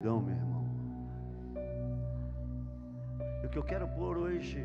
Então, 0.00 0.20
meu 0.20 0.36
irmão. 0.36 0.64
O 3.44 3.48
que 3.48 3.58
eu 3.58 3.64
quero 3.64 3.88
pôr 3.88 4.16
hoje 4.16 4.62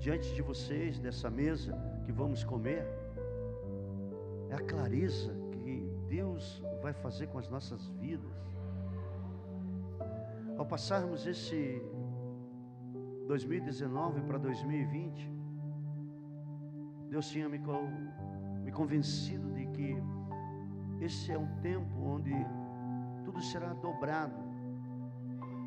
diante 0.00 0.34
de 0.34 0.42
vocês, 0.42 0.98
dessa 0.98 1.30
mesa 1.30 1.72
que 2.04 2.10
vamos 2.10 2.42
comer, 2.42 2.84
é 4.50 4.54
a 4.56 4.58
clareza 4.58 5.32
que 5.52 5.88
Deus 6.08 6.60
vai 6.82 6.92
fazer 6.92 7.28
com 7.28 7.38
as 7.38 7.48
nossas 7.48 7.86
vidas. 8.00 8.36
Ao 10.56 10.66
passarmos 10.66 11.24
esse 11.24 11.80
2019 13.28 14.20
para 14.22 14.38
2020, 14.38 15.30
Deus 17.08 17.28
tinha 17.28 17.48
me, 17.48 17.60
me 18.64 18.72
convencido 18.72 19.52
de 19.52 19.64
que 19.66 19.96
esse 21.00 21.30
é 21.30 21.38
um 21.38 21.46
tempo 21.60 22.00
onde 22.00 22.34
tudo 23.28 23.42
será 23.42 23.74
dobrado. 23.74 24.40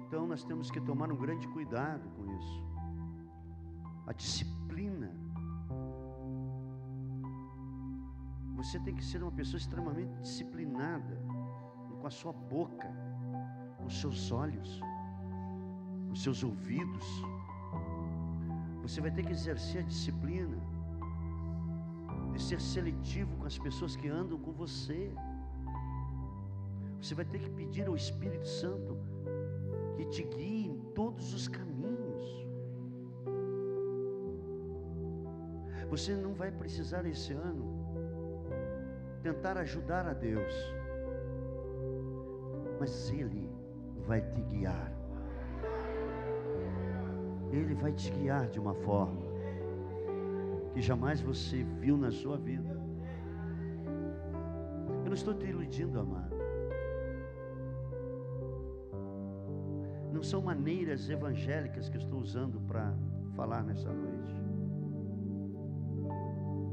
Então 0.08 0.26
nós 0.26 0.44
temos 0.44 0.72
que 0.72 0.82
tomar 0.82 1.12
um 1.12 1.16
grande 1.16 1.48
cuidado 1.50 2.10
com 2.16 2.24
isso. 2.38 2.64
A 4.08 4.14
disciplina. 4.14 5.12
Você 8.56 8.80
tem 8.80 8.96
que 8.96 9.06
ser 9.06 9.22
uma 9.22 9.32
pessoa 9.32 9.60
extremamente 9.60 10.12
disciplinada 10.22 11.16
com 12.00 12.08
a 12.08 12.10
sua 12.10 12.34
boca, 12.34 12.90
com 13.78 13.86
os 13.86 14.00
seus 14.02 14.32
olhos, 14.32 14.80
com 16.08 16.14
os 16.14 16.24
seus 16.24 16.44
ouvidos. 16.44 17.06
Você 18.82 19.02
vai 19.02 19.12
ter 19.12 19.24
que 19.24 19.34
exercer 19.34 19.84
a 19.84 19.86
disciplina 19.86 20.58
de 22.34 22.42
ser 22.42 22.60
seletivo 22.60 23.38
com 23.38 23.46
as 23.46 23.60
pessoas 23.60 23.96
que 23.96 24.08
andam 24.08 24.40
com 24.40 24.52
você. 24.52 25.14
Você 27.02 27.16
vai 27.16 27.26
ter 27.26 27.40
que 27.40 27.50
pedir 27.50 27.88
ao 27.88 27.96
Espírito 27.96 28.48
Santo 28.48 28.96
que 29.98 30.06
te 30.06 30.24
guie 30.24 30.68
em 30.68 30.78
todos 30.94 31.34
os 31.34 31.48
caminhos. 31.48 32.46
Você 35.90 36.16
não 36.16 36.34
vai 36.34 36.52
precisar 36.52 37.06
esse 37.06 37.34
ano 37.34 37.82
tentar 39.24 39.58
ajudar 39.58 40.08
a 40.08 40.14
Deus, 40.14 40.54
mas 42.80 43.10
Ele 43.10 43.50
vai 44.06 44.22
te 44.22 44.42
guiar. 44.44 44.94
Ele 47.52 47.74
vai 47.74 47.92
te 47.92 48.12
guiar 48.12 48.48
de 48.48 48.60
uma 48.60 48.74
forma 48.74 49.22
que 50.74 50.82
jamais 50.82 51.20
você 51.20 51.64
viu 51.64 51.98
na 51.98 52.12
sua 52.12 52.38
vida. 52.38 52.80
Eu 55.04 55.08
não 55.08 55.14
estou 55.14 55.34
te 55.34 55.48
iludindo, 55.48 56.00
amado. 56.00 56.41
Não 60.22 60.26
são 60.26 60.40
maneiras 60.40 61.10
evangélicas 61.10 61.90
que 61.90 61.98
eu 61.98 62.02
estou 62.02 62.20
usando 62.20 62.62
para 62.68 62.94
falar 63.36 63.64
nessa 63.64 63.92
noite. 63.92 64.36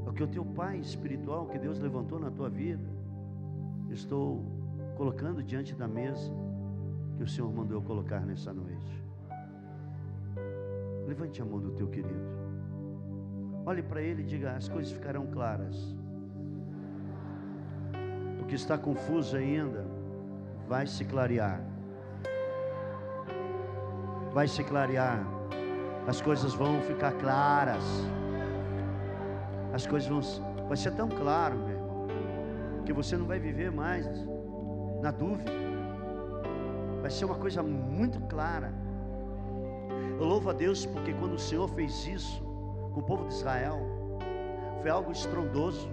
É 0.05 0.11
o 0.11 0.13
que 0.13 0.23
o 0.23 0.27
teu 0.27 0.45
pai 0.45 0.77
espiritual 0.81 1.47
que 1.47 1.59
Deus 1.59 1.79
levantou 1.79 2.19
na 2.19 2.31
tua 2.31 2.51
vida, 2.51 2.87
estou 3.91 4.45
colocando 4.99 5.43
diante 5.43 5.75
da 5.75 5.89
mesa 5.89 6.31
que 7.17 7.23
o 7.23 7.27
Senhor 7.27 7.51
mandou 7.51 7.79
eu 7.79 7.83
colocar 7.83 8.21
nessa 8.21 8.53
noite. 8.53 9.03
Levante 11.07 11.41
a 11.41 11.45
mão 11.47 11.59
do 11.59 11.71
teu 11.71 11.89
querido. 11.89 12.29
Olhe 13.65 13.83
para 13.83 14.03
ele 14.03 14.21
e 14.21 14.27
diga: 14.27 14.57
as 14.59 14.69
coisas 14.69 14.93
ficarão 14.93 15.27
claras. 15.27 15.97
O 18.43 18.45
que 18.45 18.57
está 18.57 18.77
confuso 18.77 19.39
ainda 19.39 19.87
vai 20.69 20.87
se 20.87 21.03
clarear 21.07 21.78
vai 24.39 24.47
se 24.47 24.63
clarear, 24.63 25.27
as 26.07 26.21
coisas 26.21 26.55
vão 26.55 26.81
ficar 26.83 27.11
claras, 27.15 27.83
as 29.73 29.85
coisas 29.85 30.09
vão, 30.09 30.21
vai 30.69 30.77
ser 30.77 30.93
tão 30.93 31.09
claro, 31.09 31.57
meu 31.59 31.71
irmão, 31.71 32.07
que 32.87 32.93
você 32.93 33.17
não 33.17 33.27
vai 33.27 33.41
viver 33.41 33.73
mais 33.73 34.07
na 35.03 35.11
dúvida, 35.11 35.51
vai 37.03 37.11
ser 37.11 37.25
uma 37.25 37.35
coisa 37.35 37.65
muito 37.65 38.21
clara. 38.29 38.73
Eu 40.21 40.25
louvo 40.25 40.51
a 40.51 40.53
Deus 40.53 40.87
porque 40.87 41.13
quando 41.15 41.33
o 41.33 41.39
Senhor 41.41 41.69
fez 41.71 42.07
isso 42.07 42.41
com 42.95 43.01
o 43.01 43.03
povo 43.03 43.27
de 43.27 43.35
Israel, 43.35 43.81
foi 44.81 44.91
algo 44.93 45.11
estrondoso. 45.11 45.91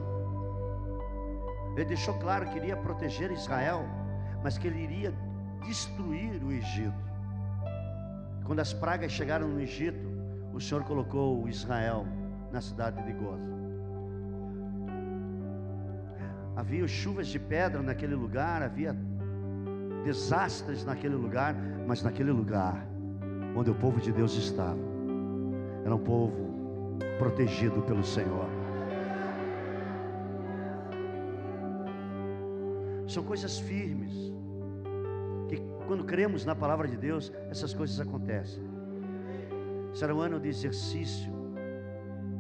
Ele 1.76 1.86
deixou 1.86 2.14
claro 2.20 2.48
que 2.52 2.58
iria 2.58 2.78
proteger 2.78 3.32
Israel, 3.32 3.86
mas 4.44 4.56
que 4.56 4.68
ele 4.68 4.84
iria 4.84 5.12
destruir 5.66 6.44
o 6.44 6.52
Egito. 6.52 7.15
Quando 8.46 8.60
as 8.60 8.72
pragas 8.72 9.12
chegaram 9.12 9.48
no 9.48 9.60
Egito, 9.60 10.08
o 10.54 10.62
Senhor 10.62 10.84
colocou 10.84 11.50
Israel 11.50 12.06
na 12.52 12.62
cidade 12.62 13.04
de 13.04 13.12
Goza. 13.12 13.56
Havia 16.56 16.88
chuvas 16.88 17.28
de 17.28 17.40
pedra 17.40 17.82
naquele 17.82 18.16
lugar, 18.16 18.62
havia 18.62 18.96
desastres 20.06 20.86
naquele 20.86 21.16
lugar, 21.16 21.56
mas 21.88 22.04
naquele 22.04 22.32
lugar 22.32 22.88
onde 23.56 23.72
o 23.72 23.76
povo 23.76 24.00
de 24.00 24.12
Deus 24.12 24.36
estava, 24.38 24.78
era 25.84 25.96
um 25.96 26.04
povo 26.04 26.98
protegido 27.18 27.82
pelo 27.82 28.04
Senhor. 28.04 28.48
São 33.08 33.24
coisas 33.24 33.58
firmes 33.60 34.14
quando 35.86 36.04
cremos 36.04 36.46
na 36.46 36.56
palavra 36.56 36.88
de 36.88 36.98
Deus, 36.98 37.32
essas 37.50 37.74
coisas 37.74 38.00
acontecem. 38.00 38.64
Será 39.94 40.14
um 40.14 40.20
ano 40.20 40.40
de 40.40 40.50
exercício 40.50 41.32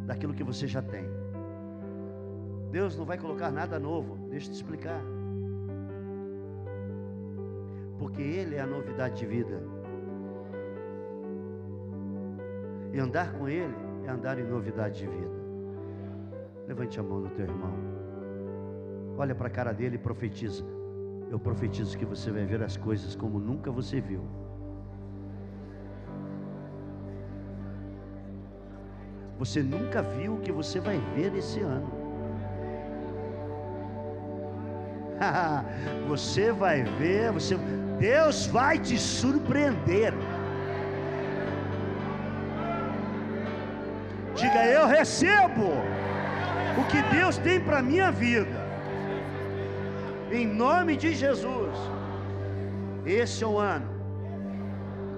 daquilo 0.06 0.34
que 0.34 0.44
você 0.44 0.68
já 0.68 0.82
tem. 0.82 1.06
Deus 2.72 2.98
não 2.98 3.06
vai 3.06 3.18
colocar 3.18 3.52
nada 3.52 3.80
novo, 3.80 4.28
deixa 4.30 4.48
eu 4.48 4.52
te 4.52 4.56
explicar. 4.56 5.02
Porque 7.98 8.22
Ele 8.22 8.56
é 8.56 8.62
a 8.62 8.68
novidade 8.68 9.18
de 9.18 9.26
vida. 9.26 9.62
E 12.92 13.00
andar 13.00 13.32
com 13.34 13.48
Ele 13.48 13.74
é 14.06 14.10
andar 14.10 14.38
em 14.38 14.44
novidade 14.44 15.00
de 15.00 15.08
vida. 15.08 15.36
Levante 16.68 17.00
a 17.00 17.04
mão 17.04 17.22
do 17.22 17.30
teu 17.30 17.46
irmão. 17.46 17.74
Olha 19.18 19.34
para 19.34 19.48
a 19.48 19.52
cara 19.52 19.72
dele 19.72 19.96
e 19.96 20.00
profetiza. 20.00 20.75
Eu 21.30 21.40
profetizo 21.40 21.98
que 21.98 22.06
você 22.06 22.32
vai 22.32 22.46
ver 22.46 22.62
as 22.62 22.78
coisas 22.78 23.16
como 23.16 23.40
nunca 23.40 23.72
você 23.72 24.00
viu. 24.00 24.24
Você 29.38 29.62
nunca 29.62 30.02
viu 30.02 30.36
o 30.36 30.40
que 30.40 30.52
você 30.52 30.80
vai 30.80 30.98
ver 31.16 31.36
esse 31.36 31.60
ano. 31.60 31.92
você 36.08 36.52
vai 36.52 36.84
ver, 36.84 37.32
você, 37.32 37.58
Deus 38.00 38.46
vai 38.48 38.78
te 38.80 38.98
surpreender. 38.98 40.14
Diga, 44.36 44.66
eu 44.66 44.86
recebo 44.86 45.72
o 46.80 46.84
que 46.90 47.02
Deus 47.16 47.38
tem 47.38 47.60
para 47.60 47.82
minha 47.82 48.12
vida 48.12 48.65
em 50.36 50.46
nome 50.46 50.98
de 50.98 51.16
Jesus. 51.16 51.76
Esse 53.06 53.44
é 53.44 53.48
o 53.48 53.58
ano 53.58 53.90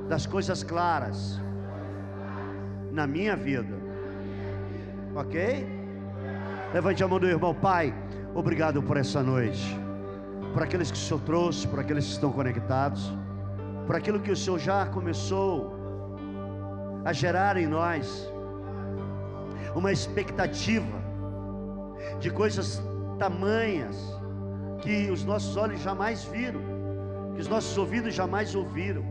das 0.08 0.26
coisas 0.26 0.64
claras 0.64 1.40
na 2.92 3.08
minha 3.08 3.36
vida. 3.36 3.76
Ok? 5.16 5.68
Levante 6.74 7.04
a 7.04 7.08
mão 7.08 7.20
do 7.20 7.28
irmão, 7.28 7.54
Pai. 7.54 7.94
Obrigado 8.36 8.84
por 8.84 8.98
essa 8.98 9.24
noite, 9.24 9.66
por 10.54 10.62
aqueles 10.62 10.92
que 10.92 10.98
o 10.98 11.02
Senhor 11.02 11.22
trouxe, 11.22 11.68
por 11.68 11.80
aqueles 11.80 12.06
que 12.06 12.12
estão 12.12 12.32
conectados, 12.32 13.12
por 13.88 13.96
aquilo 13.96 14.20
que 14.20 14.32
o 14.32 14.36
Senhor 14.36 14.60
já 14.60 14.86
começou 14.86 15.76
a 17.04 17.12
gerar 17.14 17.58
em 17.58 17.66
nós, 17.66 18.32
uma 19.74 19.92
expectativa 19.92 20.98
de 22.20 22.30
coisas 22.30 22.82
tamanhas 23.18 23.96
que 24.82 25.10
os 25.10 25.24
nossos 25.24 25.56
olhos 25.58 25.82
jamais 25.82 26.24
viram, 26.26 26.62
que 27.36 27.42
os 27.42 27.48
nossos 27.48 27.78
ouvidos 27.78 28.14
jamais 28.14 28.56
ouviram. 28.56 29.04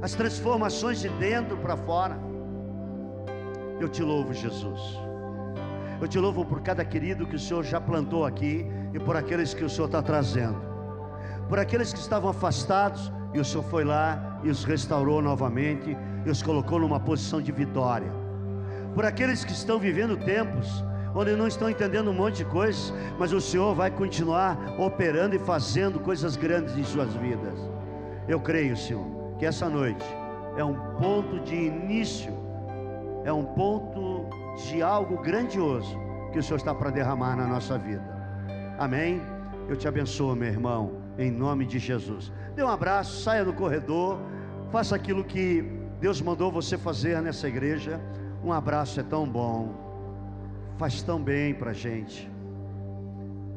As 0.00 0.14
transformações 0.14 1.00
de 1.00 1.08
dentro 1.10 1.56
para 1.56 1.76
fora. 1.76 2.18
Eu 3.80 3.88
te 3.88 4.02
louvo, 4.02 4.32
Jesus. 4.32 4.80
Eu 6.00 6.06
te 6.06 6.18
louvo 6.18 6.44
por 6.44 6.60
cada 6.62 6.84
querido 6.84 7.26
que 7.26 7.36
o 7.36 7.38
Senhor 7.38 7.64
já 7.64 7.80
plantou 7.80 8.24
aqui 8.24 8.64
e 8.94 9.00
por 9.00 9.16
aqueles 9.16 9.52
que 9.52 9.64
o 9.64 9.68
Senhor 9.68 9.86
está 9.86 10.00
trazendo. 10.00 10.60
Por 11.48 11.58
aqueles 11.58 11.92
que 11.92 11.98
estavam 11.98 12.30
afastados 12.30 13.12
e 13.34 13.40
o 13.40 13.44
Senhor 13.44 13.64
foi 13.64 13.84
lá 13.84 14.40
e 14.44 14.50
os 14.50 14.64
restaurou 14.64 15.20
novamente 15.20 15.96
e 16.24 16.30
os 16.30 16.42
colocou 16.42 16.78
numa 16.78 17.00
posição 17.00 17.42
de 17.42 17.50
vitória. 17.50 18.12
Por 18.94 19.04
aqueles 19.04 19.44
que 19.44 19.52
estão 19.52 19.78
vivendo 19.78 20.16
tempos 20.16 20.84
onde 21.18 21.34
não 21.34 21.48
estão 21.48 21.68
entendendo 21.68 22.12
um 22.12 22.14
monte 22.14 22.36
de 22.36 22.44
coisas, 22.44 22.94
mas 23.18 23.32
o 23.32 23.40
Senhor 23.40 23.74
vai 23.74 23.90
continuar 23.90 24.56
operando 24.78 25.34
e 25.34 25.38
fazendo 25.40 25.98
coisas 25.98 26.36
grandes 26.36 26.78
em 26.78 26.84
suas 26.84 27.12
vidas. 27.14 27.58
Eu 28.28 28.38
creio, 28.38 28.76
Senhor, 28.76 29.04
que 29.36 29.44
essa 29.44 29.68
noite 29.68 30.06
é 30.56 30.62
um 30.62 30.76
ponto 30.96 31.40
de 31.40 31.56
início, 31.56 32.32
é 33.24 33.32
um 33.32 33.44
ponto 33.44 34.26
de 34.68 34.80
algo 34.80 35.18
grandioso 35.20 35.98
que 36.32 36.38
o 36.38 36.42
Senhor 36.42 36.58
está 36.58 36.72
para 36.72 36.90
derramar 36.90 37.34
na 37.34 37.48
nossa 37.48 37.76
vida. 37.76 38.04
Amém? 38.78 39.20
Eu 39.68 39.76
te 39.76 39.88
abençoo, 39.88 40.36
meu 40.36 40.48
irmão, 40.48 41.02
em 41.18 41.32
nome 41.32 41.66
de 41.66 41.80
Jesus. 41.80 42.32
Dê 42.54 42.62
um 42.62 42.68
abraço, 42.68 43.22
saia 43.24 43.44
no 43.44 43.52
corredor, 43.52 44.20
faça 44.70 44.94
aquilo 44.94 45.24
que 45.24 45.64
Deus 46.00 46.20
mandou 46.20 46.52
você 46.52 46.78
fazer 46.78 47.20
nessa 47.20 47.48
igreja. 47.48 48.00
Um 48.44 48.52
abraço 48.52 49.00
é 49.00 49.02
tão 49.02 49.28
bom, 49.28 49.87
faz 50.78 51.02
tão 51.02 51.20
bem 51.20 51.52
para 51.52 51.70
a 51.70 51.74
gente. 51.74 52.30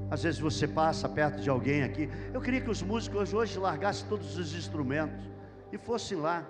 Às 0.09 0.23
vezes 0.23 0.39
você 0.39 0.68
passa 0.68 1.07
perto 1.07 1.39
de 1.39 1.50
alguém 1.50 1.83
aqui. 1.83 2.09
Eu 2.33 2.41
queria 2.41 2.59
que 2.59 2.69
os 2.69 2.81
músicos 2.81 3.31
hoje 3.31 3.59
largassem 3.59 4.07
todos 4.09 4.38
os 4.38 4.56
instrumentos 4.56 5.23
e 5.71 5.77
fossem 5.77 6.18
lá. 6.18 6.44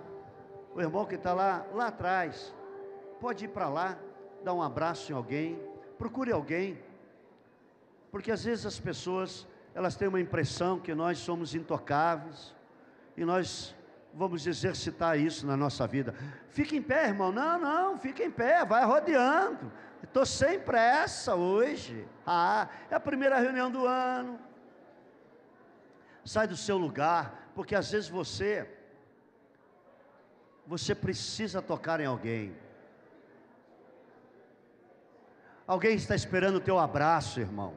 O 0.74 0.82
irmão 0.82 1.06
que 1.06 1.16
está 1.16 1.34
lá, 1.34 1.68
lá 1.74 1.88
atrás, 1.88 2.56
pode 3.20 3.46
ir 3.46 3.50
para 3.50 3.68
lá, 3.68 4.00
dar 4.46 4.54
um 4.54 4.62
abraço 4.62 5.12
em 5.12 5.16
alguém, 5.16 5.60
procure 5.98 6.32
alguém, 6.32 6.80
porque 8.10 8.32
às 8.32 8.46
vezes 8.46 8.66
as 8.66 8.80
pessoas 8.80 9.46
elas 9.76 9.96
têm 9.96 10.08
uma 10.08 10.20
impressão 10.20 10.80
que 10.80 10.96
nós 10.96 11.18
somos 11.20 11.54
intocáveis 11.54 12.56
e 13.16 13.26
nós 13.26 13.76
vamos 14.14 14.48
exercitar 14.48 15.20
isso 15.20 15.46
na 15.46 15.58
nossa 15.58 15.86
vida. 15.86 16.16
Fique 16.50 16.78
em 16.78 16.82
pé, 16.82 17.08
irmão. 17.10 17.32
Não, 17.32 17.60
não, 17.60 17.98
fique 18.00 18.24
em 18.24 18.32
pé, 18.32 18.66
vai 18.66 18.86
rodeando. 18.86 19.72
Estou 20.04 20.26
sem 20.26 20.60
pressa 20.60 21.36
hoje. 21.36 22.08
Ah, 22.26 22.68
é 22.90 22.96
a 22.96 23.00
primeira 23.00 23.40
reunião 23.40 23.72
do 23.72 23.86
ano. 23.86 24.40
Sai 26.26 26.48
do 26.48 26.58
seu 26.58 26.78
lugar, 26.78 27.52
porque 27.56 27.76
às 27.76 27.92
vezes 27.92 28.10
você 28.10 28.68
você 30.66 30.96
precisa 30.96 31.62
tocar 31.62 32.00
em 32.00 32.06
alguém. 32.06 32.56
Alguém 35.68 35.96
está 35.96 36.16
esperando 36.16 36.56
o 36.56 36.62
teu 36.62 36.78
abraço, 36.80 37.40
irmão. 37.40 37.74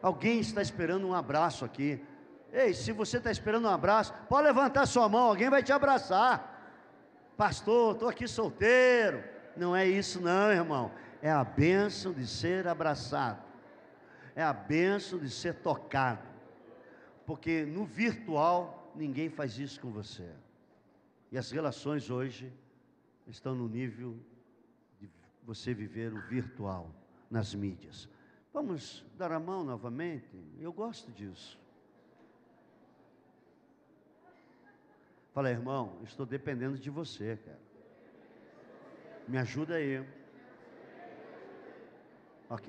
Alguém 0.00 0.40
está 0.40 0.62
esperando 0.62 1.06
um 1.06 1.14
abraço 1.14 1.64
aqui. 1.64 2.04
Ei, 2.52 2.74
se 2.74 2.92
você 2.92 3.18
está 3.18 3.30
esperando 3.30 3.66
um 3.66 3.70
abraço, 3.70 4.12
pode 4.28 4.46
levantar 4.46 4.86
sua 4.86 5.08
mão, 5.08 5.28
alguém 5.28 5.48
vai 5.48 5.62
te 5.62 5.72
abraçar. 5.72 6.52
Pastor, 7.36 7.94
estou 7.94 8.08
aqui 8.08 8.28
solteiro. 8.28 9.24
Não 9.56 9.74
é 9.74 9.86
isso, 9.86 10.20
não, 10.20 10.50
irmão. 10.50 10.90
É 11.22 11.30
a 11.30 11.44
bênção 11.44 12.12
de 12.12 12.26
ser 12.26 12.66
abraçado. 12.66 13.40
É 14.34 14.42
a 14.42 14.52
bênção 14.52 15.20
de 15.20 15.30
ser 15.30 15.54
tocado. 15.54 16.28
Porque 17.24 17.64
no 17.64 17.86
virtual, 17.86 18.92
ninguém 18.96 19.30
faz 19.30 19.56
isso 19.56 19.80
com 19.80 19.92
você. 19.92 20.28
E 21.30 21.38
as 21.38 21.52
relações 21.52 22.10
hoje 22.10 22.52
estão 23.28 23.54
no 23.54 23.68
nível 23.68 24.18
de 25.00 25.08
você 25.44 25.72
viver 25.72 26.12
o 26.12 26.20
virtual 26.22 26.90
nas 27.30 27.54
mídias. 27.54 28.08
Vamos 28.52 29.04
dar 29.16 29.30
a 29.30 29.38
mão 29.38 29.62
novamente? 29.62 30.28
Eu 30.58 30.72
gosto 30.72 31.10
disso. 31.12 31.58
Fala, 35.32 35.50
irmão, 35.50 35.98
estou 36.02 36.26
dependendo 36.26 36.76
de 36.76 36.90
você, 36.90 37.38
cara. 37.42 37.60
Me 39.26 39.38
ajuda 39.38 39.76
aí. 39.76 40.04
Ok? 42.52 42.68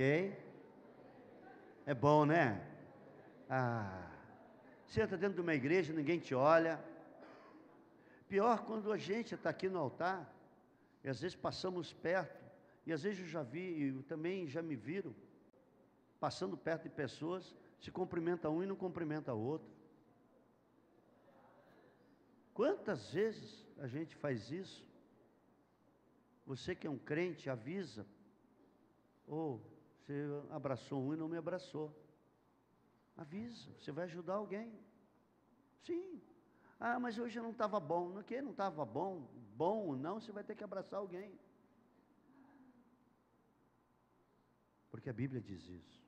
É 1.86 1.94
bom, 1.94 2.24
né? 2.26 2.66
Ah, 3.50 4.10
senta 4.88 5.18
dentro 5.18 5.36
de 5.36 5.42
uma 5.42 5.54
igreja, 5.54 5.92
ninguém 5.92 6.20
te 6.20 6.34
olha. 6.34 6.82
Pior 8.30 8.64
quando 8.64 8.94
a 8.94 8.98
gente 8.98 9.36
está 9.36 9.50
aqui 9.50 9.68
no 9.68 9.78
altar, 9.78 10.34
e 11.04 11.10
às 11.10 11.20
vezes 11.20 11.36
passamos 11.36 11.92
perto, 11.92 12.42
e 12.86 12.94
às 12.94 13.04
vezes 13.04 13.20
eu 13.20 13.28
já 13.28 13.44
vi, 13.44 13.60
e 13.60 14.04
também 14.04 14.48
já 14.48 14.62
me 14.62 14.74
viram, 14.74 15.14
passando 16.18 16.56
perto 16.56 16.84
de 16.84 16.90
pessoas, 16.90 17.54
se 17.78 17.92
cumprimenta 17.92 18.50
um 18.50 18.64
e 18.64 18.66
não 18.66 18.78
cumprimenta 18.78 19.34
outro. 19.34 19.68
Quantas 22.54 23.12
vezes 23.12 23.68
a 23.78 23.88
gente 23.88 24.16
faz 24.16 24.50
isso? 24.50 24.88
Você 26.46 26.74
que 26.74 26.88
é 26.88 26.90
um 26.90 26.98
crente, 26.98 27.50
avisa. 27.50 28.08
Ou 29.28 29.56
oh, 29.56 29.73
você 30.04 30.14
abraçou 30.52 31.02
um 31.02 31.14
e 31.14 31.18
não 31.18 31.30
me 31.30 31.38
abraçou. 31.38 31.94
Avisa, 33.16 33.72
você 33.80 33.92
vai 33.92 34.06
ajudar 34.06 34.36
alguém. 34.36 34.78
Sim. 35.84 36.22
Ah, 36.80 37.00
mas 37.00 37.18
hoje 37.18 37.40
não 37.40 37.52
estava 37.52 37.80
bom. 37.80 38.10
Não 38.10 38.24
que 38.24 38.42
não 38.42 38.52
estava 38.52 38.86
bom, 38.86 39.28
bom 39.56 39.88
ou 39.88 39.96
não, 39.96 40.20
você 40.20 40.32
vai 40.32 40.44
ter 40.44 40.56
que 40.56 40.64
abraçar 40.64 41.00
alguém. 41.00 41.40
Porque 44.92 45.10
a 45.10 45.14
Bíblia 45.14 45.42
diz 45.42 45.68
isso 45.68 46.04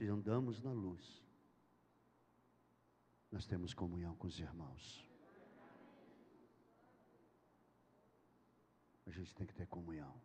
se 0.00 0.08
andamos 0.08 0.62
na 0.62 0.72
luz, 0.72 1.22
nós 3.30 3.44
temos 3.44 3.74
comunhão 3.74 4.16
com 4.16 4.26
os 4.26 4.40
irmãos. 4.40 5.06
A 9.06 9.10
gente 9.10 9.34
tem 9.34 9.46
que 9.46 9.52
ter 9.52 9.66
comunhão. 9.66 10.18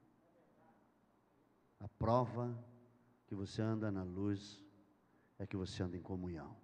A 1.86 1.88
prova 1.88 2.52
que 3.28 3.36
você 3.36 3.62
anda 3.62 3.92
na 3.92 4.02
luz 4.02 4.60
é 5.38 5.46
que 5.46 5.56
você 5.56 5.84
anda 5.84 5.96
em 5.96 6.02
comunhão. 6.02 6.58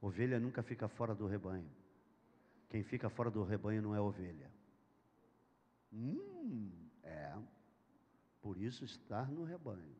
Ovelha 0.00 0.40
nunca 0.40 0.60
fica 0.60 0.88
fora 0.88 1.14
do 1.14 1.24
rebanho. 1.28 1.70
Quem 2.68 2.82
fica 2.82 3.08
fora 3.08 3.30
do 3.30 3.44
rebanho 3.44 3.80
não 3.80 3.94
é 3.94 4.00
ovelha. 4.00 4.50
Hum, 5.92 6.72
é. 7.04 7.32
Por 8.42 8.58
isso 8.58 8.84
estar 8.84 9.30
no 9.30 9.44
rebanho 9.44 9.96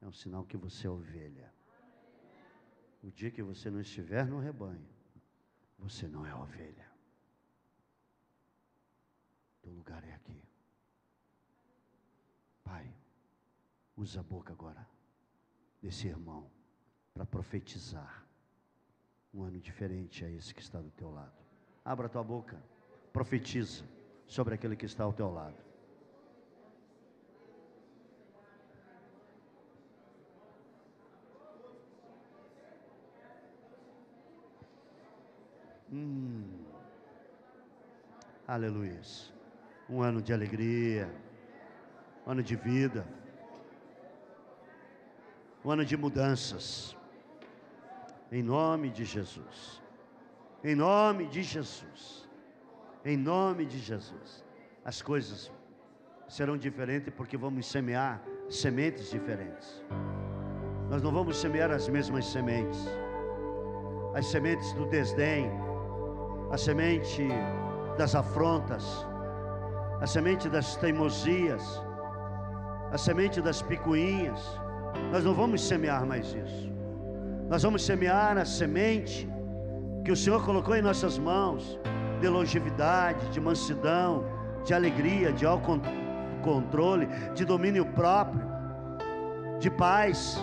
é 0.00 0.06
um 0.08 0.12
sinal 0.12 0.44
que 0.44 0.56
você 0.56 0.88
é 0.88 0.90
ovelha. 0.90 1.54
O 3.00 3.12
dia 3.12 3.30
que 3.30 3.44
você 3.44 3.70
não 3.70 3.80
estiver 3.80 4.26
no 4.26 4.40
rebanho, 4.40 4.88
você 5.78 6.08
não 6.08 6.26
é 6.26 6.34
ovelha. 6.34 6.90
Teu 9.62 9.72
lugar 9.72 10.02
é 10.02 10.14
aqui. 10.14 10.42
Pai, 12.66 12.92
usa 13.96 14.20
a 14.20 14.22
boca 14.22 14.52
agora 14.52 14.86
desse 15.82 16.06
irmão 16.06 16.50
para 17.14 17.24
profetizar 17.24 18.26
um 19.32 19.42
ano 19.42 19.58
diferente 19.58 20.24
a 20.24 20.30
esse 20.30 20.54
que 20.54 20.60
está 20.60 20.80
do 20.80 20.90
teu 20.90 21.10
lado. 21.10 21.32
Abra 21.84 22.08
tua 22.08 22.22
boca, 22.22 22.62
profetiza 23.12 23.84
sobre 24.26 24.54
aquele 24.54 24.76
que 24.76 24.86
está 24.86 25.04
ao 25.04 25.12
teu 25.12 25.30
lado. 25.30 25.56
Hum. 35.92 36.64
Aleluia. 38.46 39.00
Um 39.88 40.02
ano 40.02 40.20
de 40.20 40.32
alegria, 40.32 41.08
um 42.26 42.30
ano 42.32 42.42
de 42.42 42.56
vida, 42.56 43.06
um 45.66 45.70
ano 45.72 45.84
de 45.84 45.96
mudanças. 45.96 46.96
Em 48.30 48.40
nome 48.40 48.88
de 48.88 49.04
Jesus. 49.04 49.82
Em 50.62 50.76
nome 50.76 51.26
de 51.26 51.42
Jesus. 51.42 52.28
Em 53.04 53.16
nome 53.16 53.66
de 53.66 53.78
Jesus. 53.80 54.44
As 54.84 55.02
coisas 55.02 55.50
serão 56.28 56.56
diferentes 56.56 57.12
porque 57.12 57.36
vamos 57.36 57.66
semear 57.66 58.22
sementes 58.48 59.10
diferentes. 59.10 59.82
Nós 60.88 61.02
não 61.02 61.10
vamos 61.10 61.36
semear 61.36 61.72
as 61.72 61.88
mesmas 61.88 62.26
sementes. 62.26 62.78
As 64.14 64.26
sementes 64.26 64.72
do 64.74 64.86
desdém, 64.86 65.50
a 66.52 66.56
semente 66.56 67.26
das 67.98 68.14
afrontas, 68.14 68.84
a 70.00 70.06
semente 70.06 70.48
das 70.48 70.76
teimosias, 70.76 71.82
a 72.92 72.96
semente 72.96 73.42
das 73.42 73.62
picuinhas. 73.62 74.64
Nós 75.12 75.24
não 75.24 75.34
vamos 75.34 75.66
semear 75.66 76.04
mais 76.06 76.26
isso. 76.34 76.72
Nós 77.48 77.62
vamos 77.62 77.84
semear 77.84 78.36
a 78.38 78.44
semente 78.44 79.28
que 80.04 80.12
o 80.12 80.16
Senhor 80.16 80.44
colocou 80.44 80.74
em 80.76 80.82
nossas 80.82 81.18
mãos 81.18 81.78
de 82.20 82.28
longevidade, 82.28 83.28
de 83.30 83.40
mansidão, 83.40 84.24
de 84.64 84.74
alegria, 84.74 85.32
de 85.32 85.44
autocontrole, 85.46 87.06
de 87.34 87.44
domínio 87.44 87.86
próprio, 87.86 88.42
de 89.58 89.70
paz. 89.70 90.38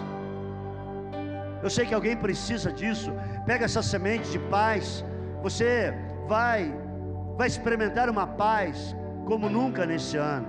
Eu 1.61 1.69
sei 1.69 1.85
que 1.85 1.93
alguém 1.93 2.15
precisa 2.15 2.71
disso. 2.71 3.11
Pega 3.45 3.65
essa 3.65 3.81
semente 3.81 4.29
de 4.31 4.39
paz 4.39 5.03
você 5.43 5.93
vai 6.25 6.73
vai 7.37 7.47
experimentar 7.47 8.09
uma 8.09 8.25
paz 8.25 8.95
como 9.25 9.49
nunca 9.49 9.85
nesse 9.85 10.15
ano. 10.15 10.47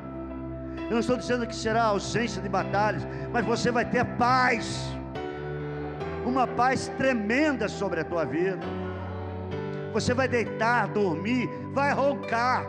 Eu 0.84 0.90
não 0.90 0.98
estou 1.00 1.16
dizendo 1.16 1.46
que 1.46 1.54
será 1.54 1.84
ausência 1.84 2.42
de 2.42 2.48
batalhas, 2.48 3.06
mas 3.32 3.44
você 3.44 3.70
vai 3.70 3.84
ter 3.84 4.04
paz. 4.16 4.94
Uma 6.24 6.46
paz 6.46 6.88
tremenda 6.96 7.68
sobre 7.68 8.00
a 8.00 8.04
tua 8.04 8.24
vida. 8.24 8.60
Você 9.92 10.12
vai 10.12 10.26
deitar, 10.26 10.88
dormir, 10.88 11.48
vai 11.72 11.92
roncar, 11.92 12.66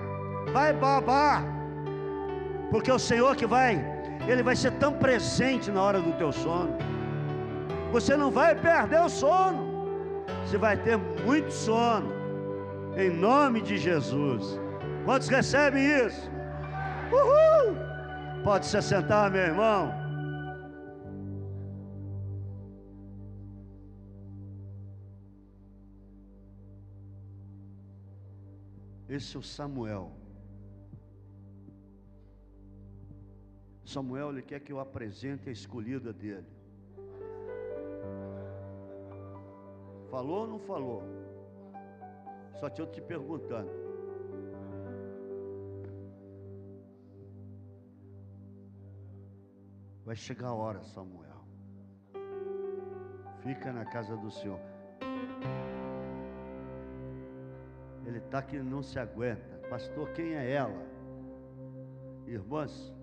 vai 0.54 0.74
babar. 0.74 1.44
Porque 2.70 2.92
o 2.92 3.00
Senhor 3.00 3.36
que 3.36 3.46
vai, 3.46 3.84
Ele 4.28 4.44
vai 4.44 4.56
ser 4.56 4.72
tão 4.74 4.94
presente 4.94 5.72
na 5.72 5.82
hora 5.82 6.00
do 6.00 6.14
teu 6.14 6.32
sono. 6.32 6.78
Você 7.92 8.16
não 8.16 8.30
vai 8.30 8.56
perder 8.56 9.02
o 9.02 9.10
sono. 9.10 9.76
Você 10.46 10.58
vai 10.58 10.78
ter 10.78 10.98
muito 10.98 11.52
sono. 11.52 12.14
Em 12.96 13.10
nome 13.10 13.62
de 13.62 13.78
Jesus. 13.78 14.60
Quantos 15.06 15.28
recebem 15.28 15.84
isso? 16.06 16.30
Uhul! 17.12 17.95
Pode 18.46 18.68
se 18.68 18.80
sentar, 18.80 19.32
meu 19.32 19.42
irmão. 19.42 19.92
Esse 29.10 29.36
é 29.36 29.40
o 29.40 29.42
Samuel. 29.42 30.12
Samuel, 33.84 34.30
ele 34.30 34.44
quer 34.44 34.60
que 34.60 34.72
eu 34.72 34.80
apresente 34.80 35.50
a 35.50 35.52
escolhida 35.52 36.14
dele. 36.14 36.46
Falou 40.12 40.42
ou 40.42 40.48
não 40.48 40.60
falou? 40.60 41.02
Só 42.60 42.70
tinha 42.70 42.86
te 42.86 43.02
perguntando. 43.02 43.85
Vai 50.06 50.16
chegar 50.16 50.50
a 50.50 50.54
hora, 50.54 50.84
Samuel. 50.84 51.44
Fica 53.42 53.74
na 53.74 53.84
casa 53.86 54.16
do 54.16 54.30
Senhor. 54.30 54.60
Ele 58.06 58.20
está 58.20 58.40
que 58.44 58.60
não 58.60 58.84
se 58.84 59.00
aguenta. 59.00 59.58
Pastor, 59.68 60.08
quem 60.10 60.36
é 60.36 60.52
ela? 60.52 60.86
Irmãs, 62.28 62.94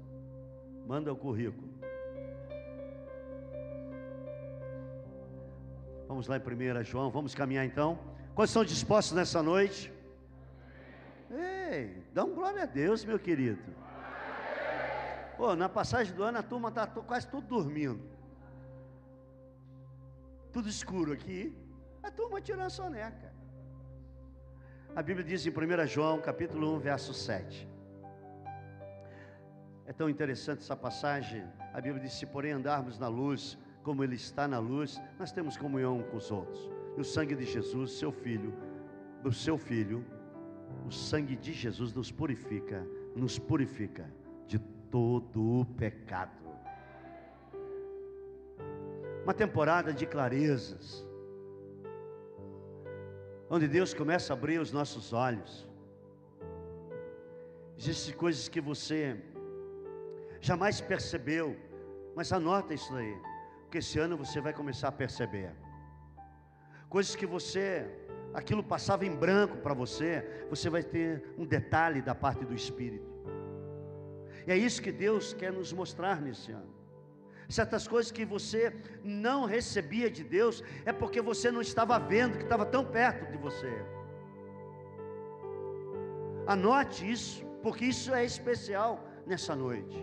manda 0.87 1.13
o 1.13 1.17
currículo. 1.17 1.69
Vamos 6.07 6.29
lá 6.29 6.37
em 6.37 6.41
1 6.41 6.85
João, 6.85 7.11
vamos 7.11 7.35
caminhar 7.35 7.65
então. 7.65 7.99
Quantos 8.33 8.51
estão 8.51 8.65
dispostos 8.65 9.17
nessa 9.17 9.43
noite? 9.43 9.93
Ei, 11.31 12.01
dá 12.13 12.25
um 12.25 12.35
glória 12.35 12.63
a 12.63 12.67
Deus, 12.67 13.05
meu 13.05 13.19
querido. 13.19 13.63
Pô, 15.37 15.57
na 15.57 15.69
passagem 15.69 16.15
do 16.15 16.23
ano 16.23 16.39
a 16.39 16.43
turma 16.43 16.69
está 16.69 16.87
quase 16.87 17.27
tudo 17.27 17.47
dormindo. 17.47 18.03
Tudo 20.53 20.69
escuro 20.69 21.12
aqui. 21.12 21.57
A 22.03 22.11
turma 22.11 22.41
tirando 22.41 22.67
a 22.67 22.71
soneca. 22.71 23.33
A 24.95 25.03
Bíblia 25.03 25.25
diz 25.25 25.47
em 25.47 25.51
1 25.51 25.87
João, 25.87 26.21
capítulo 26.21 26.75
1, 26.77 26.79
verso 26.81 27.15
7. 27.15 27.69
É 29.87 29.93
tão 29.93 30.09
interessante 30.09 30.61
essa 30.61 30.77
passagem. 30.77 31.45
A 31.73 31.81
Bíblia 31.81 32.03
diz: 32.03 32.12
Se 32.12 32.27
porém 32.27 32.53
andarmos 32.53 32.99
na 32.99 33.09
luz, 33.09 33.59
como 33.83 34.05
Ele 34.05 34.17
está 34.17 34.47
na 34.47 34.59
luz, 34.59 35.01
nós 35.19 35.33
temos 35.33 35.57
comunhão 35.57 36.03
com 36.03 36.19
os 36.19 36.31
outros. 36.31 36.69
E 36.97 37.01
o 37.01 37.05
sangue 37.05 37.35
de 37.35 37.47
Jesus, 37.47 37.93
seu 37.93 38.12
Filho, 38.12 38.53
do 39.23 39.33
seu 39.33 39.57
Filho, 39.57 40.05
o 40.87 40.91
sangue 40.91 41.37
de 41.37 41.53
Jesus 41.55 41.95
nos 41.95 42.12
purifica, 42.12 42.87
nos 43.17 43.39
purifica 43.39 44.07
todo 44.93 45.61
o 45.61 45.65
pecado. 45.65 46.31
Uma 49.25 49.33
temporada 49.33 49.91
de 49.93 50.05
clarezas, 50.05 51.05
onde 53.49 53.67
Deus 53.67 53.95
começa 53.95 54.33
a 54.33 54.37
abrir 54.37 54.59
os 54.61 54.71
nossos 54.71 55.13
olhos. 55.15 55.67
Existem 57.79 58.15
coisas 58.15 58.49
que 58.49 58.61
você 58.61 59.19
jamais 60.41 60.81
percebeu, 60.81 61.57
mas 62.15 62.31
anota 62.33 62.75
isso 62.75 62.95
aí, 62.95 63.17
porque 63.63 63.79
esse 63.79 63.99
ano 63.99 64.17
você 64.19 64.41
vai 64.43 64.53
começar 64.53 64.89
a 64.89 64.93
perceber. 64.93 65.53
Coisas 66.91 67.17
que 67.17 67.25
você, 67.25 67.87
aquilo 68.35 68.63
passava 68.63 69.07
em 69.07 69.17
branco 69.17 69.57
para 69.57 69.73
você, 69.73 70.45
você 70.51 70.69
vai 70.69 70.83
ter 70.83 71.35
um 71.39 71.47
detalhe 71.47 72.03
da 72.03 72.15
parte 72.15 72.45
do 72.45 72.55
Espírito. 72.55 73.12
E 74.47 74.53
é 74.53 74.57
isso 74.57 74.83
que 74.83 74.93
Deus 74.93 75.33
quer 75.33 75.53
nos 75.53 75.73
mostrar 75.73 76.21
nesse 76.21 76.53
ano 76.53 76.83
certas 77.53 77.87
coisas 77.87 78.11
que 78.11 78.25
você 78.25 78.75
não 79.05 79.45
recebia 79.45 80.11
de 80.11 80.25
Deus, 80.25 80.63
é 80.85 80.93
porque 80.93 81.21
você 81.21 81.51
não 81.51 81.61
estava 81.61 81.99
vendo, 81.99 82.39
que 82.39 82.45
estava 82.45 82.65
tão 82.65 82.85
perto 82.85 83.31
de 83.31 83.37
você. 83.37 83.73
Anote 86.47 87.11
isso, 87.11 87.45
porque 87.63 87.85
isso 87.85 88.13
é 88.13 88.25
especial 88.25 89.07
nessa 89.27 89.55
noite. 89.55 90.03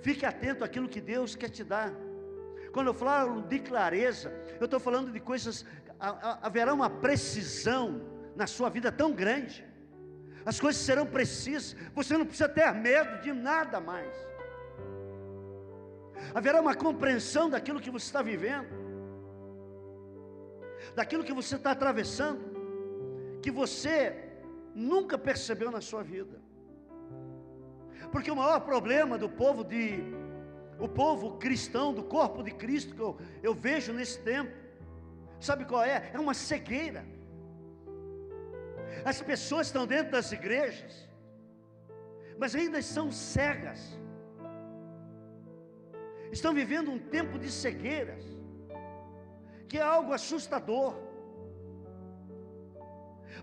Fique 0.00 0.26
atento 0.26 0.62
àquilo 0.62 0.88
que 0.88 1.00
Deus 1.00 1.34
quer 1.34 1.48
te 1.48 1.64
dar. 1.64 1.92
Quando 2.72 2.88
eu 2.88 2.94
falo 2.94 3.42
de 3.42 3.58
clareza, 3.60 4.32
eu 4.60 4.66
estou 4.66 4.78
falando 4.78 5.10
de 5.10 5.20
coisas, 5.20 5.64
haverá 5.98 6.74
uma 6.74 6.90
precisão 6.90 8.02
na 8.36 8.46
sua 8.46 8.68
vida 8.68 8.92
tão 8.92 9.12
grande. 9.12 9.64
As 10.44 10.60
coisas 10.60 10.82
serão 10.82 11.06
precisas, 11.06 11.74
você 11.94 12.16
não 12.18 12.26
precisa 12.26 12.48
ter 12.48 12.70
medo 12.72 13.22
de 13.22 13.32
nada 13.32 13.80
mais 13.80 14.14
haverá 16.32 16.60
uma 16.60 16.74
compreensão 16.74 17.50
daquilo 17.50 17.80
que 17.80 17.90
você 17.90 18.06
está 18.06 18.22
vivendo, 18.22 18.68
daquilo 20.94 21.24
que 21.24 21.32
você 21.32 21.56
está 21.56 21.72
atravessando, 21.72 22.40
que 23.42 23.50
você 23.50 24.30
nunca 24.74 25.18
percebeu 25.18 25.70
na 25.70 25.80
sua 25.80 26.02
vida. 26.02 26.42
Porque 28.10 28.30
o 28.30 28.36
maior 28.36 28.60
problema 28.60 29.18
do 29.18 29.28
povo 29.28 29.64
de 29.64 30.02
o 30.78 30.88
povo 30.88 31.36
cristão, 31.38 31.94
do 31.94 32.02
corpo 32.02 32.42
de 32.42 32.50
Cristo 32.50 32.94
que 32.96 33.00
eu, 33.00 33.16
eu 33.42 33.54
vejo 33.54 33.92
nesse 33.92 34.18
tempo, 34.20 34.52
sabe 35.40 35.64
qual 35.64 35.84
é? 35.84 36.10
É 36.12 36.18
uma 36.18 36.34
cegueira. 36.34 37.06
As 39.04 39.20
pessoas 39.22 39.66
estão 39.68 39.86
dentro 39.86 40.12
das 40.12 40.30
igrejas, 40.32 41.08
mas 42.38 42.54
ainda 42.54 42.80
são 42.82 43.10
cegas 43.10 43.80
estão 46.36 46.52
vivendo 46.52 46.90
um 46.90 47.00
tempo 47.16 47.38
de 47.38 47.50
cegueiras, 47.50 48.24
que 49.68 49.78
é 49.78 49.82
algo 49.82 50.12
assustador, 50.12 50.94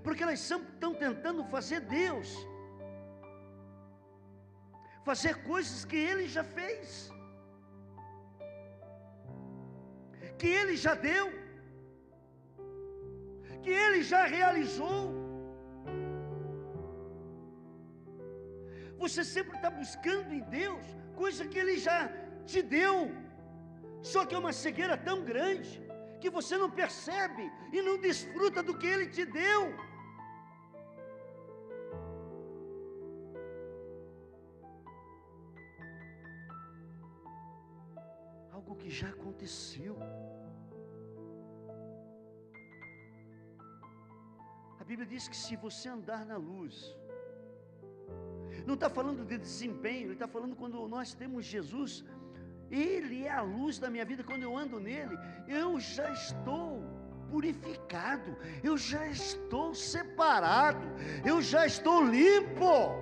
porque 0.03 0.23
elas 0.23 0.39
estão 0.39 0.93
tentando 1.05 1.43
fazer 1.45 1.79
Deus, 1.81 2.29
fazer 5.05 5.33
coisas 5.51 5.85
que 5.85 5.95
Ele 5.95 6.27
já 6.27 6.43
fez, 6.43 7.09
que 10.37 10.47
Ele 10.47 10.75
já 10.75 10.93
deu, 10.93 11.27
que 13.63 13.69
Ele 13.69 14.01
já 14.03 14.23
realizou. 14.25 15.20
Você 19.03 19.23
sempre 19.35 19.55
está 19.57 19.69
buscando 19.81 20.31
em 20.37 20.43
Deus 20.59 20.85
coisa 21.21 21.47
que 21.51 21.57
Ele 21.61 21.75
já 21.87 21.99
te 22.51 22.61
deu. 22.61 22.95
Só 24.11 24.25
que 24.25 24.35
é 24.35 24.41
uma 24.43 24.53
cegueira 24.63 24.95
tão 24.95 25.17
grande 25.31 25.71
que 26.21 26.29
você 26.37 26.55
não 26.63 26.69
percebe 26.81 27.45
e 27.75 27.81
não 27.87 27.95
desfruta 28.07 28.61
do 28.67 28.77
que 28.79 28.87
Ele 28.93 29.07
te 29.15 29.25
deu. 29.25 29.61
Algo 38.57 38.75
que 38.81 38.91
já 39.01 39.09
aconteceu. 39.09 39.97
A 44.79 44.83
Bíblia 44.83 45.07
diz 45.07 45.27
que 45.27 45.39
se 45.45 45.55
você 45.55 45.89
andar 45.89 46.23
na 46.31 46.37
luz, 46.37 46.75
não 48.65 48.75
está 48.75 48.89
falando 48.89 49.25
de 49.25 49.37
desempenho, 49.37 50.05
ele 50.07 50.13
está 50.13 50.27
falando 50.27 50.55
quando 50.55 50.87
nós 50.87 51.13
temos 51.13 51.45
Jesus 51.45 52.03
ele 52.71 53.25
é 53.25 53.31
a 53.31 53.41
luz 53.41 53.77
da 53.77 53.89
minha 53.89 54.05
vida. 54.05 54.23
Quando 54.23 54.43
eu 54.43 54.57
ando 54.57 54.79
nele, 54.79 55.19
eu 55.47 55.77
já 55.79 56.09
estou 56.09 56.81
purificado, 57.29 58.35
eu 58.63 58.77
já 58.77 59.05
estou 59.07 59.75
separado, 59.75 60.87
eu 61.25 61.41
já 61.41 61.65
estou 61.65 62.03
limpo. 62.03 62.95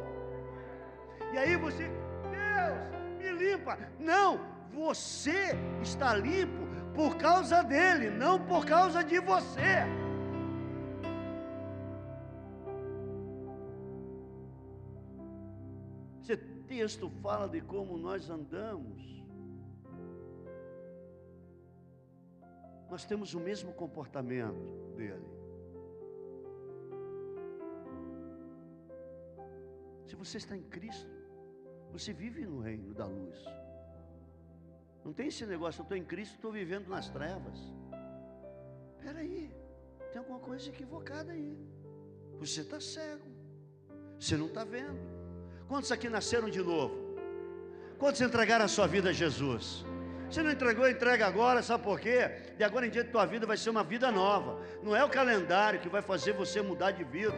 E 1.31 1.37
aí 1.37 1.55
você, 1.55 1.83
Deus, 1.83 3.17
me 3.19 3.31
limpa. 3.31 3.77
Não, 3.99 4.39
você 4.73 5.55
está 5.81 6.15
limpo 6.15 6.67
por 6.95 7.17
causa 7.17 7.63
dele, 7.63 8.09
não 8.09 8.39
por 8.39 8.65
causa 8.65 9.03
de 9.03 9.19
você. 9.19 9.85
Esse 16.29 16.37
texto 16.67 17.09
fala 17.23 17.49
de 17.49 17.59
como 17.59 17.97
nós 17.97 18.29
andamos. 18.29 19.01
Nós 22.87 23.03
temos 23.03 23.33
o 23.33 23.39
mesmo 23.39 23.73
comportamento 23.73 24.93
dele. 24.95 25.25
Se 30.05 30.15
você 30.15 30.37
está 30.37 30.55
em 30.55 30.61
Cristo, 30.61 31.09
você 31.91 32.13
vive 32.13 32.45
no 32.45 32.59
reino 32.59 32.93
da 32.93 33.07
luz. 33.07 33.43
Não 35.03 35.11
tem 35.11 35.29
esse 35.29 35.47
negócio, 35.47 35.81
eu 35.81 35.83
estou 35.83 35.97
em 35.97 36.05
Cristo, 36.05 36.35
estou 36.35 36.51
vivendo 36.51 36.87
nas 36.89 37.09
trevas. 37.09 37.59
Espera 38.97 39.17
aí, 39.17 39.51
tem 40.11 40.19
alguma 40.19 40.39
coisa 40.39 40.69
equivocada 40.69 41.31
aí. 41.31 41.57
Você 42.37 42.61
está 42.61 42.79
cego, 42.79 43.25
você 44.19 44.37
não 44.37 44.45
está 44.45 44.63
vendo. 44.63 45.18
Quantos 45.69 45.91
aqui 45.91 46.09
nasceram 46.09 46.49
de 46.49 46.63
novo? 46.63 46.95
Quantos 47.99 48.19
entregaram 48.21 48.65
a 48.65 48.67
sua 48.67 48.87
vida 48.87 49.11
a 49.11 49.13
Jesus? 49.13 49.85
Se 50.31 50.41
não 50.41 50.51
entregou, 50.51 50.89
entrega 50.89 51.27
agora, 51.27 51.61
sabe 51.61 51.83
por 51.83 51.99
quê? 51.99 52.31
De 52.57 52.63
agora 52.63 52.87
em 52.87 52.89
diante, 52.89 53.11
tua 53.11 53.27
vida 53.27 53.45
vai 53.45 53.55
ser 53.55 53.69
uma 53.69 53.83
vida 53.83 54.11
nova. 54.11 54.59
Não 54.81 54.95
é 54.95 55.03
o 55.03 55.09
calendário 55.09 55.79
que 55.79 55.87
vai 55.87 56.01
fazer 56.01 56.33
você 56.33 56.59
mudar 56.59 56.89
de 56.89 57.03
vida. 57.03 57.37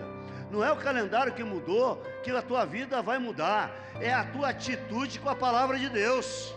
Não 0.50 0.63
é 0.63 0.71
o 0.71 0.77
calendário 0.77 1.33
que 1.33 1.43
mudou 1.43 2.01
que 2.23 2.31
a 2.31 2.41
tua 2.41 2.63
vida 2.63 3.01
vai 3.01 3.19
mudar. 3.19 3.69
É 4.00 4.13
a 4.13 4.23
tua 4.23 4.50
atitude 4.50 5.19
com 5.19 5.27
a 5.27 5.35
palavra 5.35 5.77
de 5.77 5.89
Deus. 5.89 6.55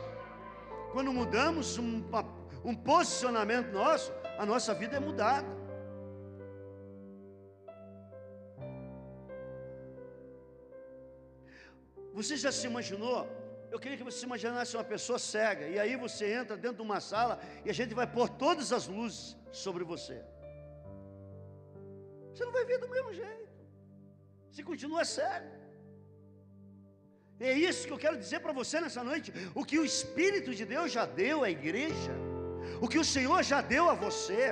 Quando 0.93 1.13
mudamos 1.13 1.77
um, 1.77 2.05
um 2.65 2.75
posicionamento 2.75 3.73
nosso, 3.73 4.13
a 4.39 4.47
nossa 4.47 4.73
vida 4.75 4.97
é 4.97 5.01
mudada. 5.01 5.47
Você 12.19 12.37
já 12.37 12.53
se 12.59 12.67
imaginou? 12.71 13.19
Eu 13.73 13.79
queria 13.81 13.99
que 13.99 14.07
você 14.09 14.19
se 14.19 14.27
imaginasse 14.31 14.77
uma 14.77 14.89
pessoa 14.95 15.19
cega, 15.19 15.65
e 15.75 15.77
aí 15.83 15.95
você 16.05 16.25
entra 16.41 16.57
dentro 16.57 16.79
de 16.81 16.87
uma 16.89 17.01
sala 17.01 17.41
e 17.65 17.71
a 17.71 17.77
gente 17.79 17.93
vai 18.01 18.07
pôr 18.07 18.29
todas 18.45 18.73
as 18.73 18.87
luzes 18.87 19.37
sobre 19.51 19.83
você. 19.93 20.17
Você 22.33 22.45
não 22.45 22.53
vai 22.53 22.65
ver 22.65 22.79
do 22.79 22.89
mesmo 22.89 23.13
jeito. 23.13 23.49
Você 24.51 24.63
continua 24.63 25.05
cego. 25.05 25.51
É 27.41 27.53
isso 27.53 27.87
que 27.87 27.93
eu 27.93 27.99
quero 27.99 28.17
dizer 28.17 28.41
para 28.41 28.53
você 28.53 28.81
nessa 28.81 29.03
noite. 29.03 29.33
O 29.55 29.65
que 29.65 29.79
o 29.79 29.85
Espírito 29.85 30.55
de 30.55 30.65
Deus 30.65 30.93
já 30.93 31.05
deu 31.05 31.43
à 31.43 31.51
igreja, 31.51 32.13
o 32.81 32.89
que 32.89 32.99
o 32.99 33.05
Senhor 33.05 33.43
já 33.43 33.61
deu 33.61 33.91
a 33.91 33.95
você, 33.95 34.43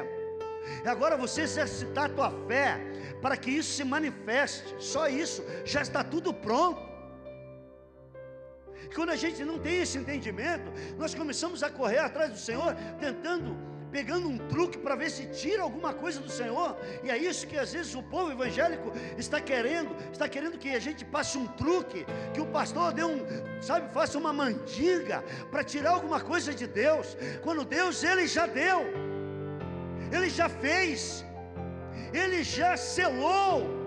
é 0.84 0.88
agora 0.88 1.16
você 1.16 1.42
exercitar 1.42 2.06
a 2.06 2.14
tua 2.16 2.30
fé 2.48 2.78
para 3.20 3.36
que 3.36 3.50
isso 3.50 3.72
se 3.72 3.84
manifeste. 3.84 4.74
Só 4.80 5.08
isso, 5.08 5.44
já 5.64 5.80
está 5.80 6.02
tudo 6.02 6.34
pronto. 6.34 6.91
Quando 8.94 9.10
a 9.10 9.16
gente 9.16 9.44
não 9.44 9.58
tem 9.58 9.82
esse 9.82 9.98
entendimento, 9.98 10.72
nós 10.98 11.14
começamos 11.14 11.62
a 11.62 11.70
correr 11.70 11.98
atrás 11.98 12.30
do 12.30 12.38
Senhor, 12.38 12.74
tentando 12.98 13.72
pegando 13.92 14.26
um 14.26 14.38
truque 14.38 14.78
para 14.78 14.96
ver 14.96 15.10
se 15.10 15.26
tira 15.26 15.62
alguma 15.62 15.92
coisa 15.92 16.18
do 16.18 16.30
Senhor. 16.30 16.76
E 17.04 17.10
é 17.10 17.16
isso 17.16 17.46
que 17.46 17.58
às 17.58 17.72
vezes 17.74 17.94
o 17.94 18.02
povo 18.02 18.32
evangélico 18.32 18.90
está 19.18 19.38
querendo, 19.38 19.94
está 20.10 20.26
querendo 20.26 20.58
que 20.58 20.70
a 20.70 20.80
gente 20.80 21.04
passe 21.04 21.36
um 21.36 21.46
truque, 21.46 22.06
que 22.32 22.40
o 22.40 22.46
pastor 22.46 22.92
dê 22.94 23.04
um, 23.04 23.20
sabe, 23.60 23.92
faça 23.92 24.16
uma 24.18 24.32
mandiga 24.32 25.22
para 25.50 25.62
tirar 25.62 25.90
alguma 25.90 26.20
coisa 26.20 26.54
de 26.54 26.66
Deus. 26.66 27.16
Quando 27.42 27.64
Deus 27.64 28.02
ele 28.02 28.26
já 28.26 28.46
deu. 28.46 28.80
Ele 30.10 30.30
já 30.30 30.48
fez. 30.48 31.24
Ele 32.14 32.42
já 32.42 32.76
selou. 32.76 33.81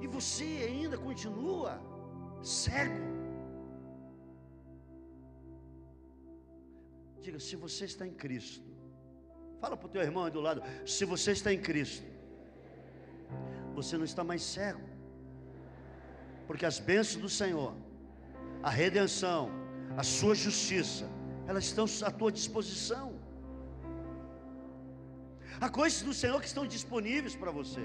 E 0.00 0.06
você 0.06 0.44
ainda 0.68 0.96
continua 0.96 1.80
cego. 2.42 3.02
Diga, 7.20 7.40
se 7.40 7.56
você 7.56 7.84
está 7.84 8.06
em 8.06 8.14
Cristo. 8.14 8.68
Fala 9.60 9.76
para 9.76 9.86
o 9.86 9.90
teu 9.90 10.02
irmão 10.02 10.24
aí 10.24 10.30
do 10.30 10.40
lado. 10.40 10.62
Se 10.86 11.04
você 11.04 11.32
está 11.32 11.52
em 11.52 11.60
Cristo, 11.60 12.06
você 13.74 13.96
não 13.96 14.04
está 14.04 14.22
mais 14.22 14.42
cego. 14.42 14.80
Porque 16.46 16.64
as 16.64 16.78
bênçãos 16.78 17.20
do 17.20 17.28
Senhor, 17.28 17.74
a 18.62 18.70
redenção, 18.70 19.50
a 19.96 20.02
sua 20.02 20.34
justiça, 20.34 21.06
elas 21.46 21.64
estão 21.64 21.86
à 22.06 22.10
tua 22.10 22.30
disposição. 22.30 23.18
Há 25.60 25.68
coisas 25.68 26.02
do 26.02 26.14
Senhor 26.14 26.40
que 26.40 26.46
estão 26.46 26.66
disponíveis 26.66 27.34
para 27.34 27.50
você. 27.50 27.84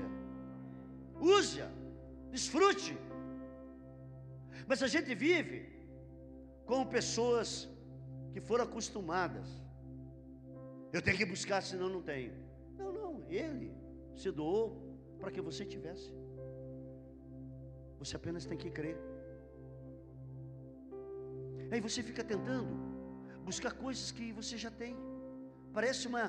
Use-a, 1.20 1.70
desfrute. 2.36 2.98
Mas 4.68 4.82
a 4.82 4.90
gente 4.94 5.14
vive 5.14 5.58
com 6.66 6.86
pessoas 6.98 7.70
que 8.34 8.42
foram 8.50 8.64
acostumadas. 8.70 9.48
Eu 10.92 11.02
tenho 11.02 11.18
que 11.18 11.26
buscar, 11.34 11.62
senão 11.62 11.90
não 11.96 12.02
tenho. 12.02 12.34
Não, 12.80 12.92
não, 13.00 13.12
ele 13.30 13.72
se 14.16 14.32
doou 14.32 14.64
para 15.20 15.32
que 15.32 15.42
você 15.42 15.64
tivesse. 15.74 16.12
Você 18.00 18.16
apenas 18.16 18.46
tem 18.46 18.58
que 18.58 18.72
crer. 18.78 18.98
Aí 21.72 21.80
você 21.88 22.02
fica 22.04 22.24
tentando 22.24 22.74
buscar 23.50 23.74
coisas 23.74 24.12
que 24.12 24.32
você 24.32 24.58
já 24.58 24.72
tem. 24.72 24.96
Parece 25.74 26.08
uma, 26.08 26.26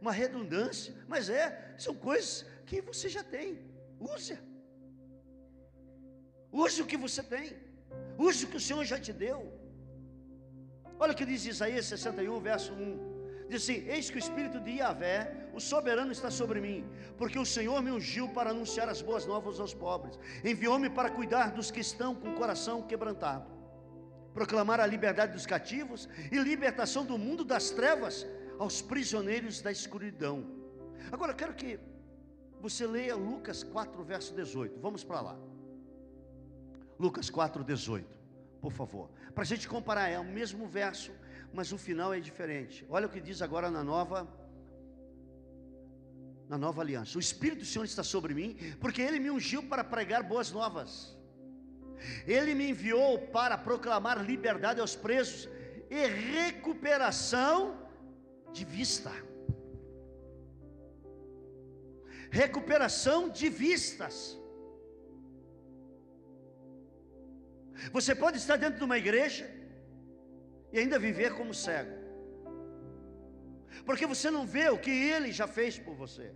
uma 0.00 0.12
redundância, 0.12 0.94
mas 1.06 1.28
é, 1.28 1.74
são 1.78 1.94
coisas 1.94 2.46
que 2.66 2.80
você 2.80 3.08
já 3.08 3.24
tem. 3.24 3.58
Use. 4.00 4.38
Use 6.52 6.80
o 6.82 6.86
que 6.86 6.96
você 6.96 7.22
tem. 7.22 7.56
Use 8.18 8.44
o 8.44 8.48
que 8.48 8.56
o 8.56 8.60
Senhor 8.60 8.84
já 8.84 8.98
te 8.98 9.12
deu. 9.12 9.52
Olha 10.98 11.12
o 11.12 11.16
que 11.16 11.24
diz 11.24 11.44
Isaías 11.44 11.86
61, 11.86 12.40
verso 12.40 12.72
1. 12.72 13.18
Diz 13.48 13.62
assim: 13.62 13.84
Eis 13.86 14.10
que 14.10 14.16
o 14.16 14.18
Espírito 14.18 14.60
de 14.60 14.72
Yahvé, 14.72 15.48
o 15.54 15.60
soberano, 15.60 16.12
está 16.12 16.30
sobre 16.30 16.60
mim, 16.60 16.84
porque 17.16 17.38
o 17.38 17.46
Senhor 17.46 17.80
me 17.82 17.90
ungiu 17.90 18.28
para 18.28 18.50
anunciar 18.50 18.88
as 18.88 19.00
boas 19.00 19.24
novas 19.24 19.60
aos 19.60 19.72
pobres, 19.72 20.18
enviou-me 20.44 20.90
para 20.90 21.10
cuidar 21.10 21.52
dos 21.52 21.70
que 21.70 21.80
estão 21.80 22.14
com 22.14 22.32
o 22.32 22.34
coração 22.34 22.82
quebrantado, 22.82 23.50
proclamar 24.34 24.80
a 24.80 24.86
liberdade 24.86 25.32
dos 25.32 25.46
cativos 25.46 26.08
e 26.30 26.38
libertação 26.38 27.04
do 27.06 27.16
mundo 27.16 27.44
das 27.44 27.70
trevas 27.70 28.26
aos 28.58 28.82
prisioneiros 28.82 29.62
da 29.62 29.72
escuridão. 29.72 30.44
Agora 31.10 31.32
eu 31.32 31.36
quero 31.36 31.54
que 31.54 31.78
você 32.60 32.86
leia 32.86 33.14
Lucas 33.14 33.62
4, 33.62 34.02
verso 34.04 34.34
18. 34.34 34.78
Vamos 34.80 35.04
para 35.04 35.20
lá. 35.20 35.38
Lucas 36.98 37.30
4, 37.30 37.64
18 37.64 38.18
por 38.60 38.72
favor. 38.72 39.10
Para 39.34 39.42
a 39.42 39.46
gente 39.46 39.68
comparar, 39.68 40.08
é 40.08 40.18
o 40.18 40.24
mesmo 40.24 40.66
verso, 40.66 41.12
mas 41.52 41.72
o 41.72 41.78
final 41.78 42.12
é 42.12 42.20
diferente. 42.20 42.84
Olha 42.88 43.06
o 43.06 43.10
que 43.10 43.20
diz 43.20 43.40
agora 43.42 43.70
na 43.70 43.82
nova 43.82 44.28
na 46.48 46.56
nova 46.56 46.80
aliança. 46.80 47.18
O 47.18 47.20
Espírito 47.20 47.58
do 47.58 47.66
Senhor 47.66 47.84
está 47.84 48.02
sobre 48.02 48.32
mim, 48.32 48.56
porque 48.80 49.02
ele 49.02 49.18
me 49.18 49.30
ungiu 49.30 49.62
para 49.62 49.84
pregar 49.84 50.22
boas 50.22 50.50
novas. 50.50 51.14
Ele 52.26 52.54
me 52.54 52.70
enviou 52.70 53.18
para 53.18 53.58
proclamar 53.58 54.24
liberdade 54.24 54.80
aos 54.80 54.96
presos 54.96 55.46
e 55.90 56.06
recuperação 56.06 57.76
de 58.50 58.64
vista. 58.64 59.12
Recuperação 62.30 63.28
de 63.28 63.50
vistas. 63.50 64.38
Você 67.92 68.14
pode 68.14 68.38
estar 68.38 68.56
dentro 68.56 68.78
de 68.78 68.84
uma 68.84 68.98
igreja 68.98 69.48
e 70.72 70.78
ainda 70.78 70.98
viver 70.98 71.34
como 71.34 71.54
cego, 71.54 71.96
porque 73.84 74.06
você 74.06 74.30
não 74.30 74.46
vê 74.46 74.68
o 74.68 74.78
que 74.78 74.90
ele 74.90 75.32
já 75.32 75.46
fez 75.46 75.78
por 75.78 75.94
você. 75.94 76.34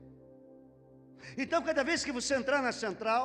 Então, 1.37 1.63
cada 1.63 1.83
vez 1.83 2.05
que 2.05 2.13
você 2.13 2.35
entrar 2.35 2.63
na 2.63 2.73
central, 2.73 3.25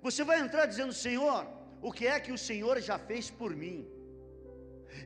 você 0.00 0.24
vai 0.24 0.40
entrar 0.40 0.66
dizendo: 0.66 0.92
Senhor, 0.92 1.46
o 1.80 1.92
que 1.92 2.06
é 2.06 2.18
que 2.18 2.32
o 2.32 2.38
Senhor 2.38 2.80
já 2.80 2.98
fez 2.98 3.30
por 3.30 3.54
mim? 3.54 3.86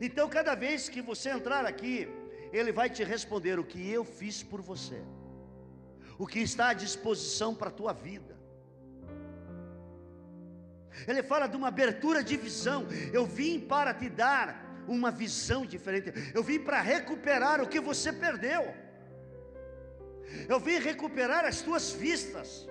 Então, 0.01 0.29
cada 0.29 0.55
vez 0.55 0.89
que 0.89 1.03
você 1.03 1.31
entrar 1.31 1.65
aqui, 1.65 2.09
Ele 2.53 2.73
vai 2.73 2.89
te 2.91 3.03
responder 3.05 3.59
o 3.59 3.65
que 3.65 3.91
eu 3.91 4.05
fiz 4.05 4.43
por 4.43 4.61
você, 4.61 5.03
o 6.19 6.27
que 6.27 6.41
está 6.41 6.69
à 6.69 6.75
disposição 6.75 7.55
para 7.55 7.69
a 7.69 7.73
tua 7.73 7.93
vida. 7.93 8.36
Ele 11.07 11.23
fala 11.23 11.47
de 11.47 11.57
uma 11.57 11.69
abertura 11.69 12.23
de 12.23 12.37
visão. 12.37 12.87
Eu 13.13 13.27
vim 13.27 13.61
para 13.61 13.93
te 13.93 14.09
dar 14.09 14.65
uma 14.87 15.11
visão 15.11 15.67
diferente. 15.67 16.13
Eu 16.35 16.43
vim 16.43 16.59
para 16.59 16.81
recuperar 16.81 17.61
o 17.61 17.69
que 17.69 17.81
você 17.81 18.13
perdeu. 18.13 18.75
Eu 20.49 20.59
vim 20.61 20.79
recuperar 20.79 21.45
as 21.45 21.61
tuas 21.61 21.93
vistas. 21.93 22.69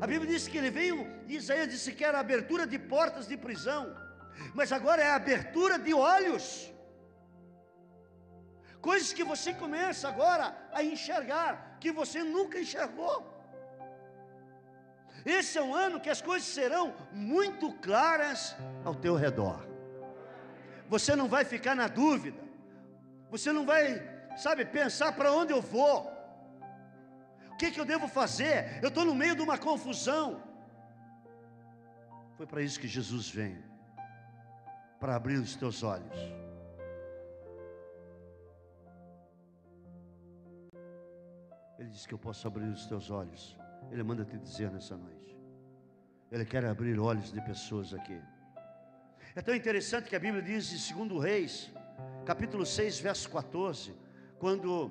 A 0.00 0.06
Bíblia 0.06 0.32
diz 0.32 0.46
que 0.46 0.58
ele 0.58 0.70
veio, 0.70 1.06
Isaías 1.26 1.68
disse 1.68 1.92
que 1.92 2.04
era 2.04 2.18
a 2.18 2.20
abertura 2.20 2.66
de 2.66 2.78
portas 2.78 3.26
de 3.26 3.36
prisão, 3.36 3.96
mas 4.54 4.70
agora 4.70 5.02
é 5.02 5.06
a 5.10 5.14
abertura 5.14 5.78
de 5.78 5.94
olhos. 5.94 6.70
Coisas 8.80 9.12
que 9.12 9.24
você 9.24 9.54
começa 9.54 10.06
agora 10.08 10.54
a 10.72 10.82
enxergar, 10.82 11.78
que 11.80 11.90
você 11.90 12.22
nunca 12.22 12.60
enxergou. 12.60 13.35
Esse 15.26 15.58
é 15.58 15.62
um 15.62 15.74
ano 15.74 15.98
que 15.98 16.08
as 16.08 16.22
coisas 16.22 16.46
serão 16.46 16.94
muito 17.12 17.72
claras 17.86 18.56
ao 18.84 18.94
teu 18.94 19.16
redor. 19.16 19.66
Você 20.88 21.16
não 21.16 21.28
vai 21.28 21.44
ficar 21.44 21.74
na 21.74 21.88
dúvida. 21.88 22.40
Você 23.28 23.52
não 23.52 23.66
vai, 23.66 24.00
sabe, 24.36 24.64
pensar 24.64 25.10
para 25.16 25.32
onde 25.32 25.52
eu 25.52 25.60
vou. 25.60 26.12
O 27.50 27.56
que, 27.56 27.72
que 27.72 27.80
eu 27.80 27.84
devo 27.84 28.06
fazer? 28.06 28.78
Eu 28.80 28.88
estou 28.88 29.04
no 29.04 29.16
meio 29.16 29.34
de 29.34 29.42
uma 29.42 29.58
confusão. 29.58 30.40
Foi 32.36 32.46
para 32.46 32.62
isso 32.62 32.78
que 32.78 32.86
Jesus 32.86 33.28
veio 33.28 33.64
para 35.00 35.16
abrir 35.16 35.38
os 35.38 35.56
teus 35.56 35.82
olhos. 35.82 36.18
Ele 41.78 41.88
disse 41.88 42.06
que 42.06 42.14
eu 42.14 42.18
posso 42.18 42.46
abrir 42.46 42.66
os 42.66 42.86
teus 42.86 43.10
olhos. 43.10 43.56
Ele 43.90 44.02
manda 44.02 44.24
te 44.24 44.36
dizer 44.38 44.70
nessa 44.70 44.96
noite. 44.96 45.36
Ele 46.30 46.44
quer 46.44 46.64
abrir 46.64 46.98
olhos 46.98 47.32
de 47.32 47.40
pessoas 47.40 47.94
aqui. 47.94 48.20
É 49.34 49.40
tão 49.40 49.54
interessante 49.54 50.08
que 50.08 50.16
a 50.16 50.18
Bíblia 50.18 50.42
diz 50.42 50.90
em 50.90 51.06
2 51.06 51.22
Reis, 51.22 51.70
capítulo 52.24 52.64
6, 52.66 52.98
verso 53.00 53.30
14, 53.30 53.94
quando 54.38 54.90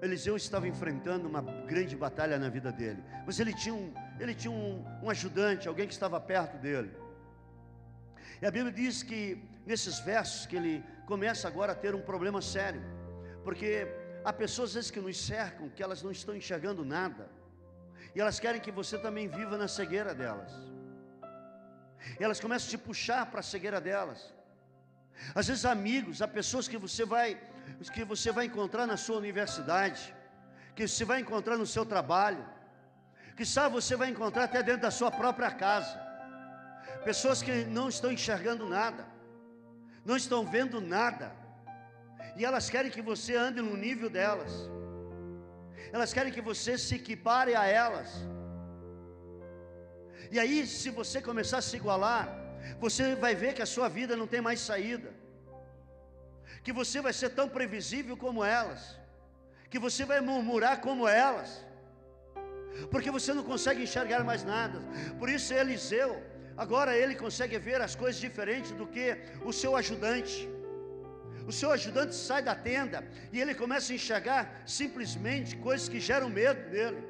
Eliseu 0.00 0.36
estava 0.36 0.68
enfrentando 0.68 1.26
uma 1.28 1.40
grande 1.40 1.96
batalha 1.96 2.38
na 2.38 2.48
vida 2.48 2.70
dele, 2.70 3.02
mas 3.24 3.40
ele 3.40 3.54
tinha 3.54 3.74
um, 3.74 3.92
ele 4.20 4.34
tinha 4.34 4.50
um, 4.50 4.84
um 5.02 5.10
ajudante, 5.10 5.66
alguém 5.66 5.86
que 5.86 5.94
estava 5.94 6.20
perto 6.20 6.58
dele. 6.58 6.90
E 8.40 8.46
a 8.46 8.50
Bíblia 8.50 8.72
diz 8.72 9.02
que 9.02 9.42
nesses 9.64 9.98
versos 9.98 10.46
que 10.46 10.56
ele 10.56 10.84
começa 11.06 11.48
agora 11.48 11.72
a 11.72 11.74
ter 11.74 11.94
um 11.94 12.02
problema 12.02 12.42
sério, 12.42 12.82
porque 13.42 13.88
há 14.24 14.32
pessoas 14.32 14.70
às 14.70 14.74
vezes 14.74 14.90
que 14.90 15.00
nos 15.00 15.18
cercam, 15.18 15.70
que 15.70 15.82
elas 15.82 16.02
não 16.02 16.10
estão 16.10 16.36
enxergando 16.36 16.84
nada, 16.84 17.30
e 18.16 18.20
elas 18.24 18.38
querem 18.40 18.60
que 18.64 18.72
você 18.72 18.96
também 18.96 19.28
viva 19.28 19.58
na 19.62 19.68
cegueira 19.68 20.12
delas. 20.20 20.50
E 22.18 22.24
elas 22.24 22.40
começam 22.44 22.66
a 22.68 22.70
te 22.70 22.78
puxar 22.78 23.26
para 23.30 23.40
a 23.40 23.48
cegueira 23.52 23.78
delas. 23.78 24.20
Às 25.34 25.48
vezes 25.48 25.66
amigos, 25.66 26.22
há 26.22 26.28
pessoas 26.38 26.66
que 26.66 26.78
você 26.78 27.04
vai 27.04 27.38
que 27.92 28.04
você 28.12 28.32
vai 28.32 28.46
encontrar 28.46 28.86
na 28.86 28.96
sua 28.96 29.18
universidade, 29.18 30.02
que 30.74 30.88
você 30.88 31.04
vai 31.04 31.18
encontrar 31.20 31.58
no 31.58 31.66
seu 31.66 31.84
trabalho, 31.84 32.42
que 33.36 33.44
sabe 33.44 33.74
você 33.74 33.94
vai 34.02 34.08
encontrar 34.08 34.44
até 34.44 34.62
dentro 34.62 34.82
da 34.88 34.92
sua 34.98 35.10
própria 35.10 35.50
casa. 35.50 35.94
Pessoas 37.04 37.42
que 37.42 37.54
não 37.78 37.86
estão 37.94 38.10
enxergando 38.10 38.66
nada, 38.66 39.04
não 40.06 40.16
estão 40.16 40.40
vendo 40.56 40.80
nada, 40.80 41.32
e 42.38 42.46
elas 42.46 42.70
querem 42.70 42.90
que 42.90 43.02
você 43.02 43.36
ande 43.36 43.60
no 43.60 43.76
nível 43.76 44.08
delas, 44.08 44.54
elas 45.92 46.12
querem 46.12 46.32
que 46.32 46.40
você 46.40 46.76
se 46.76 46.94
equipare 47.00 47.54
a 47.54 47.64
elas. 47.66 48.10
E 50.30 50.38
aí, 50.38 50.66
se 50.66 50.90
você 50.90 51.20
começar 51.20 51.58
a 51.58 51.66
se 51.68 51.76
igualar, 51.76 52.26
você 52.84 53.14
vai 53.14 53.34
ver 53.34 53.54
que 53.54 53.62
a 53.62 53.72
sua 53.74 53.88
vida 53.88 54.16
não 54.16 54.26
tem 54.26 54.40
mais 54.40 54.60
saída, 54.60 55.10
que 56.64 56.72
você 56.72 57.00
vai 57.00 57.12
ser 57.12 57.30
tão 57.30 57.48
previsível 57.48 58.16
como 58.16 58.44
elas, 58.44 58.98
que 59.70 59.78
você 59.78 60.04
vai 60.04 60.20
murmurar 60.20 60.80
como 60.80 61.06
elas, 61.06 61.64
porque 62.90 63.10
você 63.10 63.32
não 63.32 63.44
consegue 63.44 63.82
enxergar 63.82 64.24
mais 64.24 64.42
nada. 64.42 64.80
Por 65.18 65.28
isso, 65.28 65.54
Eliseu, 65.54 66.10
Agora 66.56 66.96
ele 66.96 67.14
consegue 67.14 67.58
ver 67.58 67.80
as 67.82 67.94
coisas 67.94 68.18
diferentes 68.18 68.70
do 68.70 68.86
que 68.86 69.16
o 69.44 69.52
seu 69.52 69.76
ajudante. 69.76 70.48
O 71.46 71.52
seu 71.52 71.70
ajudante 71.70 72.14
sai 72.14 72.42
da 72.42 72.54
tenda 72.54 73.06
e 73.32 73.40
ele 73.40 73.54
começa 73.54 73.92
a 73.92 73.96
enxergar 73.96 74.62
simplesmente 74.66 75.56
coisas 75.56 75.88
que 75.88 76.00
geram 76.00 76.28
medo 76.28 76.70
dele. 76.70 77.02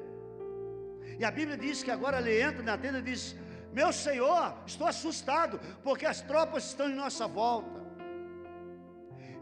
E 1.19 1.25
a 1.25 1.31
Bíblia 1.31 1.57
diz 1.57 1.81
que 1.81 1.89
agora 1.89 2.19
ele 2.19 2.39
entra 2.39 2.61
na 2.61 2.77
tenda 2.77 2.99
e 2.99 3.01
diz: 3.01 3.35
Meu 3.73 3.91
Senhor, 3.91 4.55
estou 4.65 4.87
assustado, 4.87 5.59
porque 5.83 6.05
as 6.05 6.21
tropas 6.21 6.65
estão 6.65 6.89
em 6.89 6.95
nossa 6.95 7.27
volta. 7.27 7.79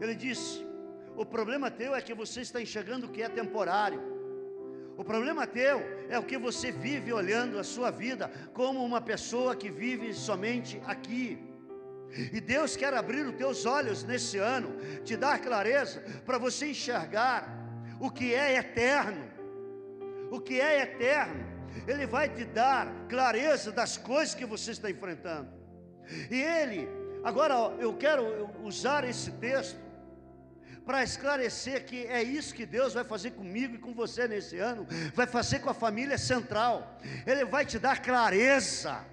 Ele 0.00 0.14
diz: 0.14 0.64
O 1.14 1.26
problema 1.26 1.70
teu 1.70 1.94
é 1.94 2.00
que 2.00 2.14
você 2.14 2.40
está 2.40 2.60
enxergando 2.60 3.06
o 3.06 3.10
que 3.10 3.22
é 3.22 3.28
temporário. 3.28 4.00
O 4.96 5.04
problema 5.04 5.46
teu 5.46 5.78
é 6.08 6.18
o 6.18 6.22
que 6.22 6.38
você 6.38 6.72
vive 6.72 7.12
olhando 7.12 7.58
a 7.58 7.64
sua 7.64 7.90
vida 7.90 8.30
como 8.54 8.82
uma 8.82 9.00
pessoa 9.00 9.54
que 9.54 9.68
vive 9.68 10.14
somente 10.14 10.80
aqui. 10.86 11.38
E 12.32 12.40
Deus 12.40 12.76
quer 12.76 12.94
abrir 12.94 13.26
os 13.26 13.36
teus 13.36 13.66
olhos 13.66 14.02
nesse 14.04 14.38
ano, 14.38 14.74
te 15.04 15.16
dar 15.16 15.38
clareza 15.38 16.02
para 16.24 16.38
você 16.38 16.70
enxergar 16.70 17.48
o 18.00 18.10
que 18.10 18.34
é 18.34 18.56
eterno. 18.56 19.30
O 20.30 20.40
que 20.40 20.60
é 20.60 20.82
eterno, 20.82 21.44
Ele 21.86 22.06
vai 22.06 22.28
te 22.28 22.44
dar 22.44 22.92
clareza 23.08 23.70
das 23.70 23.96
coisas 23.96 24.34
que 24.34 24.44
você 24.44 24.72
está 24.72 24.90
enfrentando. 24.90 25.48
E 26.30 26.40
Ele, 26.40 26.88
agora 27.22 27.54
eu 27.78 27.96
quero 27.96 28.50
usar 28.62 29.04
esse 29.04 29.30
texto 29.32 29.86
para 30.84 31.02
esclarecer 31.02 31.84
que 31.84 32.06
é 32.06 32.22
isso 32.22 32.54
que 32.54 32.64
Deus 32.64 32.94
vai 32.94 33.02
fazer 33.02 33.32
comigo 33.32 33.74
e 33.74 33.78
com 33.78 33.92
você 33.92 34.28
nesse 34.28 34.56
ano, 34.58 34.86
vai 35.14 35.26
fazer 35.26 35.58
com 35.58 35.68
a 35.68 35.74
família 35.74 36.16
central, 36.16 37.00
Ele 37.26 37.44
vai 37.44 37.66
te 37.66 37.78
dar 37.78 38.00
clareza. 38.00 39.04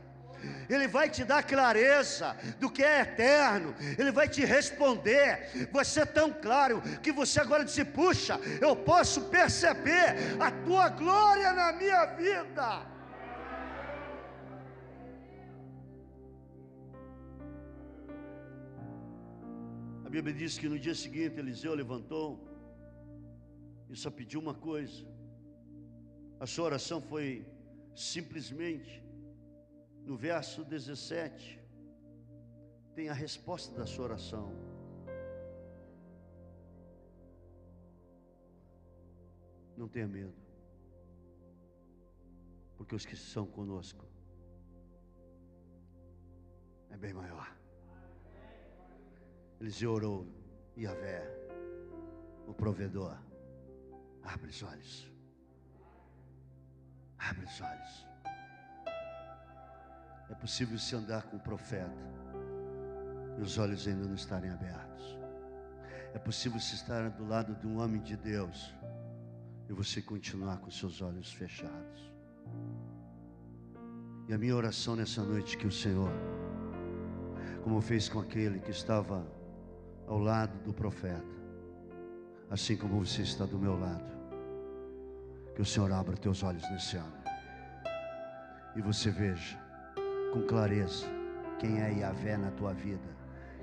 Ele 0.69 0.87
vai 0.87 1.09
te 1.09 1.23
dar 1.23 1.43
clareza 1.43 2.35
do 2.59 2.69
que 2.69 2.83
é 2.83 3.01
eterno, 3.01 3.75
Ele 3.97 4.11
vai 4.11 4.27
te 4.27 4.43
responder. 4.45 5.69
Você 5.71 6.01
é 6.01 6.05
tão 6.05 6.31
claro 6.31 6.81
que 7.01 7.11
você 7.11 7.39
agora 7.39 7.65
diz: 7.65 7.83
puxa, 7.83 8.39
eu 8.61 8.75
posso 8.75 9.21
perceber 9.23 10.15
a 10.39 10.51
tua 10.51 10.89
glória 10.89 11.53
na 11.53 11.73
minha 11.73 12.05
vida. 12.05 12.93
Bíblia 20.13 20.35
diz 20.41 20.59
que 20.59 20.69
no 20.69 20.77
dia 20.77 20.93
seguinte 20.93 21.39
Eliseu 21.39 21.73
levantou 21.73 22.27
e 23.89 23.95
só 24.01 24.11
pediu 24.11 24.39
uma 24.39 24.53
coisa. 24.53 25.03
A 26.39 26.45
sua 26.45 26.65
oração 26.65 27.01
foi 27.01 27.27
simplesmente, 27.95 29.02
no 30.05 30.15
verso 30.17 30.63
17, 30.63 31.59
tem 32.93 33.09
a 33.09 33.13
resposta 33.13 33.75
da 33.75 33.85
sua 33.85 34.05
oração. 34.05 34.51
Não 39.75 39.87
tenha 39.87 40.07
medo, 40.07 40.35
porque 42.77 42.95
os 42.95 43.05
que 43.05 43.15
são 43.15 43.45
conosco 43.45 44.05
é 46.91 46.97
bem 46.97 47.13
maior. 47.13 47.55
Eliseu 49.59 49.93
orou, 49.93 50.27
Yahvé, 50.77 51.25
o 52.45 52.53
provedor, 52.53 53.17
abre 54.21 54.49
os 54.49 54.61
olhos, 54.61 55.11
abre 57.17 57.45
os 57.45 57.61
olhos. 57.61 58.12
É 60.33 60.35
possível 60.35 60.79
se 60.79 60.95
andar 60.95 61.21
com 61.27 61.37
o 61.37 61.39
profeta 61.39 62.03
e 63.37 63.41
os 63.41 63.59
olhos 63.59 63.87
ainda 63.87 64.03
não 64.07 64.15
estarem 64.15 64.49
abertos. 64.49 65.15
É 66.11 66.17
possível 66.17 66.59
se 66.59 66.73
estar 66.73 67.07
do 67.11 67.23
lado 67.23 67.53
de 67.53 67.67
um 67.67 67.79
homem 67.79 68.01
de 68.01 68.17
Deus 68.17 68.73
e 69.69 69.73
você 69.73 70.01
continuar 70.01 70.57
com 70.57 70.71
seus 70.71 71.03
olhos 71.03 71.31
fechados. 71.31 72.11
E 74.27 74.33
a 74.33 74.37
minha 74.39 74.55
oração 74.55 74.95
nessa 74.95 75.21
noite 75.21 75.55
que 75.55 75.67
o 75.67 75.71
Senhor, 75.71 76.11
como 77.63 77.79
fez 77.79 78.09
com 78.09 78.19
aquele 78.19 78.59
que 78.59 78.71
estava 78.71 79.23
ao 80.07 80.17
lado 80.17 80.57
do 80.63 80.73
profeta, 80.73 81.23
assim 82.49 82.75
como 82.75 83.05
você 83.05 83.21
está 83.21 83.45
do 83.45 83.59
meu 83.59 83.79
lado. 83.79 84.11
Que 85.53 85.61
o 85.61 85.65
Senhor 85.65 85.91
abra 85.91 86.17
teus 86.17 86.41
olhos 86.41 86.67
nesse 86.71 86.97
ano 86.97 87.21
e 88.75 88.81
você 88.81 89.11
veja 89.11 89.62
com 90.33 90.41
clareza 90.41 91.05
quem 91.59 91.79
é 91.79 91.93
Yahvé 91.99 92.35
na 92.35 92.49
tua 92.51 92.73
vida, 92.73 93.07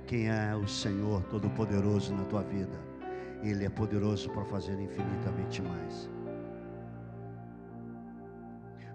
quem 0.06 0.30
é 0.30 0.54
o 0.54 0.66
Senhor 0.68 1.22
Todo-Poderoso 1.24 2.14
na 2.14 2.24
tua 2.24 2.42
vida. 2.42 2.78
Ele 3.42 3.64
é 3.64 3.68
poderoso 3.68 4.30
para 4.30 4.44
fazer 4.44 4.80
infinitamente 4.80 5.60
mais. 5.60 6.08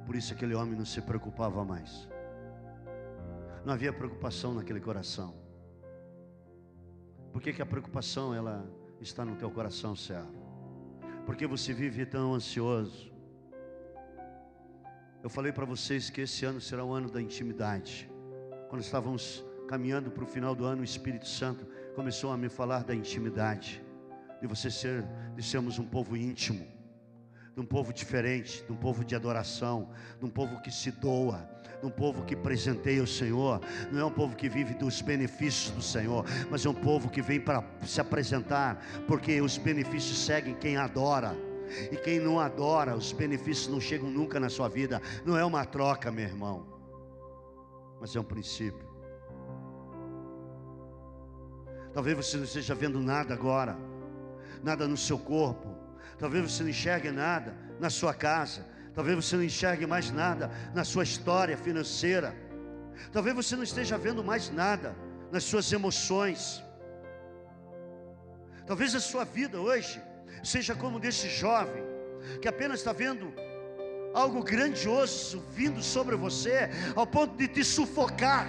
Por 0.05 0.15
isso 0.15 0.33
aquele 0.33 0.55
homem 0.55 0.75
não 0.77 0.85
se 0.85 1.01
preocupava 1.01 1.65
mais. 1.65 2.07
Não 3.65 3.73
havia 3.73 3.91
preocupação 3.91 4.53
naquele 4.53 4.79
coração. 4.79 5.35
Por 7.33 7.41
que, 7.41 7.51
que 7.51 7.61
a 7.61 7.65
preocupação 7.65 8.33
ela 8.33 8.65
está 9.01 9.25
no 9.25 9.35
teu 9.35 9.51
coração, 9.51 9.95
servo? 9.95 10.31
Porque 11.25 11.45
você 11.45 11.73
vive 11.73 12.05
tão 12.05 12.33
ansioso. 12.33 13.11
Eu 15.25 15.29
falei 15.31 15.51
para 15.51 15.65
vocês 15.65 16.11
que 16.11 16.21
esse 16.21 16.45
ano 16.45 16.61
será 16.61 16.85
o 16.85 16.93
ano 16.93 17.09
da 17.09 17.19
intimidade. 17.19 18.07
Quando 18.69 18.83
estávamos 18.83 19.43
caminhando 19.67 20.11
para 20.11 20.23
o 20.23 20.27
final 20.27 20.53
do 20.53 20.65
ano, 20.65 20.81
o 20.81 20.85
Espírito 20.85 21.27
Santo 21.27 21.65
começou 21.95 22.31
a 22.31 22.37
me 22.37 22.47
falar 22.47 22.83
da 22.83 22.93
intimidade, 22.93 23.83
de 24.39 24.45
você 24.45 24.69
ser, 24.69 25.03
de 25.35 25.41
sermos 25.41 25.79
um 25.79 25.83
povo 25.83 26.15
íntimo, 26.15 26.63
de 27.55 27.59
um 27.59 27.65
povo 27.65 27.91
diferente, 27.91 28.63
de 28.67 28.71
um 28.71 28.75
povo 28.75 29.03
de 29.03 29.15
adoração, 29.15 29.89
de 30.19 30.25
um 30.25 30.29
povo 30.29 30.61
que 30.61 30.69
se 30.69 30.91
doa, 30.91 31.49
de 31.81 31.87
um 31.87 31.89
povo 31.89 32.23
que 32.23 32.35
presenteia 32.35 33.01
o 33.01 33.07
Senhor. 33.07 33.61
Não 33.91 33.99
é 34.01 34.05
um 34.05 34.13
povo 34.13 34.35
que 34.35 34.47
vive 34.47 34.75
dos 34.75 35.01
benefícios 35.01 35.71
do 35.71 35.81
Senhor, 35.81 36.23
mas 36.51 36.63
é 36.67 36.69
um 36.69 36.75
povo 36.75 37.09
que 37.09 37.23
vem 37.23 37.39
para 37.39 37.63
se 37.81 37.99
apresentar, 37.99 38.79
porque 39.07 39.41
os 39.41 39.57
benefícios 39.57 40.19
seguem 40.19 40.53
quem 40.53 40.77
adora. 40.77 41.35
E 41.91 41.97
quem 41.97 42.19
não 42.19 42.39
adora, 42.39 42.95
os 42.95 43.11
benefícios 43.11 43.67
não 43.67 43.79
chegam 43.79 44.09
nunca 44.09 44.39
na 44.39 44.49
sua 44.49 44.67
vida. 44.67 45.01
Não 45.25 45.37
é 45.37 45.43
uma 45.43 45.65
troca, 45.65 46.11
meu 46.11 46.25
irmão, 46.25 46.65
mas 47.99 48.15
é 48.15 48.19
um 48.19 48.23
princípio. 48.23 48.85
Talvez 51.93 52.17
você 52.17 52.37
não 52.37 52.43
esteja 52.43 52.75
vendo 52.75 52.99
nada 52.99 53.33
agora, 53.33 53.77
nada 54.61 54.87
no 54.87 54.97
seu 54.97 55.17
corpo, 55.17 55.75
talvez 56.17 56.51
você 56.51 56.61
não 56.63 56.69
enxergue 56.69 57.09
nada 57.09 57.55
na 57.79 57.89
sua 57.89 58.13
casa, 58.13 58.65
talvez 58.93 59.15
você 59.15 59.37
não 59.37 59.43
enxergue 59.43 59.85
mais 59.85 60.11
nada 60.11 60.51
na 60.73 60.83
sua 60.83 61.03
história 61.03 61.57
financeira, 61.57 62.35
talvez 63.13 63.33
você 63.33 63.55
não 63.55 63.63
esteja 63.63 63.97
vendo 63.97 64.23
mais 64.23 64.49
nada 64.49 64.93
nas 65.31 65.45
suas 65.45 65.71
emoções, 65.71 66.61
talvez 68.67 68.93
a 68.93 68.99
sua 68.99 69.23
vida 69.23 69.59
hoje 69.59 70.01
seja 70.43 70.75
como 70.75 70.99
desse 70.99 71.29
jovem 71.29 71.83
que 72.41 72.47
apenas 72.47 72.79
está 72.79 72.91
vendo 72.91 73.33
algo 74.13 74.41
grandioso 74.41 75.43
vindo 75.51 75.83
sobre 75.83 76.15
você, 76.15 76.69
ao 76.95 77.05
ponto 77.05 77.35
de 77.35 77.47
te 77.47 77.63
sufocar. 77.63 78.47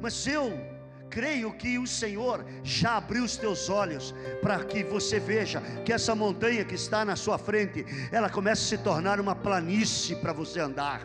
Mas 0.00 0.26
eu 0.26 0.50
creio 1.10 1.52
que 1.52 1.78
o 1.78 1.86
Senhor 1.86 2.44
já 2.64 2.96
abriu 2.96 3.22
os 3.22 3.36
teus 3.36 3.68
olhos 3.68 4.14
para 4.40 4.64
que 4.64 4.82
você 4.82 5.20
veja 5.20 5.60
que 5.84 5.92
essa 5.92 6.14
montanha 6.14 6.64
que 6.64 6.74
está 6.74 7.04
na 7.04 7.16
sua 7.16 7.36
frente, 7.36 7.84
ela 8.10 8.30
começa 8.30 8.62
a 8.62 8.64
se 8.66 8.78
tornar 8.78 9.20
uma 9.20 9.36
planície 9.36 10.16
para 10.16 10.32
você 10.32 10.58
andar. 10.58 11.02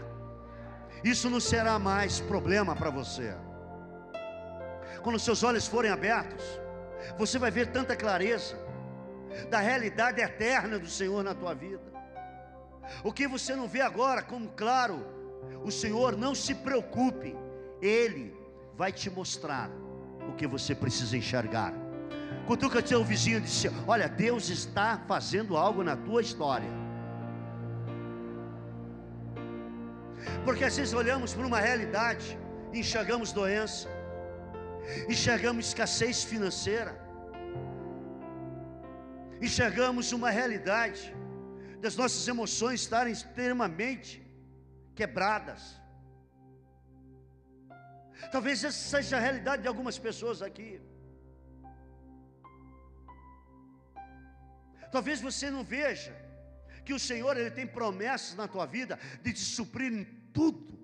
Isso 1.03 1.29
não 1.29 1.41
será 1.41 1.77
mais 1.77 2.21
problema 2.21 2.73
para 2.73 2.89
você. 2.89 3.35
Quando 5.03 5.19
seus 5.19 5.43
olhos 5.43 5.67
forem 5.67 5.91
abertos, 5.91 6.43
você 7.17 7.37
vai 7.37 7.51
ver 7.51 7.67
tanta 7.67 7.95
clareza 7.95 8.57
da 9.49 9.59
realidade 9.59 10.21
eterna 10.21 10.79
do 10.79 10.87
Senhor 10.87 11.23
na 11.23 11.33
tua 11.33 11.53
vida. 11.53 11.81
O 13.03 13.11
que 13.11 13.27
você 13.27 13.55
não 13.55 13.67
vê 13.67 13.81
agora 13.81 14.21
como 14.21 14.49
claro, 14.49 15.05
o 15.63 15.71
Senhor 15.71 16.15
não 16.15 16.33
se 16.33 16.55
preocupe, 16.55 17.35
Ele 17.81 18.35
vai 18.75 18.91
te 18.91 19.09
mostrar 19.09 19.69
o 20.29 20.33
que 20.33 20.47
você 20.47 20.73
precisa 20.73 21.17
enxergar. 21.17 21.73
Cutuca 22.45 22.85
seu 22.85 23.03
vizinho 23.03 23.39
e 23.39 23.41
disse: 23.41 23.69
Olha, 23.85 24.07
Deus 24.07 24.49
está 24.49 25.01
fazendo 25.07 25.57
algo 25.57 25.83
na 25.83 25.95
tua 25.95 26.21
história. 26.21 26.69
Porque 30.43 30.63
às 30.63 30.75
vezes 30.75 30.93
olhamos 30.93 31.33
para 31.33 31.45
uma 31.45 31.59
realidade, 31.59 32.37
enxergamos 32.73 33.31
doença, 33.31 33.89
enxergamos 35.09 35.67
escassez 35.67 36.23
financeira, 36.23 36.97
enxergamos 39.41 40.11
uma 40.11 40.29
realidade 40.29 41.13
das 41.79 41.95
nossas 41.95 42.27
emoções 42.27 42.81
estarem 42.81 43.13
extremamente 43.13 44.25
quebradas. 44.95 45.79
Talvez 48.31 48.63
essa 48.63 48.77
seja 48.77 49.17
a 49.17 49.19
realidade 49.19 49.61
de 49.61 49.67
algumas 49.67 49.97
pessoas 49.97 50.41
aqui. 50.41 50.81
Talvez 54.91 55.21
você 55.21 55.49
não 55.51 55.63
veja 55.63 56.15
que 56.83 56.93
o 56.93 56.99
Senhor 56.99 57.37
ele 57.37 57.51
tem 57.51 57.67
promessas 57.67 58.35
na 58.35 58.47
tua 58.47 58.65
vida 58.65 58.97
de 59.21 59.33
te 59.33 59.41
suprir 59.41 59.91
em 59.91 60.05
tudo, 60.33 60.79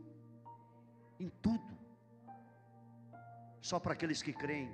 em 1.19 1.29
tudo, 1.29 1.77
só 3.61 3.79
para 3.79 3.93
aqueles 3.93 4.21
que 4.21 4.33
creem. 4.33 4.71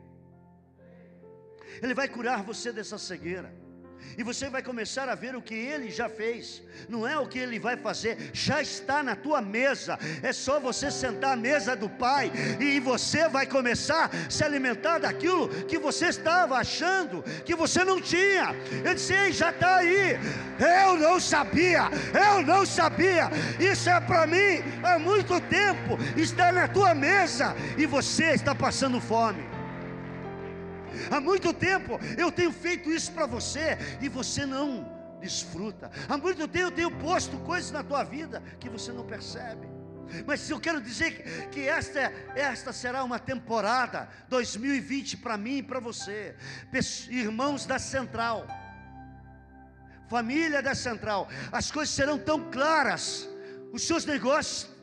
Ele 1.82 1.94
vai 1.94 2.08
curar 2.08 2.44
você 2.44 2.74
dessa 2.74 2.98
cegueira. 2.98 3.54
E 4.18 4.24
você 4.24 4.50
vai 4.50 4.62
começar 4.62 5.08
a 5.08 5.16
ver 5.16 5.36
o 5.36 5.42
que 5.42 5.54
ele 5.54 5.90
já 5.90 6.10
fez, 6.10 6.62
não 6.88 7.08
é 7.08 7.18
o 7.18 7.28
que 7.28 7.40
ele 7.40 7.60
vai 7.60 7.78
fazer, 7.78 8.32
já 8.34 8.62
está 8.62 9.02
na 9.02 9.16
tua 9.16 9.42
mesa. 9.42 9.98
É 10.22 10.34
só 10.34 10.60
você 10.60 10.92
sentar 10.92 11.34
à 11.34 11.36
mesa 11.36 11.76
do 11.76 11.90
Pai 11.90 12.32
e 12.60 12.80
você 12.80 13.28
vai 13.30 13.46
começar 13.46 14.10
a 14.14 14.30
se 14.30 14.44
alimentar 14.44 15.00
daquilo 15.00 15.50
que 15.66 15.78
você 15.78 16.08
estava 16.08 16.58
achando 16.58 17.24
que 17.46 17.56
você 17.56 17.84
não 17.84 18.02
tinha. 18.02 18.56
Eu 18.84 18.94
disse: 18.94 19.14
Ei, 19.14 19.32
já 19.32 19.52
está 19.52 19.78
aí. 19.78 20.20
Eu 20.60 20.98
não 20.98 21.20
sabia, 21.20 21.90
eu 22.14 22.42
não 22.46 22.66
sabia. 22.66 23.30
Isso 23.60 23.90
é 23.90 24.00
para 24.02 24.28
mim 24.28 24.62
há 24.84 25.00
muito 25.00 25.40
tempo. 25.42 25.98
Está 26.18 26.52
na 26.52 26.68
tua 26.68 26.94
mesa 26.94 27.56
e 27.78 27.86
você 27.86 28.32
está 28.32 28.54
passando 28.54 29.00
fome. 29.00 29.59
Há 31.10 31.20
muito 31.20 31.54
tempo 31.54 32.00
eu 32.18 32.32
tenho 32.32 32.52
feito 32.52 32.92
isso 32.92 33.12
para 33.12 33.26
você 33.26 33.78
e 34.02 34.10
você 34.10 34.46
não 34.46 35.00
desfruta. 35.20 35.92
Há 36.08 36.18
muito 36.18 36.48
tempo 36.48 36.66
eu 36.66 36.72
tenho 36.72 36.92
posto 36.92 37.38
coisas 37.40 37.72
na 37.72 37.84
tua 37.84 38.04
vida 38.04 38.42
que 38.60 38.70
você 38.70 38.92
não 38.92 39.06
percebe. 39.06 39.68
Mas 40.26 40.50
eu 40.50 40.60
quero 40.60 40.82
dizer 40.82 41.50
que 41.52 41.68
esta, 41.68 42.12
esta 42.36 42.74
será 42.74 43.04
uma 43.04 43.20
temporada 43.20 44.10
2020 44.28 45.18
para 45.18 45.38
mim 45.38 45.58
e 45.58 45.64
para 45.64 45.80
você, 45.80 46.36
irmãos 47.10 47.66
da 47.66 47.78
Central, 47.78 48.48
família 50.10 50.62
da 50.62 50.74
Central, 50.74 51.30
as 51.52 51.70
coisas 51.70 51.94
serão 51.94 52.18
tão 52.18 52.50
claras, 52.50 53.30
os 53.72 53.84
seus 53.86 54.06
negócios 54.06 54.79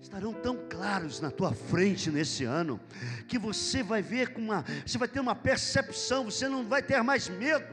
estarão 0.00 0.32
tão 0.32 0.56
claros 0.68 1.20
na 1.20 1.30
tua 1.30 1.52
frente 1.52 2.10
nesse 2.10 2.44
ano, 2.44 2.80
que 3.26 3.38
você 3.38 3.82
vai 3.82 4.00
ver 4.00 4.32
com 4.32 4.40
uma, 4.40 4.64
você 4.86 4.96
vai 4.96 5.08
ter 5.08 5.20
uma 5.20 5.34
percepção, 5.34 6.24
você 6.24 6.48
não 6.48 6.64
vai 6.64 6.82
ter 6.82 7.02
mais 7.02 7.28
medo, 7.28 7.66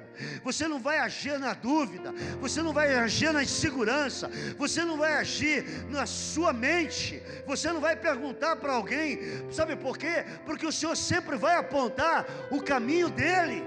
você 0.43 0.67
não 0.67 0.79
vai 0.79 0.99
agir 0.99 1.37
na 1.39 1.53
dúvida, 1.53 2.11
você 2.39 2.61
não 2.61 2.73
vai 2.73 2.95
agir 2.95 3.31
na 3.31 3.43
insegurança, 3.43 4.29
você 4.57 4.83
não 4.83 4.97
vai 4.97 5.13
agir 5.13 5.65
na 5.89 6.05
sua 6.05 6.51
mente, 6.51 7.21
você 7.45 7.71
não 7.71 7.79
vai 7.79 7.95
perguntar 7.95 8.55
para 8.55 8.73
alguém, 8.73 9.19
sabe 9.51 9.75
por 9.75 9.97
quê? 9.97 10.25
Porque 10.45 10.65
o 10.65 10.71
Senhor 10.71 10.95
sempre 10.95 11.37
vai 11.37 11.55
apontar 11.57 12.25
o 12.49 12.61
caminho 12.61 13.09
dele, 13.09 13.63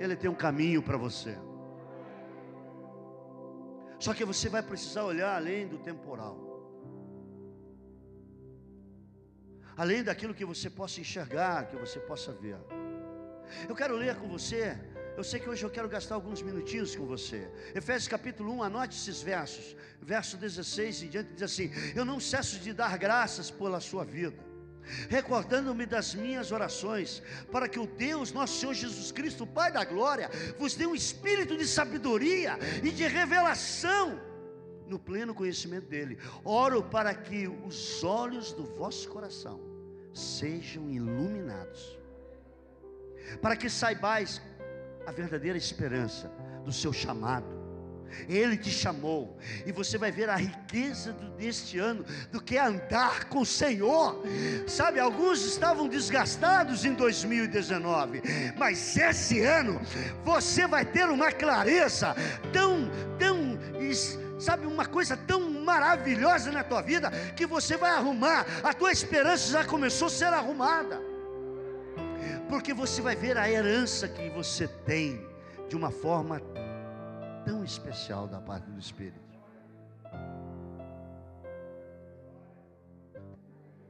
Ele 0.00 0.16
tem 0.16 0.30
um 0.30 0.34
caminho 0.34 0.82
para 0.82 0.96
você. 0.96 1.36
Só 3.98 4.12
que 4.12 4.24
você 4.24 4.48
vai 4.48 4.62
precisar 4.62 5.04
olhar 5.04 5.36
além 5.36 5.66
do 5.66 5.78
temporal. 5.78 6.55
Além 9.76 10.02
daquilo 10.02 10.34
que 10.34 10.44
você 10.44 10.70
possa 10.70 11.00
enxergar, 11.00 11.68
que 11.68 11.76
você 11.76 12.00
possa 12.00 12.32
ver. 12.32 12.56
Eu 13.68 13.74
quero 13.74 13.96
ler 13.96 14.16
com 14.16 14.28
você. 14.28 14.76
Eu 15.16 15.24
sei 15.24 15.40
que 15.40 15.48
hoje 15.48 15.64
eu 15.64 15.70
quero 15.70 15.88
gastar 15.88 16.14
alguns 16.14 16.42
minutinhos 16.42 16.94
com 16.94 17.06
você. 17.06 17.50
Efésios 17.74 18.08
capítulo 18.08 18.52
1, 18.54 18.62
anote 18.64 18.96
esses 18.96 19.22
versos. 19.22 19.76
Verso 20.00 20.36
16 20.36 21.04
em 21.04 21.08
diante 21.08 21.32
diz 21.32 21.42
assim: 21.42 21.70
Eu 21.94 22.04
não 22.04 22.20
cesso 22.20 22.58
de 22.58 22.72
dar 22.72 22.96
graças 22.98 23.50
pela 23.50 23.80
sua 23.80 24.04
vida, 24.04 24.42
recordando-me 25.08 25.86
das 25.86 26.14
minhas 26.14 26.52
orações, 26.52 27.22
para 27.50 27.68
que 27.68 27.78
o 27.78 27.86
Deus, 27.86 28.30
nosso 28.32 28.60
Senhor 28.60 28.74
Jesus 28.74 29.10
Cristo, 29.10 29.46
Pai 29.46 29.72
da 29.72 29.84
glória, 29.84 30.30
vos 30.58 30.74
dê 30.74 30.86
um 30.86 30.94
espírito 30.94 31.56
de 31.56 31.66
sabedoria 31.66 32.58
e 32.82 32.90
de 32.90 33.06
revelação 33.06 34.20
no 34.88 34.98
pleno 34.98 35.34
conhecimento 35.34 35.88
dele. 35.88 36.18
Oro 36.44 36.82
para 36.82 37.14
que 37.14 37.48
os 37.48 38.02
olhos 38.02 38.52
do 38.52 38.64
vosso 38.64 39.08
coração 39.08 39.60
sejam 40.12 40.90
iluminados, 40.90 41.98
para 43.42 43.56
que 43.56 43.68
saibais 43.68 44.40
a 45.06 45.12
verdadeira 45.12 45.58
esperança 45.58 46.30
do 46.64 46.72
seu 46.72 46.92
chamado. 46.92 47.56
Ele 48.28 48.56
te 48.56 48.70
chamou, 48.70 49.36
e 49.66 49.72
você 49.72 49.98
vai 49.98 50.10
ver 50.10 50.30
a 50.30 50.36
riqueza 50.36 51.12
deste 51.36 51.78
ano, 51.78 52.04
do 52.30 52.40
que 52.40 52.56
é 52.56 52.60
andar 52.60 53.28
com 53.28 53.40
o 53.40 53.46
Senhor. 53.46 54.22
Sabe, 54.66 55.00
alguns 55.00 55.44
estavam 55.44 55.88
desgastados 55.88 56.84
em 56.84 56.94
2019, 56.94 58.22
mas 58.56 58.96
esse 58.96 59.40
ano 59.40 59.80
você 60.24 60.66
vai 60.66 60.84
ter 60.84 61.08
uma 61.08 61.32
clareza 61.32 62.14
tão, 62.52 62.88
tão 63.18 63.58
sabe, 64.46 64.64
uma 64.64 64.86
coisa 64.86 65.16
tão 65.16 65.50
maravilhosa 65.50 66.52
na 66.52 66.62
tua 66.62 66.80
vida 66.80 67.10
que 67.34 67.44
você 67.44 67.76
vai 67.76 67.90
arrumar, 67.90 68.46
a 68.62 68.72
tua 68.72 68.92
esperança 68.92 69.50
já 69.50 69.64
começou 69.64 70.06
a 70.06 70.10
ser 70.10 70.32
arrumada, 70.32 71.00
porque 72.48 72.72
você 72.72 73.02
vai 73.02 73.16
ver 73.16 73.36
a 73.36 73.50
herança 73.50 74.06
que 74.06 74.30
você 74.30 74.68
tem 74.68 75.26
de 75.68 75.74
uma 75.74 75.90
forma 75.90 76.40
tão 77.44 77.64
especial 77.64 78.28
da 78.28 78.40
parte 78.40 78.70
do 78.70 78.78
Espírito. 78.78 79.26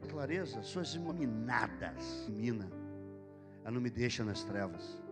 Clareza, 0.09 0.62
suas 0.62 0.95
iluminadas, 0.95 2.27
mina, 2.29 2.71
ela 3.62 3.73
não 3.73 3.81
me 3.81 3.90
deixa 3.90 4.25
nas 4.25 4.42
trevas. 4.42 5.06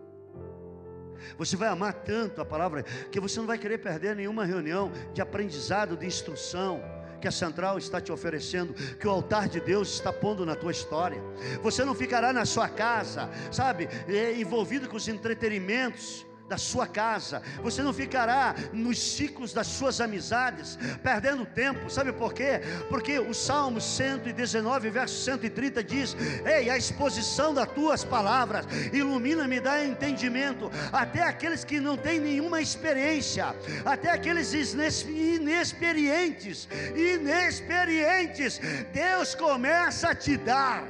Você 1.37 1.55
vai 1.55 1.69
amar 1.69 1.93
tanto 1.93 2.41
a 2.41 2.45
palavra 2.45 2.83
que 3.11 3.19
você 3.19 3.39
não 3.39 3.47
vai 3.47 3.57
querer 3.57 3.77
perder 3.77 4.15
nenhuma 4.15 4.45
reunião 4.45 4.91
de 5.13 5.21
aprendizado, 5.21 5.97
de 5.97 6.05
instrução 6.05 6.81
que 7.21 7.27
a 7.27 7.31
central 7.31 7.77
está 7.77 7.99
te 7.99 8.11
oferecendo, 8.11 8.73
que 8.73 9.07
o 9.07 9.09
altar 9.09 9.47
de 9.47 9.59
Deus 9.59 9.93
está 9.93 10.13
pondo 10.13 10.45
na 10.45 10.55
tua 10.55 10.71
história. 10.71 11.21
Você 11.63 11.83
não 11.83 11.95
ficará 11.95 12.31
na 12.31 12.45
sua 12.45 12.69
casa, 12.69 13.29
sabe, 13.51 13.89
eh, 14.07 14.33
envolvido 14.37 14.87
com 14.87 14.97
os 14.97 15.07
entretenimentos 15.07 16.25
da 16.47 16.57
sua 16.57 16.85
casa, 16.85 17.41
você 17.63 17.81
não 17.81 17.91
ficará 17.91 18.53
nos 18.71 19.15
ciclos 19.15 19.51
das 19.51 19.67
suas 19.67 19.99
amizades, 19.99 20.77
perdendo 21.01 21.45
tempo, 21.45 21.89
sabe 21.89 22.13
por 22.13 22.33
quê? 22.33 22.61
Porque 22.87 23.17
o 23.17 23.33
Salmo 23.33 23.81
119, 23.81 24.89
verso 24.89 25.23
130 25.23 25.83
diz: 25.83 26.15
Ei, 26.45 26.69
a 26.69 26.77
exposição 26.77 27.53
das 27.53 27.69
tuas 27.71 28.03
palavras 28.03 28.65
ilumina-me, 28.93 29.59
dá 29.59 29.83
entendimento, 29.83 30.71
até 30.91 31.23
aqueles 31.23 31.63
que 31.63 31.79
não 31.79 31.97
têm 31.97 32.19
nenhuma 32.19 32.61
experiência, 32.61 33.55
até 33.83 34.11
aqueles 34.11 34.53
inexperientes, 34.53 36.69
inexperientes, 36.95 38.61
Deus 38.93 39.33
começa 39.33 40.09
a 40.09 40.15
te 40.15 40.37
dar 40.37 40.83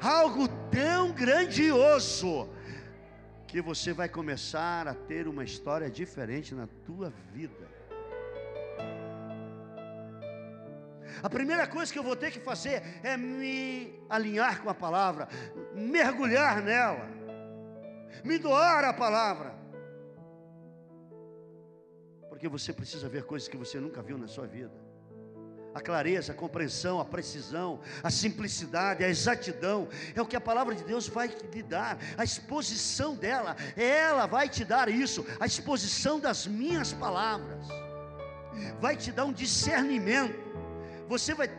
algo 0.00 0.48
tão 0.70 1.12
grandioso 1.12 2.48
que 3.46 3.60
você 3.60 3.92
vai 3.92 4.08
começar 4.08 4.88
a 4.88 4.94
ter 4.94 5.28
uma 5.28 5.44
história 5.44 5.88
diferente 5.90 6.54
na 6.54 6.66
tua 6.84 7.10
vida. 7.32 7.66
A 11.22 11.30
primeira 11.30 11.66
coisa 11.66 11.92
que 11.92 11.98
eu 11.98 12.02
vou 12.02 12.16
ter 12.16 12.30
que 12.30 12.40
fazer 12.40 12.82
é 13.02 13.16
me 13.16 13.98
alinhar 14.08 14.62
com 14.62 14.68
a 14.68 14.74
palavra, 14.74 15.28
mergulhar 15.74 16.60
nela, 16.62 17.08
me 18.22 18.38
doar 18.38 18.84
a 18.84 18.92
palavra. 18.92 19.54
Porque 22.28 22.48
você 22.48 22.72
precisa 22.72 23.08
ver 23.08 23.24
coisas 23.24 23.48
que 23.48 23.56
você 23.56 23.80
nunca 23.80 24.02
viu 24.02 24.18
na 24.18 24.26
sua 24.26 24.46
vida 24.46 24.85
a 25.76 25.80
clareza, 25.80 26.32
a 26.32 26.34
compreensão, 26.34 26.98
a 26.98 27.04
precisão, 27.04 27.78
a 28.02 28.10
simplicidade, 28.10 29.04
a 29.04 29.10
exatidão, 29.10 29.86
é 30.14 30.22
o 30.22 30.24
que 30.24 30.34
a 30.34 30.40
palavra 30.40 30.74
de 30.74 30.82
Deus 30.82 31.06
vai 31.06 31.28
te 31.28 31.62
dar, 31.62 31.98
a 32.16 32.24
exposição 32.24 33.14
dela, 33.14 33.54
ela 33.76 34.24
vai 34.24 34.48
te 34.48 34.64
dar 34.64 34.88
isso, 34.88 35.26
a 35.38 35.44
exposição 35.44 36.18
das 36.18 36.46
minhas 36.46 36.94
palavras, 36.94 37.66
vai 38.80 38.96
te 38.96 39.12
dar 39.12 39.26
um 39.26 39.32
discernimento, 39.32 40.34
você 41.06 41.34
vai 41.34 41.50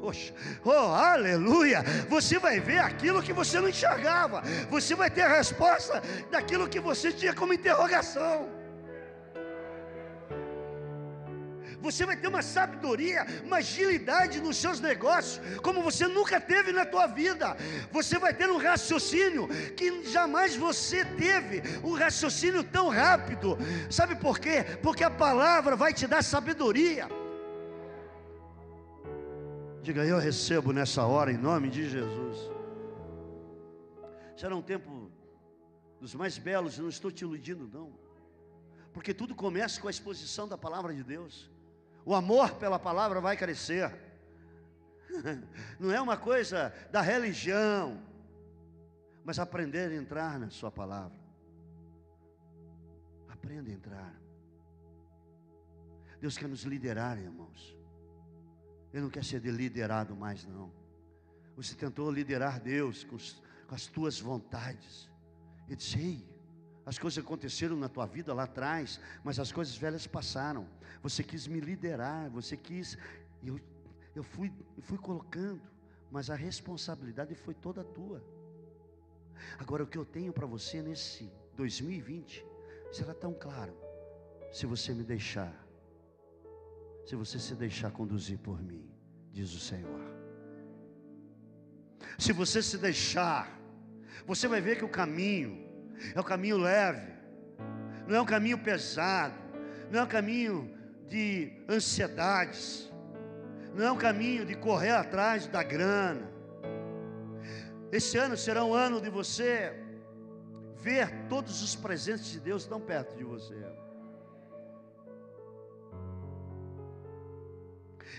Poxa, 0.00 0.32
oh, 0.64 0.70
aleluia! 0.70 1.82
Você 2.08 2.38
vai 2.38 2.58
ver 2.58 2.78
aquilo 2.78 3.22
que 3.22 3.34
você 3.34 3.60
não 3.60 3.68
enxergava, 3.68 4.42
você 4.70 4.94
vai 4.94 5.10
ter 5.10 5.20
a 5.20 5.36
resposta 5.36 6.02
daquilo 6.30 6.66
que 6.66 6.80
você 6.80 7.12
tinha 7.12 7.34
como 7.34 7.52
interrogação. 7.52 8.59
Você 11.80 12.04
vai 12.04 12.16
ter 12.16 12.28
uma 12.28 12.42
sabedoria, 12.42 13.26
uma 13.44 13.56
agilidade 13.56 14.40
nos 14.40 14.56
seus 14.56 14.80
negócios, 14.80 15.40
como 15.60 15.82
você 15.82 16.06
nunca 16.06 16.40
teve 16.40 16.72
na 16.72 16.84
tua 16.84 17.06
vida. 17.06 17.56
Você 17.90 18.18
vai 18.18 18.34
ter 18.34 18.50
um 18.50 18.58
raciocínio 18.58 19.48
que 19.74 20.04
jamais 20.04 20.54
você 20.54 21.04
teve, 21.04 21.62
um 21.82 21.94
raciocínio 21.94 22.62
tão 22.62 22.88
rápido. 22.88 23.56
Sabe 23.90 24.14
por 24.16 24.38
quê? 24.38 24.64
Porque 24.82 25.02
a 25.02 25.10
palavra 25.10 25.74
vai 25.74 25.92
te 25.92 26.06
dar 26.06 26.22
sabedoria. 26.22 27.08
Diga, 29.82 30.04
eu 30.04 30.18
recebo 30.18 30.72
nessa 30.72 31.04
hora 31.06 31.32
em 31.32 31.38
nome 31.38 31.70
de 31.70 31.88
Jesus. 31.88 32.50
Será 34.36 34.54
um 34.54 34.62
tempo 34.62 35.10
dos 35.98 36.14
mais 36.14 36.36
belos, 36.36 36.78
não 36.78 36.88
estou 36.88 37.10
te 37.10 37.22
iludindo, 37.22 37.68
não. 37.72 37.92
Porque 38.92 39.14
tudo 39.14 39.34
começa 39.34 39.80
com 39.80 39.88
a 39.88 39.90
exposição 39.90 40.46
da 40.46 40.58
palavra 40.58 40.94
de 40.94 41.02
Deus 41.02 41.50
o 42.04 42.14
amor 42.14 42.54
pela 42.54 42.78
palavra 42.78 43.20
vai 43.20 43.36
crescer. 43.36 43.92
Não 45.78 45.92
é 45.92 46.00
uma 46.00 46.16
coisa 46.16 46.72
da 46.90 47.00
religião, 47.00 48.00
mas 49.24 49.38
aprender 49.38 49.90
a 49.90 49.94
entrar 49.94 50.38
na 50.38 50.50
Sua 50.50 50.70
palavra. 50.70 51.18
Aprenda 53.28 53.70
a 53.70 53.74
entrar. 53.74 54.20
Deus 56.20 56.36
quer 56.36 56.48
nos 56.48 56.62
liderar, 56.64 57.18
irmãos. 57.18 57.76
Ele 58.92 59.02
não 59.02 59.10
quer 59.10 59.24
ser 59.24 59.40
liderado 59.42 60.14
mais, 60.14 60.44
não. 60.44 60.70
Você 61.56 61.74
tentou 61.74 62.10
liderar 62.10 62.60
Deus 62.60 63.04
com, 63.04 63.16
com 63.66 63.74
as 63.74 63.86
tuas 63.86 64.20
vontades. 64.20 65.08
Ele 65.66 65.76
disse: 65.76 65.98
Ei, 65.98 66.28
as 66.84 66.98
coisas 66.98 67.22
aconteceram 67.22 67.76
na 67.76 67.88
tua 67.88 68.06
vida 68.06 68.32
lá 68.32 68.44
atrás, 68.44 69.00
mas 69.22 69.38
as 69.38 69.52
coisas 69.52 69.76
velhas 69.76 70.06
passaram. 70.06 70.66
Você 71.02 71.22
quis 71.22 71.46
me 71.46 71.60
liderar, 71.60 72.30
você 72.30 72.56
quis. 72.56 72.96
Eu, 73.44 73.60
eu 74.14 74.22
fui, 74.22 74.52
fui 74.80 74.98
colocando, 74.98 75.60
mas 76.10 76.30
a 76.30 76.34
responsabilidade 76.34 77.34
foi 77.34 77.54
toda 77.54 77.84
tua. 77.84 78.24
Agora, 79.58 79.84
o 79.84 79.86
que 79.86 79.98
eu 79.98 80.04
tenho 80.04 80.32
para 80.32 80.46
você 80.46 80.82
nesse 80.82 81.30
2020 81.56 82.44
será 82.90 83.14
tão 83.14 83.32
claro, 83.32 83.76
se 84.52 84.66
você 84.66 84.92
me 84.92 85.04
deixar, 85.04 85.54
se 87.06 87.14
você 87.14 87.38
se 87.38 87.54
deixar 87.54 87.90
conduzir 87.92 88.38
por 88.38 88.60
mim, 88.60 88.90
diz 89.32 89.52
o 89.54 89.60
Senhor. 89.60 90.00
Se 92.18 92.32
você 92.32 92.62
se 92.62 92.76
deixar, 92.78 93.60
você 94.26 94.48
vai 94.48 94.60
ver 94.60 94.76
que 94.76 94.84
o 94.84 94.88
caminho 94.88 95.69
é 96.14 96.20
um 96.20 96.24
caminho 96.24 96.58
leve, 96.58 97.12
não 98.06 98.16
é 98.16 98.20
um 98.20 98.26
caminho 98.26 98.58
pesado, 98.58 99.34
não 99.90 100.00
é 100.00 100.02
um 100.02 100.08
caminho 100.08 100.76
de 101.08 101.52
ansiedades, 101.68 102.90
não 103.74 103.86
é 103.86 103.92
um 103.92 103.96
caminho 103.96 104.44
de 104.44 104.54
correr 104.54 104.90
atrás 104.90 105.46
da 105.46 105.62
grana. 105.62 106.30
Esse 107.92 108.16
ano 108.16 108.36
será 108.36 108.64
um 108.64 108.72
ano 108.72 109.00
de 109.00 109.10
você 109.10 109.76
ver 110.76 111.26
todos 111.28 111.62
os 111.62 111.74
presentes 111.76 112.26
de 112.26 112.40
Deus 112.40 112.66
tão 112.66 112.80
perto 112.80 113.16
de 113.16 113.24
você. 113.24 113.56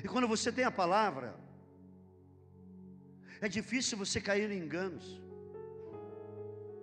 E 0.03 0.07
quando 0.07 0.27
você 0.27 0.51
tem 0.51 0.65
a 0.65 0.71
palavra, 0.71 1.35
é 3.39 3.47
difícil 3.47 3.97
você 3.97 4.19
cair 4.19 4.49
em 4.51 4.57
enganos. 4.57 5.21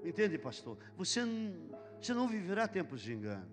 Entende, 0.08 0.38
pastor? 0.38 0.78
Você, 0.96 1.20
você 2.00 2.14
não 2.14 2.26
viverá 2.26 2.66
tempos 2.66 3.02
de 3.02 3.12
engano. 3.12 3.46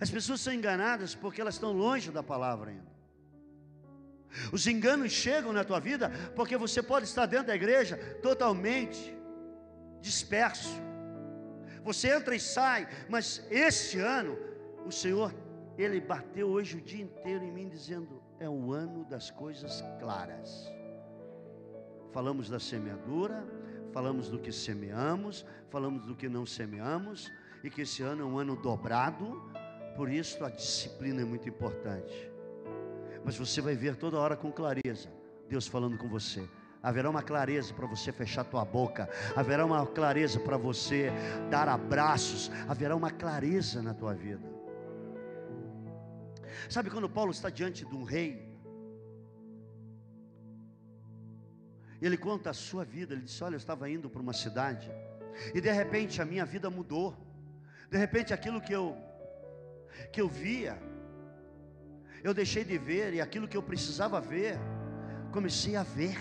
As 0.00 0.08
pessoas 0.08 0.40
são 0.40 0.52
enganadas 0.52 1.16
porque 1.16 1.40
elas 1.40 1.54
estão 1.54 1.72
longe 1.72 2.12
da 2.12 2.22
palavra 2.22 2.70
ainda. 2.70 2.92
Os 4.52 4.66
enganos 4.68 5.10
chegam 5.10 5.52
na 5.52 5.64
tua 5.64 5.80
vida 5.80 6.10
porque 6.36 6.56
você 6.56 6.80
pode 6.80 7.06
estar 7.06 7.26
dentro 7.26 7.48
da 7.48 7.56
igreja 7.56 7.96
totalmente 8.22 9.14
disperso. 10.00 10.80
Você 11.82 12.14
entra 12.14 12.36
e 12.36 12.40
sai, 12.40 12.88
mas 13.08 13.44
este 13.50 13.98
ano 13.98 14.38
o 14.86 14.92
Senhor 14.92 15.34
ele 15.76 16.00
bateu 16.00 16.48
hoje 16.50 16.76
o 16.76 16.80
dia 16.80 17.02
inteiro 17.02 17.42
em 17.44 17.50
mim 17.50 17.68
dizendo: 17.68 18.22
é 18.38 18.48
o 18.48 18.72
ano 18.72 19.04
das 19.06 19.28
coisas 19.28 19.82
claras. 19.98 20.72
Falamos 22.12 22.48
da 22.48 22.60
semeadura, 22.60 23.44
falamos 23.92 24.28
do 24.28 24.38
que 24.38 24.52
semeamos, 24.52 25.44
falamos 25.70 26.04
do 26.04 26.14
que 26.14 26.28
não 26.28 26.46
semeamos, 26.46 27.30
e 27.62 27.70
que 27.70 27.82
esse 27.82 28.02
ano 28.02 28.22
é 28.22 28.24
um 28.24 28.38
ano 28.38 28.56
dobrado, 28.56 29.42
por 29.96 30.10
isso 30.10 30.44
a 30.44 30.50
disciplina 30.50 31.22
é 31.22 31.24
muito 31.24 31.48
importante. 31.48 32.30
Mas 33.24 33.36
você 33.36 33.60
vai 33.60 33.74
ver 33.76 33.96
toda 33.96 34.18
hora 34.18 34.36
com 34.36 34.50
clareza 34.50 35.08
Deus 35.52 35.66
falando 35.66 35.98
com 35.98 36.08
você. 36.08 36.48
Haverá 36.82 37.10
uma 37.10 37.22
clareza 37.22 37.74
para 37.74 37.86
você 37.86 38.10
fechar 38.10 38.42
tua 38.42 38.64
boca, 38.64 39.08
haverá 39.36 39.64
uma 39.64 39.86
clareza 39.86 40.40
para 40.40 40.56
você 40.56 41.12
dar 41.50 41.68
abraços, 41.68 42.50
haverá 42.66 42.96
uma 42.96 43.10
clareza 43.10 43.82
na 43.82 43.92
tua 43.92 44.14
vida. 44.14 44.50
Sabe 46.68 46.90
quando 46.90 47.08
Paulo 47.08 47.30
está 47.30 47.50
diante 47.50 47.84
de 47.84 47.94
um 47.94 48.02
rei, 48.02 48.51
ele 52.06 52.16
conta 52.16 52.50
a 52.50 52.54
sua 52.54 52.84
vida. 52.84 53.14
Ele 53.14 53.22
disse: 53.22 53.42
Olha, 53.44 53.54
eu 53.54 53.58
estava 53.58 53.88
indo 53.88 54.10
para 54.10 54.20
uma 54.20 54.32
cidade, 54.32 54.90
e 55.54 55.60
de 55.60 55.70
repente 55.70 56.20
a 56.20 56.24
minha 56.24 56.44
vida 56.44 56.68
mudou. 56.68 57.16
De 57.90 57.98
repente 57.98 58.32
aquilo 58.34 58.60
que 58.60 58.72
eu 58.72 58.96
que 60.10 60.20
eu 60.20 60.28
via, 60.28 60.78
eu 62.24 62.32
deixei 62.32 62.64
de 62.64 62.78
ver, 62.78 63.12
e 63.14 63.20
aquilo 63.20 63.46
que 63.46 63.56
eu 63.56 63.62
precisava 63.62 64.20
ver, 64.20 64.58
comecei 65.30 65.76
a 65.76 65.82
ver. 65.82 66.18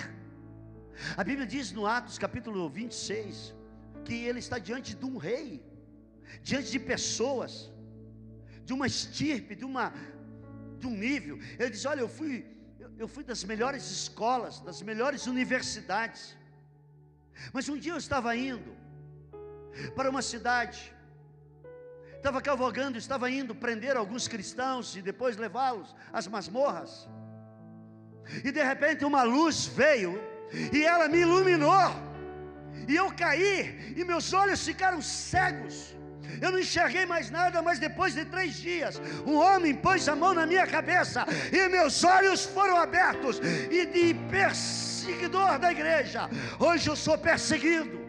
A 1.15 1.23
Bíblia 1.23 1.47
diz 1.47 1.71
no 1.71 1.85
Atos 1.85 2.17
capítulo 2.17 2.69
26 2.69 3.55
que 4.03 4.13
ele 4.13 4.39
está 4.39 4.57
diante 4.59 4.95
de 4.95 5.05
um 5.05 5.17
rei, 5.17 5.63
diante 6.43 6.71
de 6.71 6.79
pessoas, 6.79 7.71
de 8.65 8.73
uma 8.73 8.87
estirpe, 8.87 9.55
de, 9.55 9.65
uma, 9.65 9.93
de 10.79 10.87
um 10.87 10.95
nível. 10.95 11.39
Ele 11.59 11.69
diz: 11.69 11.85
Olha, 11.85 12.01
eu 12.01 12.09
fui 12.09 12.45
eu 13.01 13.07
fui 13.07 13.23
das 13.23 13.43
melhores 13.43 13.89
escolas, 13.89 14.59
das 14.59 14.81
melhores 14.81 15.25
universidades. 15.25 16.37
Mas 17.51 17.67
um 17.67 17.77
dia 17.77 17.93
eu 17.93 17.97
estava 17.97 18.35
indo 18.35 18.71
para 19.95 20.09
uma 20.09 20.21
cidade 20.21 20.93
estava 22.21 22.39
cavalgando, 22.39 22.99
estava 22.99 23.31
indo 23.31 23.55
prender 23.55 23.97
alguns 23.97 24.27
cristãos 24.27 24.95
e 24.95 25.01
depois 25.01 25.37
levá-los 25.37 25.95
às 26.13 26.27
masmorras. 26.27 27.09
E 28.45 28.51
de 28.51 28.63
repente 28.63 29.03
uma 29.03 29.23
luz 29.23 29.65
veio 29.65 30.21
e 30.71 30.85
ela 30.85 31.07
me 31.09 31.21
iluminou. 31.21 31.89
E 32.87 32.95
eu 32.95 33.11
caí 33.15 33.95
e 33.97 34.05
meus 34.05 34.31
olhos 34.33 34.63
ficaram 34.63 35.01
cegos. 35.01 35.95
Eu 36.39 36.51
não 36.51 36.59
enxerguei 36.59 37.05
mais 37.05 37.29
nada, 37.29 37.61
mas 37.61 37.79
depois 37.79 38.13
de 38.13 38.25
três 38.25 38.55
dias, 38.55 39.01
um 39.25 39.35
homem 39.35 39.73
pôs 39.75 40.07
a 40.07 40.15
mão 40.15 40.33
na 40.33 40.45
minha 40.45 40.67
cabeça 40.67 41.25
e 41.51 41.67
meus 41.69 42.03
olhos 42.03 42.45
foram 42.45 42.77
abertos. 42.77 43.39
E 43.69 43.85
de 43.85 44.13
perseguidor 44.29 45.59
da 45.59 45.71
igreja, 45.71 46.29
hoje 46.59 46.87
eu 46.89 46.95
sou 46.95 47.17
perseguido. 47.17 47.99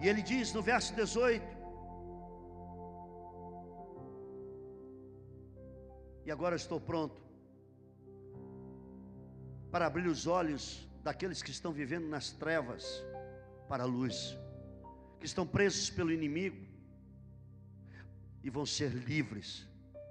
E 0.00 0.08
ele 0.08 0.22
diz 0.22 0.52
no 0.52 0.62
verso 0.62 0.94
18: 0.94 1.44
E 6.24 6.30
agora 6.30 6.56
estou 6.56 6.80
pronto 6.80 7.20
para 9.70 9.86
abrir 9.86 10.06
os 10.06 10.26
olhos 10.26 10.87
daqueles 11.02 11.42
que 11.42 11.50
estão 11.50 11.72
vivendo 11.72 12.08
nas 12.08 12.30
trevas 12.30 13.04
para 13.68 13.84
a 13.84 13.86
luz, 13.86 14.36
que 15.20 15.26
estão 15.26 15.46
presos 15.46 15.90
pelo 15.90 16.12
inimigo 16.12 16.56
e 18.42 18.50
vão 18.50 18.64
ser 18.64 18.90
livres 18.90 19.66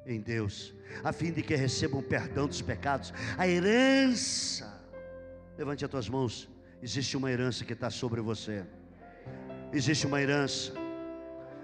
em 0.05 0.21
Deus, 0.21 0.73
a 1.03 1.11
fim 1.11 1.31
de 1.31 1.41
que 1.41 1.55
recebam 1.55 2.01
perdão 2.01 2.47
dos 2.47 2.61
pecados, 2.61 3.13
a 3.37 3.47
herança. 3.47 4.81
Levante 5.57 5.83
as 5.83 5.91
tuas 5.91 6.07
mãos. 6.07 6.49
Existe 6.81 7.17
uma 7.17 7.31
herança 7.31 7.65
que 7.65 7.73
está 7.73 7.89
sobre 7.89 8.21
você. 8.21 8.65
Existe 9.73 10.05
uma 10.05 10.21
herança. 10.21 10.71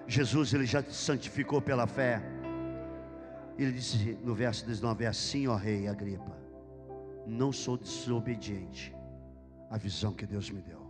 Jesus 0.08 0.54
ele 0.54 0.66
já 0.66 0.82
te 0.82 0.94
santificou 0.94 1.62
pela 1.62 1.88
fé. 1.88 2.22
Ele 3.58 3.72
disse 3.72 4.18
no 4.24 4.34
verso 4.34 4.66
19: 4.66 5.06
Assim, 5.06 5.48
ó 5.48 5.56
Rei 5.56 5.88
Agripa, 5.88 6.36
não 7.26 7.52
sou 7.52 7.78
desobediente 7.78 8.94
à 9.70 9.78
visão 9.78 10.14
que 10.14 10.26
Deus 10.26 10.50
me 10.50 10.62
deu. 10.62 10.82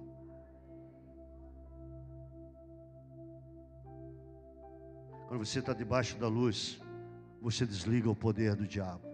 Quando 5.28 5.46
você 5.46 5.60
está 5.60 5.74
debaixo 5.74 6.18
da 6.18 6.28
luz, 6.28 6.80
você 7.42 7.66
desliga 7.66 8.10
o 8.10 8.16
poder 8.16 8.56
do 8.56 8.68
diabo. 8.68 9.08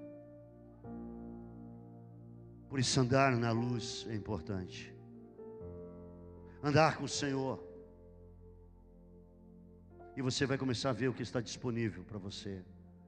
Por 2.68 2.80
isso, 2.80 2.99
andar 2.99 3.32
na 3.38 3.51
luz 3.51 4.05
é 4.10 4.16
importante. 4.16 4.93
Andar 6.62 6.97
com 6.97 7.05
o 7.05 7.07
Senhor. 7.07 7.64
E 10.16 10.22
você 10.22 10.45
vai 10.45 10.57
começar 10.57 10.89
a 10.89 10.93
ver 10.93 11.07
o 11.07 11.14
que 11.14 11.24
está 11.24 11.39
disponível 11.39 12.03
para 12.03 12.18
você: 12.18 12.66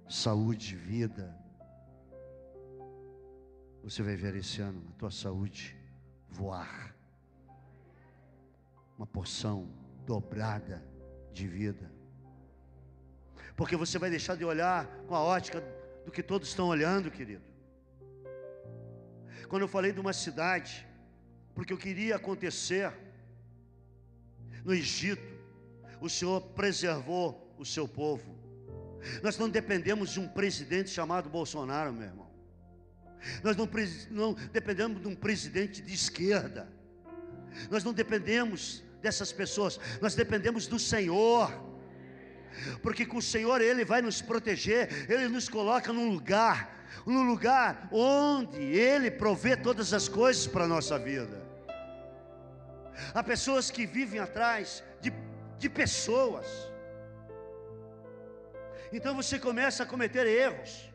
saúde, 0.09 0.75
vida. 0.75 1.37
Você 3.83 4.01
vai 4.01 4.15
ver 4.15 4.35
esse 4.35 4.61
ano 4.61 4.81
a 4.89 4.93
tua 4.93 5.11
saúde 5.11 5.80
voar. 6.31 6.95
Uma 8.97 9.05
porção 9.05 9.69
dobrada 10.05 10.83
de 11.31 11.47
vida. 11.47 11.91
Porque 13.55 13.75
você 13.75 13.99
vai 13.99 14.09
deixar 14.09 14.35
de 14.35 14.45
olhar 14.45 14.87
com 15.07 15.15
a 15.15 15.21
ótica 15.21 15.61
do 16.05 16.11
que 16.11 16.23
todos 16.23 16.47
estão 16.47 16.67
olhando, 16.67 17.11
querido. 17.11 17.43
Quando 19.47 19.63
eu 19.63 19.67
falei 19.67 19.91
de 19.91 19.99
uma 19.99 20.13
cidade, 20.13 20.87
porque 21.53 21.73
eu 21.73 21.77
queria 21.77 22.15
acontecer 22.15 22.91
no 24.63 24.73
Egito, 24.73 25.21
o 25.99 26.09
Senhor 26.09 26.41
preservou 26.53 27.53
o 27.57 27.65
seu 27.65 27.87
povo. 27.87 28.39
Nós 29.21 29.37
não 29.37 29.49
dependemos 29.49 30.11
de 30.11 30.19
um 30.19 30.27
presidente 30.27 30.89
chamado 30.89 31.29
Bolsonaro, 31.29 31.91
meu 31.91 32.07
irmão. 32.07 32.30
Nós 33.43 33.55
não, 33.55 33.69
não 34.09 34.33
dependemos 34.51 35.01
de 35.01 35.07
um 35.07 35.15
presidente 35.15 35.81
de 35.81 35.93
esquerda. 35.93 36.67
Nós 37.69 37.83
não 37.83 37.93
dependemos 37.93 38.83
dessas 39.01 39.31
pessoas. 39.31 39.79
Nós 40.01 40.15
dependemos 40.15 40.67
do 40.67 40.79
Senhor. 40.79 41.51
Porque 42.81 43.05
com 43.05 43.17
o 43.17 43.21
Senhor 43.21 43.61
Ele 43.61 43.85
vai 43.85 44.01
nos 44.01 44.21
proteger, 44.21 45.09
Ele 45.09 45.27
nos 45.27 45.47
coloca 45.47 45.93
num 45.93 46.09
lugar, 46.09 46.85
num 47.05 47.23
lugar 47.23 47.87
onde 47.91 48.57
Ele 48.57 49.09
provê 49.09 49.55
todas 49.55 49.93
as 49.93 50.09
coisas 50.09 50.47
para 50.47 50.65
a 50.65 50.67
nossa 50.67 50.99
vida. 50.99 51.41
Há 53.13 53.23
pessoas 53.23 53.71
que 53.71 53.85
vivem 53.85 54.19
atrás 54.19 54.83
de 54.99 55.11
de 55.61 55.69
pessoas. 55.69 56.47
Então 58.91 59.15
você 59.15 59.37
começa 59.37 59.83
a 59.83 59.85
cometer 59.85 60.25
erros, 60.25 60.90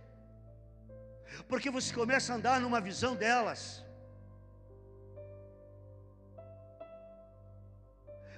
porque 1.49 1.71
você 1.71 1.93
começa 1.93 2.33
a 2.33 2.37
andar 2.37 2.61
numa 2.61 2.81
visão 2.81 3.15
delas. 3.15 3.85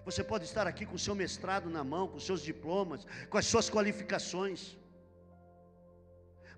Você 0.05 0.25
pode 0.25 0.45
estar 0.45 0.67
aqui 0.67 0.87
com 0.87 0.95
o 0.95 0.99
seu 0.99 1.15
mestrado 1.15 1.69
na 1.69 1.85
mão, 1.85 2.09
com 2.09 2.19
seus 2.19 2.43
diplomas, 2.43 3.07
com 3.29 3.37
as 3.37 3.45
suas 3.45 3.69
qualificações, 3.69 4.77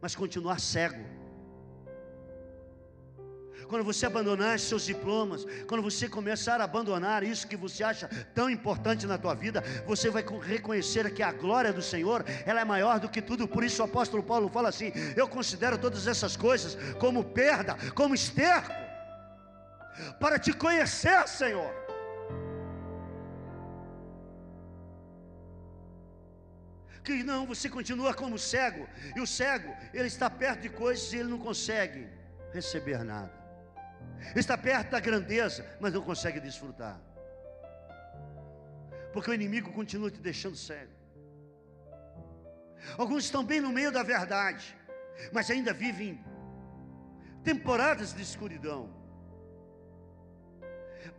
mas 0.01 0.15
continuar 0.15 0.61
cego 0.61 1.20
quando 3.71 3.85
você 3.85 4.05
abandonar 4.05 4.59
seus 4.59 4.85
diplomas, 4.85 5.47
quando 5.69 5.81
você 5.81 6.09
começar 6.09 6.61
a 6.61 6.65
abandonar 6.65 7.23
isso 7.23 7.47
que 7.47 7.57
você 7.57 7.85
acha 7.85 8.09
tão 8.35 8.51
importante 8.51 9.07
na 9.07 9.17
tua 9.17 9.33
vida, 9.33 9.63
você 9.87 10.11
vai 10.11 10.25
reconhecer 10.43 11.15
que 11.15 11.23
a 11.23 11.31
glória 11.31 11.73
do 11.73 11.81
Senhor, 11.81 12.25
ela 12.45 12.61
é 12.61 12.65
maior 12.65 12.99
do 12.99 13.09
que 13.09 13.23
tudo. 13.23 13.47
Por 13.47 13.63
isso 13.63 13.81
o 13.81 13.85
apóstolo 13.85 14.25
Paulo 14.25 14.49
fala 14.49 14.69
assim: 14.69 14.93
"Eu 15.17 15.29
considero 15.29 15.79
todas 15.79 16.09
essas 16.09 16.37
coisas 16.37 16.77
como 16.99 17.23
perda, 17.23 17.77
como 17.95 18.13
esterco, 18.13 18.75
para 20.19 20.37
te 20.39 20.53
conhecer, 20.53 21.27
Senhor." 21.29 21.73
que 27.03 27.25
não, 27.25 27.47
você 27.47 27.69
continua 27.69 28.13
como 28.13 28.39
cego, 28.39 28.87
e 29.17 29.21
o 29.21 29.27
cego, 29.27 29.75
ele 29.93 30.07
está 30.07 30.29
perto 30.29 30.61
de 30.61 30.69
coisas 30.69 31.11
e 31.13 31.17
ele 31.17 31.31
não 31.31 31.39
consegue 31.39 32.07
receber 32.53 33.03
nada 33.03 33.40
está 34.35 34.57
perto 34.57 34.91
da 34.91 35.01
grandeza, 35.01 35.67
mas 35.81 35.93
não 35.93 36.03
consegue 36.03 36.41
desfrutar. 36.41 37.01
Porque 39.13 39.31
o 39.31 39.35
inimigo 39.35 39.73
continua 39.73 40.11
te 40.11 40.21
deixando 40.21 40.57
cego. 40.57 40.93
Alguns 42.97 43.25
estão 43.25 43.45
bem 43.45 43.61
no 43.61 43.71
meio 43.71 43.93
da 43.93 44.03
verdade, 44.03 44.77
mas 45.33 45.51
ainda 45.51 45.73
vivem 45.73 46.23
temporadas 47.43 48.13
de 48.13 48.23
escuridão. 48.23 48.95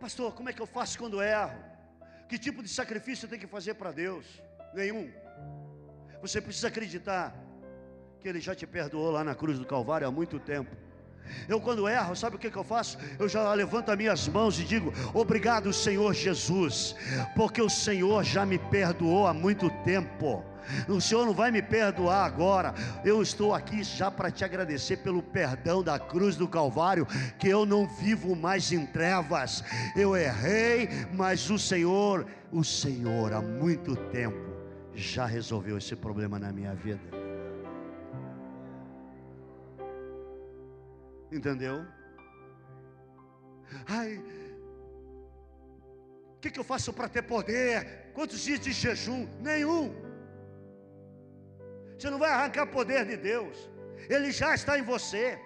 Pastor, 0.00 0.32
como 0.34 0.48
é 0.48 0.52
que 0.52 0.60
eu 0.60 0.66
faço 0.66 0.98
quando 0.98 1.22
erro? 1.22 1.58
Que 2.28 2.38
tipo 2.38 2.62
de 2.62 2.68
sacrifício 2.68 3.26
eu 3.26 3.30
tenho 3.30 3.40
que 3.40 3.46
fazer 3.46 3.74
para 3.74 3.92
Deus? 3.92 4.26
Nenhum. 4.74 5.12
Você 6.20 6.40
precisa 6.40 6.68
acreditar 6.68 7.34
que 8.20 8.28
Ele 8.28 8.40
já 8.40 8.54
te 8.54 8.66
perdoou 8.66 9.10
lá 9.10 9.22
na 9.22 9.34
cruz 9.34 9.58
do 9.58 9.66
Calvário 9.66 10.06
há 10.06 10.10
muito 10.10 10.38
tempo. 10.40 10.74
Eu, 11.48 11.60
quando 11.60 11.88
erro, 11.88 12.14
sabe 12.14 12.36
o 12.36 12.38
que, 12.38 12.50
que 12.50 12.56
eu 12.56 12.64
faço? 12.64 12.98
Eu 13.18 13.28
já 13.28 13.52
levanto 13.52 13.90
as 13.90 13.96
minhas 13.96 14.28
mãos 14.28 14.58
e 14.58 14.64
digo: 14.64 14.92
Obrigado, 15.14 15.72
Senhor 15.72 16.14
Jesus, 16.14 16.94
porque 17.34 17.60
o 17.60 17.70
Senhor 17.70 18.22
já 18.24 18.44
me 18.44 18.58
perdoou 18.58 19.26
há 19.26 19.34
muito 19.34 19.70
tempo. 19.84 20.44
O 20.88 21.00
Senhor 21.00 21.26
não 21.26 21.34
vai 21.34 21.50
me 21.50 21.60
perdoar 21.60 22.24
agora. 22.24 22.72
Eu 23.04 23.20
estou 23.20 23.52
aqui 23.52 23.82
já 23.82 24.10
para 24.10 24.30
te 24.30 24.44
agradecer 24.44 24.98
pelo 24.98 25.22
perdão 25.22 25.82
da 25.82 25.98
cruz 25.98 26.36
do 26.36 26.46
Calvário, 26.46 27.06
que 27.38 27.48
eu 27.48 27.66
não 27.66 27.86
vivo 27.86 28.36
mais 28.36 28.70
em 28.70 28.86
trevas. 28.86 29.64
Eu 29.96 30.16
errei, 30.16 30.88
mas 31.12 31.50
o 31.50 31.58
Senhor, 31.58 32.26
o 32.52 32.62
Senhor, 32.62 33.32
há 33.32 33.40
muito 33.40 33.96
tempo 33.96 34.52
já 34.94 35.26
resolveu 35.26 35.78
esse 35.78 35.96
problema 35.96 36.38
na 36.38 36.52
minha 36.52 36.74
vida. 36.74 37.21
Entendeu? 41.32 41.86
Ai, 43.86 44.22
o 46.36 46.40
que, 46.40 46.50
que 46.50 46.60
eu 46.60 46.64
faço 46.64 46.92
para 46.92 47.08
ter 47.08 47.22
poder? 47.22 48.10
Quantos 48.12 48.40
dias 48.40 48.60
de 48.60 48.72
jejum? 48.72 49.26
Nenhum. 49.40 49.94
Você 51.96 52.10
não 52.10 52.18
vai 52.18 52.30
arrancar 52.30 52.66
poder 52.66 53.06
de 53.06 53.16
Deus. 53.16 53.56
Ele 54.10 54.30
já 54.30 54.54
está 54.54 54.78
em 54.78 54.82
você. 54.82 55.38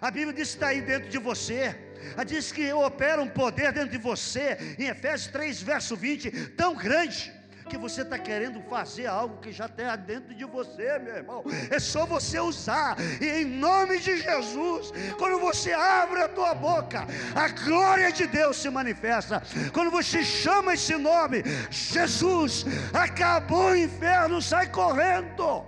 A 0.00 0.10
Bíblia 0.10 0.32
diz 0.32 0.50
que 0.50 0.54
está 0.54 0.68
aí 0.68 0.80
dentro 0.80 1.08
de 1.08 1.18
você. 1.18 1.74
Ela 2.12 2.24
diz 2.24 2.52
que 2.52 2.72
opera 2.72 3.20
um 3.20 3.28
poder 3.28 3.72
dentro 3.72 3.90
de 3.90 3.98
você, 3.98 4.58
em 4.78 4.86
Efésios 4.86 5.30
3, 5.32 5.62
verso 5.62 5.96
20, 5.96 6.30
tão 6.50 6.74
grande 6.74 7.32
porque 7.72 7.78
você 7.78 8.02
está 8.02 8.18
querendo 8.18 8.60
fazer 8.68 9.06
algo 9.06 9.38
que 9.38 9.50
já 9.50 9.64
está 9.64 9.96
dentro 9.96 10.34
de 10.34 10.44
você, 10.44 10.98
meu 10.98 11.14
irmão. 11.14 11.42
É 11.70 11.78
só 11.78 12.04
você 12.04 12.38
usar, 12.38 12.96
e 13.18 13.26
em 13.26 13.46
nome 13.46 13.98
de 13.98 14.18
Jesus, 14.18 14.92
quando 15.16 15.38
você 15.38 15.72
abre 15.72 16.20
a 16.20 16.28
tua 16.28 16.54
boca, 16.54 17.06
a 17.34 17.48
glória 17.48 18.12
de 18.12 18.26
Deus 18.26 18.58
se 18.58 18.68
manifesta. 18.68 19.42
Quando 19.72 19.90
você 19.90 20.22
chama 20.22 20.74
esse 20.74 20.94
nome, 20.96 21.42
Jesus, 21.70 22.66
acabou 22.92 23.70
o 23.70 23.76
inferno, 23.76 24.42
sai 24.42 24.66
correndo. 24.66 25.64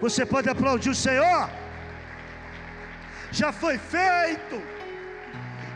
Você 0.00 0.26
pode 0.26 0.48
aplaudir 0.48 0.90
o 0.90 0.94
Senhor? 0.96 1.48
Já 3.30 3.52
foi 3.52 3.78
feito, 3.78 4.60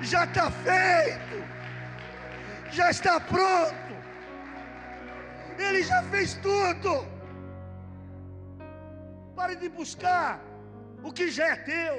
já 0.03 0.24
está 0.24 0.51
feito, 0.51 1.43
já 2.75 2.91
está 2.91 3.20
pronto. 3.20 3.93
Ele 5.59 5.83
já 5.83 6.03
fez 6.05 6.35
tudo. 6.49 6.93
Pare 9.37 9.57
de 9.57 9.68
buscar 9.68 10.41
o 11.03 11.12
que 11.12 11.31
já 11.31 11.47
é 11.49 11.57
teu, 11.57 11.97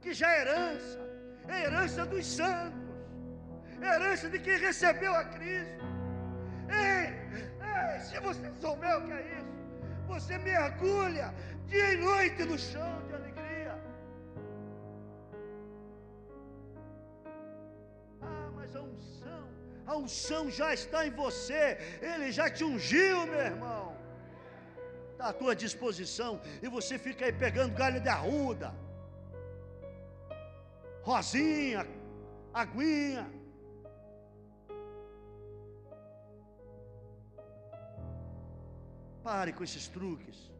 que 0.00 0.12
já 0.12 0.30
é 0.30 0.40
herança, 0.40 1.00
é 1.48 1.64
herança 1.64 2.04
dos 2.06 2.26
santos, 2.26 2.80
é 3.80 3.94
herança 3.94 4.28
de 4.28 4.38
quem 4.38 4.58
recebeu 4.58 5.14
a 5.14 5.24
Cristo. 5.24 5.84
Ei, 6.68 7.06
ei, 7.70 8.00
se 8.00 8.18
você 8.20 8.50
souber 8.60 8.98
o 8.98 9.06
que 9.06 9.12
é 9.12 9.22
isso, 9.38 9.52
você 10.06 10.38
mergulha 10.38 11.32
dia 11.66 11.94
e 11.94 11.96
noite 11.96 12.44
no 12.44 12.58
chão 12.58 13.02
de 13.06 13.14
alegria. 13.14 13.74
Ah, 18.20 18.50
mas 18.54 18.76
a 18.76 18.82
unção, 18.82 19.21
a 19.86 19.96
unção 19.96 20.50
já 20.50 20.72
está 20.72 21.06
em 21.06 21.10
você, 21.10 21.78
Ele 22.00 22.30
já 22.30 22.48
te 22.50 22.64
ungiu, 22.64 23.26
meu 23.26 23.40
irmão. 23.40 23.96
Está 25.12 25.28
à 25.28 25.32
tua 25.32 25.54
disposição, 25.54 26.40
e 26.62 26.68
você 26.68 26.98
fica 26.98 27.24
aí 27.24 27.32
pegando 27.32 27.74
galho 27.74 28.00
de 28.00 28.08
arruda, 28.08 28.74
rosinha, 31.02 31.86
aguinha. 32.52 33.30
Pare 39.22 39.52
com 39.52 39.62
esses 39.62 39.86
truques. 39.86 40.50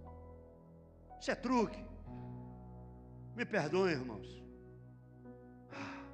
Isso 1.21 1.31
é 1.31 1.35
truque. 1.35 1.85
Me 3.35 3.45
perdoem, 3.45 3.93
irmãos. 3.93 4.43
Ah, 5.73 6.05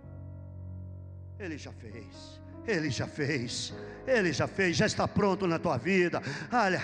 ele 1.39 1.59
já 1.59 1.73
fez. 1.73 2.41
Ele 2.69 2.91
já 2.91 3.07
fez, 3.07 3.73
Ele 4.07 4.31
já 4.31 4.47
fez, 4.47 4.77
já 4.77 4.85
está 4.85 5.09
pronto 5.09 5.47
na 5.47 5.59
tua 5.59 5.79
vida. 5.79 6.21
Olha, 6.53 6.83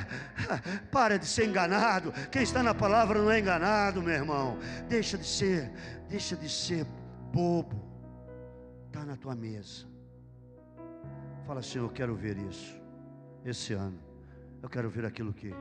para 0.91 1.19
de 1.19 1.27
ser 1.27 1.47
enganado. 1.47 2.11
Quem 2.31 2.43
está 2.43 2.63
na 2.63 2.75
palavra 2.75 3.21
não 3.21 3.31
é 3.31 3.39
enganado, 3.39 4.01
meu 4.01 4.15
irmão. 4.15 4.59
Deixa 4.89 5.19
de 5.19 5.27
ser, 5.27 5.71
deixa 6.09 6.35
de 6.35 6.49
ser 6.49 6.87
bobo. 7.31 7.85
Está 8.87 9.05
na 9.05 9.15
tua 9.15 9.35
mesa. 9.35 9.85
Fala 11.47 11.61
assim: 11.61 11.79
Eu 11.79 11.91
quero 11.91 12.15
ver 12.15 12.39
isso 12.39 12.81
esse 13.45 13.75
ano. 13.75 13.99
Eu 14.63 14.71
quero 14.71 14.89
ver 14.89 15.05
aquilo 15.05 15.35
que. 15.35 15.55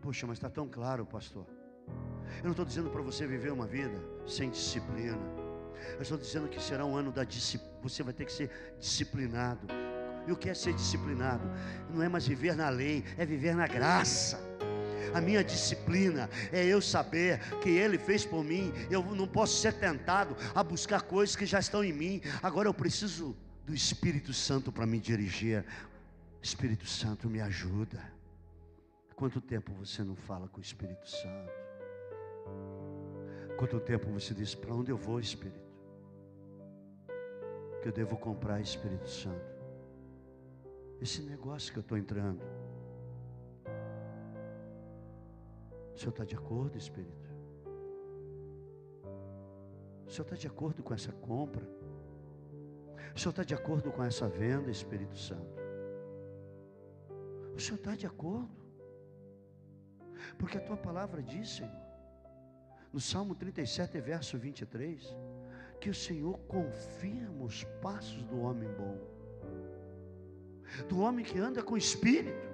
Puxa, 0.00 0.26
mas 0.26 0.38
está 0.38 0.48
tão 0.48 0.66
claro, 0.66 1.04
pastor. 1.04 1.46
Eu 2.38 2.44
não 2.44 2.52
estou 2.52 2.64
dizendo 2.64 2.88
para 2.88 3.02
você 3.02 3.26
viver 3.26 3.52
uma 3.52 3.66
vida 3.66 4.02
sem 4.26 4.48
disciplina. 4.48 5.51
Eu 5.94 6.02
estou 6.02 6.18
dizendo 6.18 6.48
que 6.48 6.60
será 6.62 6.84
um 6.84 6.96
ano 6.96 7.12
da 7.12 7.24
disciplina. 7.24 7.72
Você 7.82 8.02
vai 8.02 8.12
ter 8.12 8.24
que 8.24 8.32
ser 8.32 8.50
disciplinado. 8.78 9.66
E 10.26 10.32
o 10.32 10.36
que 10.36 10.48
é 10.48 10.54
ser 10.54 10.72
disciplinado? 10.72 11.42
Não 11.90 12.02
é 12.02 12.08
mais 12.08 12.26
viver 12.26 12.54
na 12.54 12.68
lei, 12.68 13.04
é 13.16 13.26
viver 13.26 13.54
na 13.54 13.66
graça. 13.66 14.38
A 15.12 15.20
minha 15.20 15.42
disciplina 15.44 16.30
é 16.52 16.64
eu 16.64 16.80
saber 16.80 17.40
que 17.60 17.68
Ele 17.70 17.98
fez 17.98 18.24
por 18.24 18.44
mim. 18.44 18.72
Eu 18.90 19.02
não 19.02 19.26
posso 19.26 19.60
ser 19.60 19.74
tentado 19.74 20.36
a 20.54 20.62
buscar 20.62 21.02
coisas 21.02 21.36
que 21.36 21.44
já 21.44 21.58
estão 21.58 21.82
em 21.84 21.92
mim. 21.92 22.22
Agora 22.42 22.68
eu 22.68 22.74
preciso 22.74 23.36
do 23.66 23.74
Espírito 23.74 24.32
Santo 24.32 24.72
para 24.72 24.86
me 24.86 24.98
dirigir. 24.98 25.64
Espírito 26.42 26.86
Santo 26.86 27.28
me 27.28 27.40
ajuda. 27.40 28.02
Quanto 29.14 29.40
tempo 29.40 29.72
você 29.74 30.02
não 30.02 30.16
fala 30.16 30.48
com 30.48 30.58
o 30.58 30.62
Espírito 30.62 31.08
Santo? 31.08 31.52
Quanto 33.56 33.80
tempo 33.80 34.10
você 34.10 34.34
diz: 34.34 34.54
Para 34.54 34.74
onde 34.74 34.90
eu 34.90 34.96
vou, 34.96 35.20
Espírito? 35.20 35.60
Que 37.80 37.88
eu 37.88 37.92
devo 37.92 38.16
comprar, 38.16 38.60
Espírito 38.60 39.08
Santo. 39.08 39.52
Esse 41.00 41.22
negócio 41.22 41.72
que 41.72 41.78
eu 41.78 41.82
estou 41.82 41.98
entrando. 41.98 42.42
O 45.94 45.98
Senhor 45.98 46.10
está 46.10 46.24
de 46.24 46.34
acordo, 46.34 46.78
Espírito? 46.78 47.30
O 50.06 50.10
Senhor 50.10 50.24
está 50.24 50.36
de 50.36 50.46
acordo 50.46 50.82
com 50.82 50.94
essa 50.94 51.12
compra? 51.12 51.66
O 53.14 53.18
Senhor 53.18 53.30
está 53.30 53.44
de 53.44 53.54
acordo 53.54 53.90
com 53.90 54.02
essa 54.02 54.28
venda, 54.28 54.70
Espírito 54.70 55.16
Santo? 55.16 55.60
O 57.54 57.60
Senhor 57.60 57.76
está 57.76 57.94
de 57.94 58.06
acordo? 58.06 58.62
Porque 60.38 60.58
a 60.58 60.60
tua 60.60 60.76
palavra 60.76 61.22
diz, 61.22 61.56
Senhor, 61.56 61.70
no 62.92 63.00
Salmo 63.00 63.34
37, 63.34 64.00
verso 64.00 64.36
23, 64.38 65.16
que 65.80 65.88
o 65.88 65.94
Senhor 65.94 66.38
confirma 66.40 67.44
os 67.44 67.64
passos 67.80 68.22
do 68.24 68.40
homem 68.40 68.68
bom, 68.74 68.98
do 70.88 71.00
homem 71.00 71.24
que 71.24 71.38
anda 71.38 71.62
com 71.62 71.76
espírito. 71.76 72.52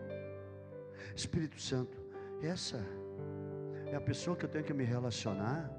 Espírito 1.15 1.61
Santo, 1.61 1.99
essa 2.43 2.79
é 3.87 3.97
a 3.97 4.01
pessoa 4.01 4.37
que 4.37 4.45
eu 4.45 4.49
tenho 4.49 4.65
que 4.65 4.73
me 4.73 4.85
relacionar, 4.85 5.71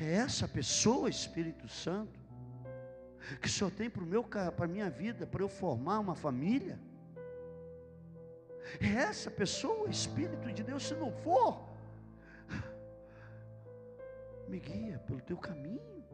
é 0.00 0.14
essa 0.14 0.46
pessoa, 0.46 1.08
Espírito 1.08 1.68
Santo, 1.68 2.20
que 3.40 3.48
só 3.48 3.68
tem 3.68 3.90
para 3.90 4.64
a 4.64 4.68
minha 4.68 4.88
vida, 4.88 5.26
para 5.26 5.42
eu 5.42 5.48
formar 5.48 5.98
uma 5.98 6.14
família. 6.14 6.78
É 8.80 8.86
essa 8.86 9.30
pessoa, 9.30 9.88
Espírito 9.90 10.52
de 10.52 10.62
Deus, 10.62 10.86
se 10.86 10.94
não 10.94 11.10
for, 11.10 11.73
me 14.48 14.60
guia 14.60 14.98
pelo 15.00 15.20
teu 15.20 15.36
caminho. 15.36 16.04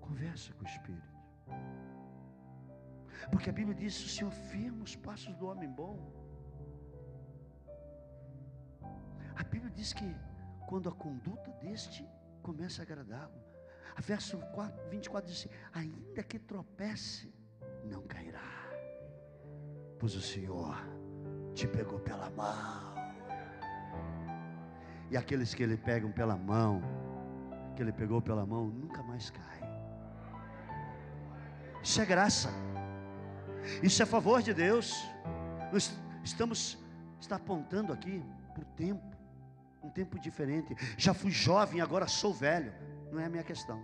Conversa 0.00 0.52
com 0.54 0.64
o 0.64 0.68
Espírito. 0.68 1.14
Porque 3.30 3.50
a 3.50 3.52
Bíblia 3.52 3.74
diz: 3.74 3.94
o 4.04 4.08
Senhor 4.08 4.30
firma 4.30 4.82
os 4.82 4.96
passos 4.96 5.34
do 5.36 5.46
homem 5.46 5.70
bom. 5.70 5.98
A 9.34 9.42
Bíblia 9.42 9.70
diz 9.72 9.92
que 9.92 10.14
quando 10.68 10.88
a 10.88 10.92
conduta 10.92 11.50
deste 11.62 12.06
começa 12.42 12.82
a 12.82 12.84
agradá-lo. 12.84 13.42
Verso 13.98 14.38
4, 14.38 14.88
24 14.88 15.30
diz 15.30 15.40
assim: 15.40 15.56
ainda 15.72 16.22
que 16.22 16.38
tropece, 16.38 17.32
não 17.84 18.02
cairá, 18.02 18.70
pois 19.98 20.14
o 20.16 20.20
Senhor 20.20 20.76
te 21.54 21.66
pegou 21.68 22.00
pela 22.00 22.28
mão. 22.30 22.93
E 25.14 25.16
aqueles 25.16 25.54
que 25.54 25.62
ele 25.62 25.76
pegam 25.76 26.10
pela 26.10 26.36
mão, 26.36 26.82
que 27.76 27.80
ele 27.80 27.92
pegou 27.92 28.20
pela 28.20 28.44
mão, 28.44 28.66
nunca 28.66 29.00
mais 29.04 29.30
cai. 29.30 29.60
Isso 31.80 32.00
é 32.00 32.04
graça. 32.04 32.50
Isso 33.80 34.02
é 34.02 34.06
favor 34.06 34.42
de 34.42 34.52
Deus. 34.52 34.92
Nós 35.72 35.96
estamos 36.24 36.76
está 37.20 37.36
apontando 37.36 37.92
aqui 37.92 38.24
para 38.52 38.64
o 38.64 38.66
tempo, 38.74 39.16
um 39.84 39.88
tempo 39.88 40.18
diferente. 40.18 40.74
Já 40.98 41.14
fui 41.14 41.30
jovem, 41.30 41.80
agora 41.80 42.08
sou 42.08 42.34
velho. 42.34 42.72
Não 43.12 43.20
é 43.20 43.26
a 43.26 43.30
minha 43.30 43.44
questão. 43.44 43.80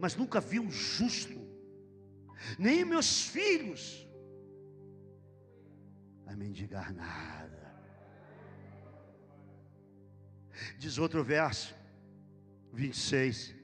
Mas 0.00 0.16
nunca 0.16 0.40
vi 0.40 0.58
um 0.58 0.72
justo, 0.72 1.38
nem 2.58 2.84
meus 2.84 3.28
filhos, 3.28 4.10
a 6.26 6.34
mendigar 6.34 6.92
nada. 6.92 7.65
Diz 10.78 10.98
outro 10.98 11.24
verso, 11.24 11.74
26. 12.72 13.54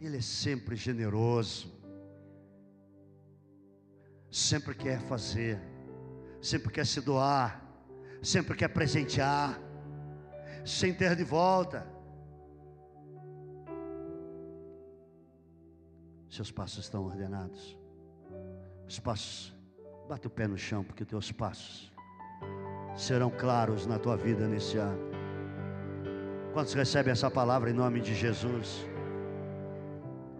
Ele 0.00 0.18
é 0.18 0.20
sempre 0.20 0.76
generoso, 0.76 1.72
sempre 4.30 4.74
quer 4.74 5.00
fazer, 5.00 5.60
sempre 6.40 6.72
quer 6.72 6.86
se 6.86 7.00
doar, 7.00 7.62
sempre 8.22 8.56
quer 8.56 8.68
presentear, 8.68 9.58
sem 10.64 10.92
ter 10.92 11.14
de 11.14 11.24
volta. 11.24 11.86
Seus 16.28 16.50
passos 16.50 16.84
estão 16.84 17.04
ordenados. 17.04 17.78
Os 18.88 18.98
passos, 18.98 19.54
bate 20.08 20.26
o 20.26 20.30
pé 20.30 20.48
no 20.48 20.58
chão, 20.58 20.82
porque 20.82 21.04
teus 21.04 21.30
passos 21.30 21.92
serão 22.96 23.30
claros 23.30 23.86
na 23.86 23.98
tua 23.98 24.16
vida 24.16 24.48
nesse 24.48 24.76
ano. 24.76 25.13
Quantos 26.54 26.72
recebem 26.72 27.10
essa 27.10 27.28
palavra 27.28 27.68
em 27.68 27.72
nome 27.72 28.00
de 28.00 28.14
Jesus? 28.14 28.86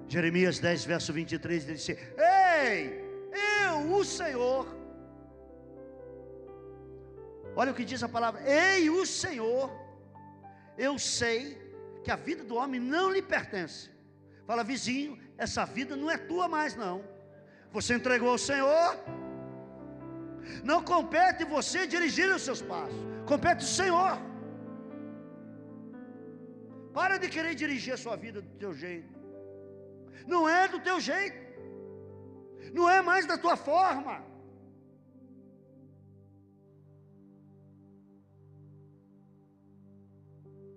Jeremias 0.07 0.61
10, 0.61 0.85
verso 0.85 1.13
23, 1.13 1.65
ele 1.65 1.73
disse: 1.75 1.99
Ei, 2.63 3.05
eu, 3.67 3.93
o 3.93 4.05
Senhor. 4.05 4.65
Olha 7.57 7.73
o 7.73 7.75
que 7.75 7.85
diz 7.85 8.01
a 8.05 8.09
palavra: 8.09 8.41
Ei, 8.49 8.89
o 8.89 9.05
Senhor, 9.05 9.69
eu 10.79 10.97
sei 11.01 11.59
que 12.05 12.13
a 12.13 12.17
vida 12.29 12.45
do 12.45 12.55
homem 12.55 12.81
não 12.81 13.11
lhe 13.11 13.21
pertence. 13.21 13.91
Fala, 14.47 14.63
vizinho, 14.63 15.19
essa 15.37 15.65
vida 15.65 15.97
não 15.97 16.09
é 16.09 16.17
tua 16.17 16.47
mais, 16.47 16.77
não. 16.77 17.03
Você 17.73 17.95
entregou 17.95 18.29
ao 18.29 18.39
Senhor. 18.39 18.97
Não 20.63 20.81
compete 20.81 21.45
você 21.45 21.89
dirigir 21.89 22.33
os 22.33 22.43
seus 22.43 22.63
passos, 22.63 22.95
compete 23.27 23.65
o 23.65 23.67
Senhor. 23.67 24.34
Para 26.95 27.19
de 27.19 27.29
querer 27.29 27.55
dirigir 27.57 27.93
a 27.93 27.97
sua 27.97 28.15
vida 28.15 28.41
do 28.41 28.53
teu 28.57 28.73
jeito. 28.73 29.13
Não 30.29 30.49
é 30.49 30.69
do 30.69 30.79
teu 30.79 31.01
jeito. 31.01 31.43
Não 32.73 32.89
é 32.89 33.03
mais 33.03 33.27
da 33.27 33.37
tua 33.37 33.57
forma. 33.57 34.25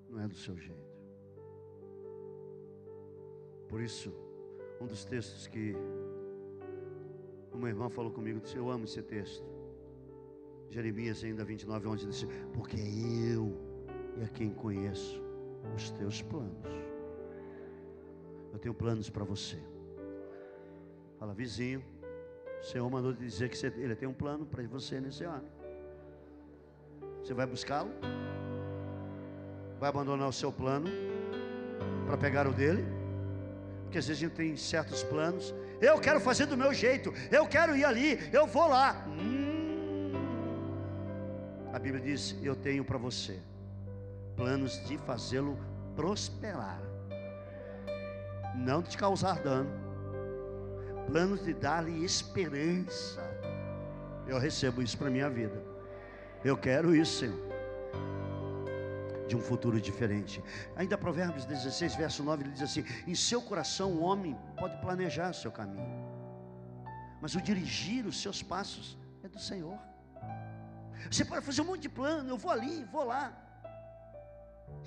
Não 0.09 0.19
é 0.19 0.27
do 0.27 0.35
seu 0.35 0.57
jeito. 0.57 0.87
Por 3.69 3.79
isso, 3.79 4.11
um 4.81 4.87
dos 4.87 5.05
textos 5.05 5.45
que 5.45 5.75
uma 7.53 7.69
irmã 7.69 7.89
falou 7.89 8.11
comigo, 8.11 8.39
disse, 8.39 8.57
eu 8.57 8.71
amo 8.71 8.85
esse 8.85 9.03
texto. 9.03 9.45
Jeremias 10.69 11.23
ainda 11.23 11.45
29, 11.45 11.87
11, 11.87 12.07
disse, 12.07 12.27
porque 12.53 12.77
eu 13.31 13.55
é 14.19 14.27
quem 14.27 14.49
conheço 14.49 15.26
os 15.75 15.91
teus 15.91 16.21
planos. 16.21 16.77
Eu 18.51 18.59
tenho 18.59 18.73
planos 18.73 19.09
para 19.09 19.23
você. 19.23 19.57
Fala, 21.19 21.33
vizinho, 21.33 21.83
o 22.61 22.63
Senhor 22.63 22.89
mandou 22.89 23.13
te 23.13 23.19
dizer 23.19 23.49
que 23.49 23.57
você, 23.57 23.67
Ele 23.67 23.95
tem 23.95 24.07
um 24.07 24.13
plano 24.13 24.45
para 24.45 24.63
você 24.63 24.99
nesse 24.99 25.23
ano. 25.23 25.47
Você 27.23 27.33
vai 27.33 27.45
buscá-lo? 27.45 27.91
Vai 29.79 29.89
abandonar 29.89 30.27
o 30.27 30.33
seu 30.33 30.51
plano 30.51 30.89
para 32.05 32.17
pegar 32.17 32.47
o 32.47 32.53
dele? 32.53 32.83
Porque 33.83 33.97
às 33.97 34.07
vezes 34.07 34.23
a 34.23 34.27
gente 34.27 34.35
tem 34.35 34.55
certos 34.55 35.03
planos. 35.03 35.53
Eu 35.79 35.99
quero 35.99 36.19
fazer 36.19 36.45
do 36.45 36.57
meu 36.57 36.73
jeito. 36.73 37.13
Eu 37.31 37.47
quero 37.47 37.75
ir 37.75 37.85
ali. 37.85 38.17
Eu 38.33 38.47
vou 38.47 38.67
lá. 38.67 39.05
Hum. 39.07 40.11
A 41.71 41.79
Bíblia 41.79 42.03
diz: 42.03 42.35
Eu 42.41 42.55
tenho 42.55 42.83
para 42.83 42.97
você 42.97 43.39
planos 44.37 44.85
de 44.87 44.97
fazê-lo 44.99 45.57
prosperar, 45.95 46.79
não 48.55 48.81
de 48.81 48.95
causar 48.95 49.41
dano, 49.41 49.69
planos 51.07 51.43
de 51.43 51.53
dar-lhe 51.53 52.05
esperança. 52.05 53.21
Eu 54.27 54.37
recebo 54.37 54.81
isso 54.81 54.97
para 54.97 55.09
minha 55.09 55.29
vida. 55.29 55.61
Eu 56.45 56.55
quero 56.55 56.95
isso, 56.95 57.19
Senhor 57.19 57.47
de 59.27 59.35
um 59.35 59.41
futuro 59.41 59.79
diferente. 59.79 60.41
Ainda 60.75 60.97
Provérbios 60.97 61.43
16, 61.43 61.95
verso 61.95 62.23
9, 62.23 62.43
ele 62.43 62.51
diz 62.51 62.61
assim: 62.61 62.85
Em 63.05 63.13
seu 63.13 63.41
coração 63.41 63.91
o 63.91 64.01
homem 64.01 64.37
pode 64.57 64.77
planejar 64.77 65.33
seu 65.33 65.51
caminho, 65.51 65.85
mas 67.21 67.35
o 67.35 67.41
dirigir 67.41 68.05
os 68.05 68.21
seus 68.21 68.41
passos 68.41 68.97
é 69.21 69.27
do 69.27 69.37
Senhor. 69.37 69.77
Você 71.11 71.25
pode 71.25 71.45
fazer 71.45 71.61
um 71.61 71.65
monte 71.65 71.81
de 71.81 71.89
plano, 71.89 72.29
eu 72.29 72.37
vou 72.37 72.51
ali, 72.51 72.85
vou 72.85 73.03
lá. 73.03 73.46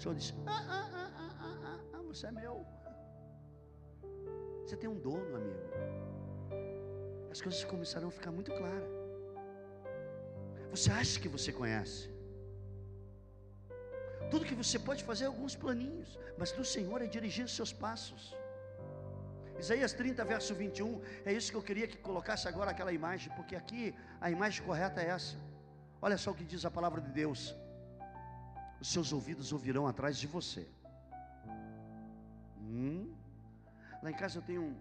O 0.01 0.03
Senhor 0.03 0.17
ah, 0.47 0.65
ah, 0.77 0.91
ah, 0.95 1.11
ah, 1.15 1.33
ah, 1.47 1.57
ah, 1.71 1.79
ah 1.93 2.03
você 2.09 2.27
é 2.29 2.33
meu. 2.33 2.67
Você 4.65 4.75
tem 4.75 4.89
um 4.89 4.99
dono, 4.99 5.37
amigo. 5.37 5.67
As 7.31 7.43
coisas 7.43 7.63
começarão 7.65 8.09
a 8.09 8.11
ficar 8.11 8.33
muito 8.33 8.51
claras. 8.51 8.95
Você 10.71 10.91
acha 10.91 11.21
que 11.21 11.29
você 11.29 11.53
conhece? 11.53 12.09
Tudo 14.31 14.47
que 14.47 14.55
você 14.55 14.79
pode 14.79 15.05
fazer 15.05 15.25
é 15.25 15.27
alguns 15.27 15.55
planinhos, 15.55 16.19
mas 16.39 16.51
do 16.51 16.65
Senhor 16.65 17.03
é 17.03 17.07
dirigir 17.07 17.45
os 17.45 17.55
seus 17.55 17.71
passos. 17.71 18.35
Isaías 19.59 19.93
30, 19.93 20.25
verso 20.25 20.55
21, 20.55 21.03
é 21.27 21.33
isso 21.35 21.51
que 21.51 21.59
eu 21.59 21.63
queria 21.63 21.87
que 21.87 21.99
colocasse 21.99 22.49
agora 22.49 22.71
aquela 22.71 22.93
imagem, 23.01 23.31
porque 23.37 23.55
aqui 23.55 23.95
a 24.19 24.31
imagem 24.31 24.65
correta 24.65 25.03
é 25.03 25.09
essa. 25.09 25.37
Olha 26.01 26.17
só 26.17 26.31
o 26.31 26.35
que 26.35 26.45
diz 26.45 26.65
a 26.65 26.71
palavra 26.71 27.03
de 27.03 27.11
Deus: 27.11 27.55
os 28.81 28.89
seus 28.91 29.13
ouvidos 29.13 29.53
ouvirão 29.53 29.87
atrás 29.87 30.17
de 30.17 30.27
você. 30.27 30.67
Hum? 32.59 33.15
Lá 34.03 34.11
em 34.11 34.15
casa 34.15 34.39
eu 34.39 34.43
tenho 34.43 34.63
um, 34.63 34.77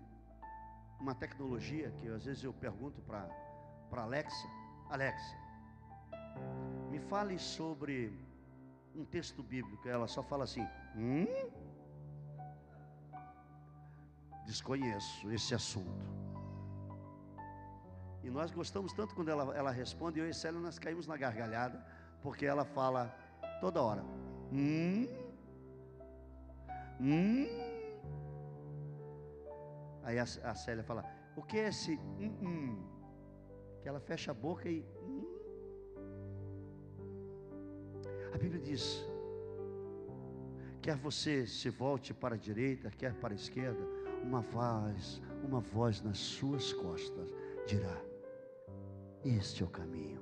uma 1.00 1.14
tecnologia 1.14 1.92
que 2.00 2.08
às 2.08 2.26
vezes 2.26 2.44
eu 2.44 2.54
pergunto 2.54 3.02
para 3.02 3.28
Alexa: 4.02 4.48
Alexa, 4.90 5.36
me 6.90 7.00
fale 7.00 7.38
sobre 7.38 8.18
um 8.96 9.04
texto 9.04 9.44
bíblico, 9.44 9.88
ela 9.88 10.08
só 10.08 10.24
fala 10.24 10.46
assim: 10.46 10.66
hum? 10.96 11.28
Desconheço 14.46 15.30
esse 15.32 15.54
assunto. 15.54 16.08
E 18.24 18.30
nós 18.30 18.52
gostamos 18.52 18.94
tanto 18.94 19.14
quando 19.16 19.30
ela, 19.30 19.56
ela 19.56 19.72
responde, 19.72 20.20
eu 20.20 20.30
e 20.30 20.34
Célio 20.34 20.60
nós 20.60 20.80
caímos 20.80 21.08
na 21.08 21.18
gargalhada, 21.18 21.86
porque 22.22 22.46
ela 22.46 22.66
fala 22.66 23.16
toda 23.60 23.82
hora: 23.82 24.04
hum? 24.52 25.08
Hum? 27.00 27.48
Aí 30.04 30.18
a, 30.18 30.24
a 30.24 30.56
Célia 30.56 30.84
fala: 30.84 31.04
o 31.36 31.42
que 31.42 31.58
é 31.58 31.70
esse 31.70 31.96
hum, 32.20 32.36
hum? 32.42 32.84
Que 33.82 33.90
ela 33.90 34.00
fecha 34.00 34.32
a 34.32 34.34
boca 34.34 34.68
e 34.70 34.86
hum? 35.02 35.26
A 38.34 38.38
Bíblia 38.38 38.62
diz: 38.62 39.06
quer 40.82 40.96
você 40.96 41.46
se 41.46 41.70
volte 41.70 42.14
para 42.14 42.36
a 42.36 42.38
direita, 42.38 42.90
quer 42.90 43.14
para 43.16 43.34
a 43.34 43.36
esquerda, 43.36 43.80
uma 44.24 44.42
voz, 44.42 45.22
uma 45.44 45.60
voz 45.60 46.02
nas 46.02 46.18
suas 46.18 46.74
costas 46.74 47.34
dirá: 47.68 47.98
Este 49.24 49.64
é 49.64 49.66
o 49.66 49.70
caminho, 49.70 50.22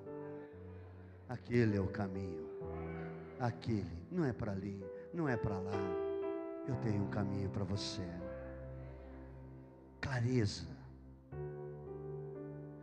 aquele 1.30 1.78
é 1.78 1.82
o 1.82 1.88
caminho, 1.88 2.46
aquele 3.40 4.06
não 4.12 4.26
é 4.26 4.34
para 4.34 4.52
ali, 4.52 4.84
não 5.14 5.28
é 5.28 5.38
para 5.38 5.58
lá. 5.60 5.72
Eu 6.68 6.76
tenho 6.78 7.04
um 7.04 7.10
caminho 7.10 7.50
para 7.50 7.64
você. 7.64 8.06
Clareza, 10.02 10.68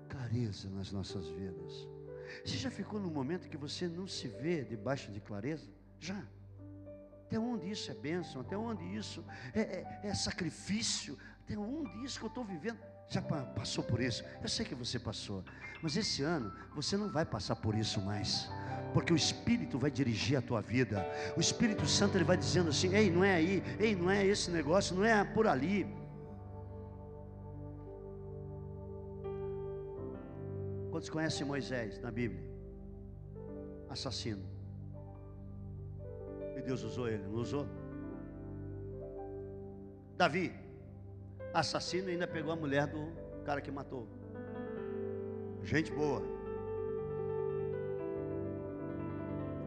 clareza 0.08 0.68
nas 0.70 0.90
nossas 0.92 1.28
vidas. 1.28 1.88
Você 2.44 2.56
já 2.56 2.70
ficou 2.70 2.98
num 2.98 3.10
momento 3.10 3.48
que 3.48 3.56
você 3.56 3.86
não 3.86 4.06
se 4.06 4.28
vê 4.28 4.64
debaixo 4.64 5.12
de 5.12 5.20
clareza? 5.20 5.68
Já. 5.98 6.22
Até 7.26 7.38
onde 7.38 7.70
isso 7.70 7.90
é 7.90 7.94
bênção? 7.94 8.40
Até 8.40 8.56
onde 8.56 8.84
isso 8.94 9.24
é, 9.54 9.60
é, 9.60 10.00
é 10.04 10.14
sacrifício? 10.14 11.18
Até 11.40 11.56
onde 11.56 12.04
isso 12.04 12.18
que 12.18 12.24
eu 12.24 12.28
estou 12.28 12.44
vivendo? 12.44 12.78
Já 13.08 13.20
passou 13.20 13.84
por 13.84 14.00
isso? 14.00 14.24
Eu 14.42 14.48
sei 14.48 14.64
que 14.64 14.74
você 14.74 14.98
passou, 14.98 15.44
mas 15.82 15.96
esse 15.96 16.22
ano 16.22 16.52
você 16.74 16.96
não 16.96 17.10
vai 17.10 17.24
passar 17.24 17.56
por 17.56 17.74
isso 17.74 18.00
mais, 18.00 18.48
porque 18.94 19.12
o 19.12 19.16
Espírito 19.16 19.76
vai 19.76 19.90
dirigir 19.90 20.38
a 20.38 20.40
tua 20.40 20.60
vida. 20.60 21.04
O 21.36 21.40
Espírito 21.40 21.84
Santo 21.84 22.16
ele 22.16 22.22
vai 22.22 22.36
dizendo 22.36 22.70
assim: 22.70 22.94
ei, 22.94 23.10
não 23.10 23.24
é 23.24 23.34
aí, 23.34 23.62
ei, 23.80 23.96
não 23.96 24.08
é 24.08 24.24
esse 24.24 24.52
negócio, 24.52 24.94
não 24.94 25.04
é 25.04 25.24
por 25.24 25.48
ali. 25.48 25.84
Quantos 30.92 31.10
conhecem 31.10 31.44
Moisés 31.44 32.00
na 32.00 32.12
Bíblia? 32.12 32.48
Assassino. 33.90 34.44
E 36.56 36.62
Deus 36.62 36.84
usou 36.84 37.08
ele, 37.08 37.24
não 37.24 37.40
usou? 37.40 37.66
Davi, 40.16 40.54
assassino, 41.52 42.10
ainda 42.10 42.28
pegou 42.28 42.52
a 42.52 42.56
mulher 42.56 42.86
do 42.86 43.12
cara 43.44 43.60
que 43.60 43.72
matou. 43.72 44.06
Gente 45.64 45.90
boa. 45.90 46.33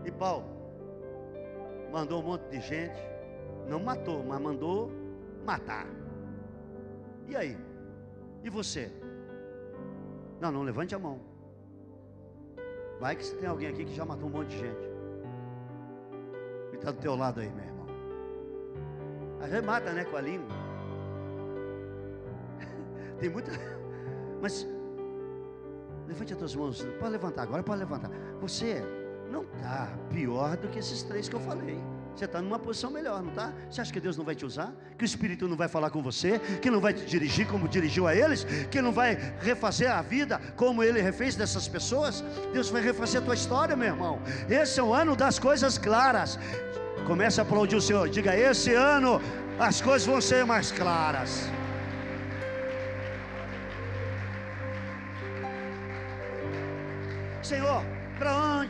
E 0.08 0.12
Paulo 0.12 0.46
mandou 1.92 2.22
um 2.22 2.26
monte 2.26 2.50
de 2.50 2.62
gente, 2.62 2.98
não 3.68 3.80
matou, 3.80 4.24
mas 4.24 4.40
mandou 4.40 4.90
matar. 5.46 5.86
E 7.28 7.36
aí? 7.36 7.58
E 8.42 8.50
você? 8.50 8.90
Não, 10.40 10.50
não 10.50 10.64
levante 10.64 10.96
a 10.96 11.00
mão. 11.00 11.20
Vai 13.02 13.18
que 13.18 13.26
você 13.26 13.36
tem 13.36 13.50
alguém 13.50 13.68
aqui 13.68 13.84
que 13.84 13.94
já 13.94 14.06
matou 14.06 14.30
um 14.30 14.32
monte 14.32 14.50
de 14.50 14.60
gente. 14.60 14.90
E 16.72 16.76
está 16.76 16.92
do 16.92 17.00
teu 17.00 17.16
lado 17.16 17.42
aí, 17.42 17.50
meu 17.50 17.66
irmão. 17.66 17.88
Às 19.42 19.50
vezes 19.50 19.66
mata, 19.66 19.92
né, 19.92 20.06
com 20.06 20.16
a 20.16 20.22
língua. 20.22 20.48
tem 23.20 23.30
muita. 23.30 23.52
Mas 24.42 24.66
levante 26.08 26.32
as 26.32 26.40
tuas 26.40 26.56
mãos. 26.56 26.88
Pode 26.98 27.12
levantar 27.12 27.44
agora, 27.44 27.62
pode 27.62 27.80
levantar. 27.80 28.10
Você 28.40 28.82
não 29.32 29.44
está 29.44 29.90
pior 30.10 30.58
do 30.58 30.68
que 30.68 30.80
esses 30.80 31.04
três 31.04 31.28
que 31.28 31.36
eu 31.36 31.40
falei. 31.40 31.80
Você 32.18 32.26
está 32.26 32.42
numa 32.42 32.58
posição 32.58 32.90
melhor, 32.90 33.22
não 33.22 33.30
está? 33.30 33.54
Você 33.70 33.80
acha 33.80 33.94
que 33.94 34.00
Deus 34.00 34.18
não 34.18 34.26
vai 34.26 34.34
te 34.34 34.44
usar? 34.44 34.74
Que 34.98 35.04
o 35.04 35.06
Espírito 35.06 35.48
não 35.48 35.56
vai 35.56 35.68
falar 35.68 35.92
com 35.92 36.02
você? 36.02 36.40
Que 36.64 36.72
não 36.72 36.82
vai 36.82 36.92
te 36.92 37.06
dirigir 37.06 37.48
como 37.48 37.68
dirigiu 37.68 38.08
a 38.08 38.16
eles? 38.16 38.44
Que 38.72 38.82
não 38.82 38.92
vai 38.92 39.16
refazer 39.40 39.92
a 39.92 40.02
vida 40.02 40.42
como 40.56 40.82
ele 40.82 41.00
refez 41.00 41.36
dessas 41.36 41.68
pessoas? 41.68 42.24
Deus 42.52 42.72
vai 42.72 42.82
refazer 42.82 43.22
a 43.22 43.24
tua 43.24 43.36
história, 43.36 43.76
meu 43.76 43.90
irmão. 43.90 44.20
Esse 44.50 44.80
é 44.80 44.84
o 44.84 44.96
ano 44.96 45.16
das 45.16 45.38
coisas 45.38 45.78
claras. 45.78 46.40
Comece 47.06 47.40
a 47.40 47.44
aplaudir 47.44 47.76
o 47.76 47.82
Senhor. 47.82 48.10
Diga: 48.10 48.36
esse 48.36 48.74
ano 48.74 49.22
as 49.60 49.80
coisas 49.80 50.08
vão 50.08 50.20
ser 50.20 50.44
mais 50.44 50.72
claras. 50.72 51.48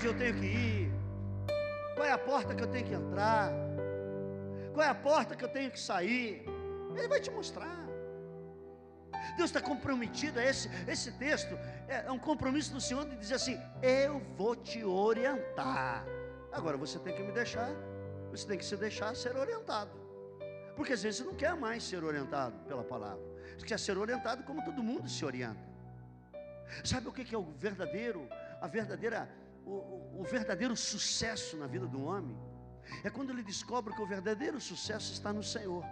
Eu 0.07 0.17
tenho 0.17 0.35
que 0.35 0.45
ir? 0.45 0.91
Qual 1.95 2.05
é 2.05 2.11
a 2.11 2.17
porta 2.17 2.55
que 2.55 2.63
eu 2.63 2.67
tenho 2.67 2.85
que 2.85 2.93
entrar? 2.93 3.51
Qual 4.73 4.85
é 4.85 4.89
a 4.89 4.95
porta 4.95 5.35
que 5.35 5.43
eu 5.43 5.49
tenho 5.49 5.69
que 5.69 5.79
sair? 5.79 6.45
Ele 6.95 7.07
vai 7.07 7.19
te 7.19 7.29
mostrar. 7.29 7.85
Deus 9.35 9.49
está 9.49 9.61
comprometido 9.61 10.39
a 10.39 10.43
esse, 10.43 10.69
esse 10.87 11.11
texto, 11.13 11.55
é, 11.87 12.05
é 12.07 12.11
um 12.11 12.19
compromisso 12.19 12.71
do 12.71 12.79
Senhor 12.79 13.05
de 13.05 13.17
dizer 13.17 13.35
assim: 13.35 13.59
Eu 13.81 14.19
vou 14.35 14.55
te 14.55 14.83
orientar. 14.83 16.05
Agora 16.51 16.77
você 16.77 16.97
tem 16.99 17.13
que 17.15 17.21
me 17.21 17.31
deixar, 17.31 17.69
você 18.31 18.47
tem 18.47 18.57
que 18.57 18.65
se 18.65 18.77
deixar 18.77 19.15
ser 19.15 19.35
orientado. 19.35 19.91
Porque 20.75 20.93
às 20.93 21.03
vezes 21.03 21.19
você 21.19 21.25
não 21.25 21.35
quer 21.35 21.55
mais 21.55 21.83
ser 21.83 22.03
orientado 22.03 22.57
pela 22.65 22.83
palavra, 22.83 23.23
você 23.57 23.65
quer 23.65 23.79
ser 23.79 23.97
orientado 23.97 24.43
como 24.43 24.63
todo 24.63 24.81
mundo 24.81 25.09
se 25.09 25.25
orienta. 25.25 25.67
Sabe 26.83 27.07
o 27.07 27.11
que 27.11 27.33
é 27.33 27.37
o 27.37 27.43
verdadeiro, 27.57 28.27
a 28.61 28.67
verdadeira 28.67 29.27
o, 29.67 30.21
o, 30.21 30.23
verdadeiro 30.23 30.75
sucesso 30.75 31.57
na 31.57 31.67
vida 31.67 31.85
do 31.85 32.01
homem 32.01 32.37
é 33.03 33.09
quando 33.09 33.31
ele 33.31 33.43
descobre 33.43 33.93
que 33.93 34.01
o 34.01 34.07
verdadeiro 34.07 34.59
sucesso 34.61 35.11
está 35.11 35.33
no 35.33 35.43
Senhor. 35.43 35.83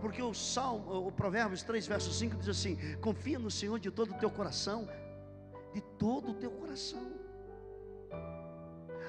Porque 0.00 0.22
o 0.22 0.34
Salmo, 0.34 1.06
o 1.06 1.12
Provérbios 1.12 1.62
3, 1.62 1.86
verso 1.86 2.12
5 2.12 2.36
diz 2.36 2.48
assim: 2.48 2.76
confia 3.00 3.38
no 3.38 3.50
Senhor 3.50 3.78
de 3.78 3.90
todo 3.90 4.12
o 4.12 4.18
teu 4.18 4.30
coração, 4.30 4.88
de 5.72 5.80
todo 5.98 6.32
o 6.32 6.34
teu 6.34 6.50
coração. 6.50 7.12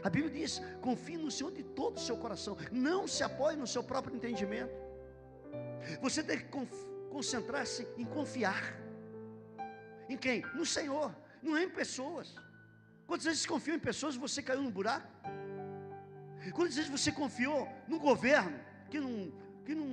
A 0.03 0.09
Bíblia 0.09 0.31
diz: 0.31 0.61
confie 0.81 1.17
no 1.17 1.31
Senhor 1.31 1.51
de 1.51 1.63
todo 1.63 1.97
o 1.97 1.99
seu 1.99 2.17
coração, 2.17 2.57
não 2.71 3.07
se 3.07 3.23
apoie 3.23 3.55
no 3.55 3.65
seu 3.65 3.83
próprio 3.83 4.15
entendimento. 4.15 4.73
Você 6.01 6.21
tem 6.21 6.37
que 6.37 6.45
concentrar-se 7.09 7.87
em 7.97 8.05
confiar. 8.05 8.79
Em 10.07 10.17
quem? 10.17 10.41
No 10.53 10.65
Senhor, 10.65 11.15
não 11.41 11.57
é 11.57 11.63
em 11.63 11.69
pessoas. 11.69 12.35
Quantas 13.11 13.25
vezes 13.29 13.45
confiou 13.53 13.75
em 13.75 13.85
pessoas 13.87 14.15
e 14.15 14.19
você 14.25 14.41
caiu 14.47 14.61
no 14.65 14.71
buraco? 14.75 15.09
Quantas 16.57 16.75
vezes 16.77 16.89
você 16.97 17.11
confiou 17.11 17.61
no 17.91 17.97
governo 17.99 18.57
que 18.91 18.99
não, 19.05 19.15
que 19.65 19.73
não. 19.79 19.89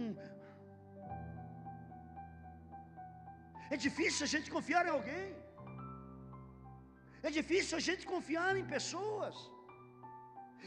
É 3.75 3.77
difícil 3.87 4.23
a 4.29 4.31
gente 4.35 4.49
confiar 4.57 4.87
em 4.87 4.93
alguém. 4.99 5.27
É 7.29 7.33
difícil 7.39 7.77
a 7.81 7.83
gente 7.89 8.07
confiar 8.13 8.53
em 8.61 8.65
pessoas. 8.77 9.35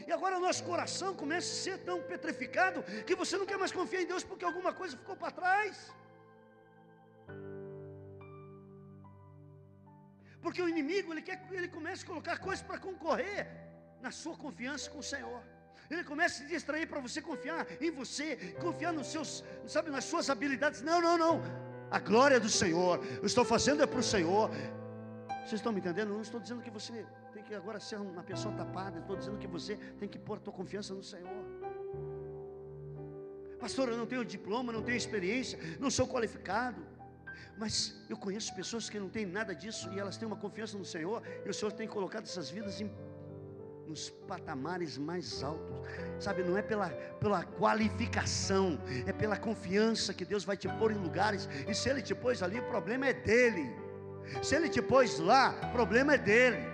E 0.06 0.12
agora 0.18 0.36
o 0.36 0.44
nosso 0.46 0.62
coração 0.70 1.10
começa 1.22 1.50
a 1.52 1.60
ser 1.64 1.78
tão 1.88 1.98
petrificado 2.12 2.84
que 3.06 3.20
você 3.22 3.38
não 3.38 3.46
quer 3.46 3.58
mais 3.64 3.72
confiar 3.80 4.02
em 4.02 4.10
Deus 4.12 4.24
porque 4.30 4.44
alguma 4.44 4.74
coisa 4.74 4.94
ficou 5.02 5.16
para 5.16 5.38
trás. 5.40 5.90
Porque 10.42 10.60
o 10.60 10.68
inimigo, 10.68 11.12
ele 11.12 11.22
quer 11.22 11.40
ele 11.50 11.68
começa 11.68 12.02
a 12.04 12.06
colocar 12.06 12.38
coisas 12.38 12.64
para 12.68 12.78
concorrer 12.78 13.46
na 14.00 14.10
sua 14.10 14.36
confiança 14.36 14.90
com 14.90 14.98
o 14.98 15.02
Senhor. 15.02 15.40
Ele 15.88 16.04
começa 16.04 16.42
a 16.42 16.46
distrair 16.46 16.86
para 16.86 17.00
você 17.00 17.20
confiar 17.20 17.66
em 17.80 17.90
você, 17.90 18.36
confiar 18.60 18.92
nos 18.92 19.08
seus, 19.08 19.44
sabe, 19.66 19.90
nas 19.90 20.04
suas 20.04 20.28
habilidades. 20.30 20.82
Não, 20.82 21.00
não, 21.00 21.16
não. 21.16 21.42
A 21.90 21.98
glória 21.98 22.40
do 22.40 22.48
Senhor. 22.48 23.04
Eu 23.18 23.26
estou 23.26 23.44
fazendo 23.44 23.82
é 23.82 23.86
para 23.86 24.00
o 24.00 24.02
Senhor. 24.02 24.50
Vocês 25.44 25.54
estão 25.60 25.72
me 25.72 25.80
entendendo? 25.80 26.08
Eu 26.08 26.14
não 26.14 26.22
estou 26.22 26.40
dizendo 26.40 26.62
que 26.62 26.70
você 26.70 27.04
tem 27.32 27.42
que 27.42 27.54
agora 27.54 27.78
ser 27.78 27.96
uma 27.96 28.22
pessoa 28.22 28.54
tapada. 28.54 28.98
estou 29.00 29.16
dizendo 29.16 29.38
que 29.38 29.46
você 29.46 29.76
tem 29.98 30.08
que 30.08 30.18
pôr 30.18 30.38
a 30.38 30.40
tua 30.40 30.52
confiança 30.52 30.94
no 30.94 31.02
Senhor. 31.02 31.44
Pastor, 33.60 33.90
eu 33.90 33.96
não 33.96 34.06
tenho 34.06 34.24
diploma, 34.24 34.72
não 34.72 34.82
tenho 34.82 34.96
experiência, 34.96 35.58
não 35.78 35.90
sou 35.90 36.08
qualificado. 36.08 36.84
Mas 37.56 37.94
eu 38.08 38.16
conheço 38.16 38.54
pessoas 38.54 38.88
que 38.88 38.98
não 38.98 39.08
têm 39.08 39.26
nada 39.26 39.54
disso 39.54 39.90
e 39.92 39.98
elas 39.98 40.16
têm 40.16 40.26
uma 40.26 40.36
confiança 40.36 40.76
no 40.76 40.84
Senhor, 40.84 41.22
e 41.44 41.48
o 41.48 41.54
Senhor 41.54 41.72
tem 41.72 41.86
colocado 41.86 42.24
essas 42.24 42.50
vidas 42.50 42.80
em, 42.80 42.90
nos 43.86 44.10
patamares 44.10 44.96
mais 44.96 45.42
altos. 45.42 45.76
Sabe, 46.18 46.42
não 46.42 46.56
é 46.56 46.62
pela, 46.62 46.88
pela 47.20 47.44
qualificação, 47.44 48.78
é 49.06 49.12
pela 49.12 49.36
confiança 49.36 50.14
que 50.14 50.24
Deus 50.24 50.44
vai 50.44 50.56
te 50.56 50.68
pôr 50.68 50.92
em 50.92 50.98
lugares, 50.98 51.48
e 51.68 51.74
se 51.74 51.88
Ele 51.88 52.02
te 52.02 52.14
pôs 52.14 52.42
ali, 52.42 52.58
o 52.58 52.64
problema 52.64 53.06
é 53.06 53.12
dele. 53.12 53.70
Se 54.42 54.54
Ele 54.54 54.68
te 54.68 54.80
pôs 54.80 55.18
lá, 55.18 55.60
o 55.62 55.72
problema 55.72 56.14
é 56.14 56.18
dele. 56.18 56.71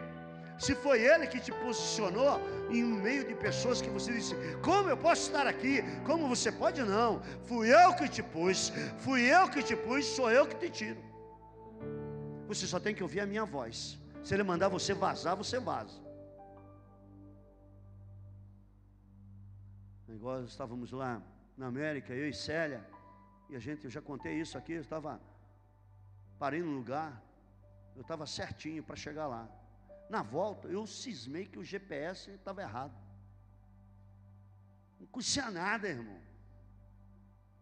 Se 0.59 0.75
foi 0.75 1.03
Ele 1.03 1.27
que 1.27 1.41
te 1.41 1.53
posicionou 1.53 2.41
em 2.69 2.83
meio 2.83 3.27
de 3.27 3.35
pessoas 3.35 3.81
que 3.81 3.89
você 3.89 4.13
disse: 4.13 4.35
Como 4.63 4.89
eu 4.89 4.97
posso 4.97 5.23
estar 5.23 5.47
aqui? 5.47 5.83
Como 6.05 6.27
você 6.29 6.51
pode? 6.51 6.83
Não. 6.83 7.23
Fui 7.45 7.73
eu 7.73 7.95
que 7.95 8.09
te 8.09 8.23
pus, 8.23 8.73
fui 8.99 9.23
eu 9.23 9.49
que 9.49 9.63
te 9.63 9.77
pus, 9.77 10.05
sou 10.05 10.31
eu 10.31 10.47
que 10.47 10.57
te 10.57 10.71
tiro. 10.71 11.01
Você 12.49 12.67
só 12.67 12.81
tem 12.81 12.95
que 12.95 13.03
ouvir 13.03 13.21
a 13.21 13.27
minha 13.27 13.45
voz. 13.45 13.99
Se 14.25 14.35
Ele 14.35 14.43
mandar 14.43 14.69
você 14.69 14.93
vazar, 14.93 15.37
você 15.37 15.61
vaza. 15.61 16.01
Igual 20.09 20.45
estávamos 20.45 20.91
lá 20.91 21.23
na 21.57 21.67
América, 21.67 22.13
eu 22.13 22.29
e 22.29 22.35
Célia, 22.35 22.85
e 23.49 23.55
a 23.55 23.59
gente, 23.59 23.85
eu 23.85 23.91
já 23.91 24.03
contei 24.03 24.35
isso 24.41 24.59
aqui, 24.59 24.73
eu 24.73 24.81
estava, 24.81 25.21
parei 26.39 26.61
no 26.61 26.73
lugar, 26.73 27.23
eu 27.95 28.03
estava 28.03 28.27
certinho 28.27 28.83
para 28.83 28.97
chegar 28.97 29.27
lá. 29.27 29.49
Na 30.09 30.23
volta, 30.23 30.69
eu 30.69 30.87
cismei 30.87 31.47
que 31.47 31.59
o 31.59 31.65
GPS 31.65 32.31
estava 32.31 32.63
errado. 32.63 32.97
Não 34.99 35.07
conhecia 35.07 35.51
nada, 35.51 35.89
irmão. 35.89 36.21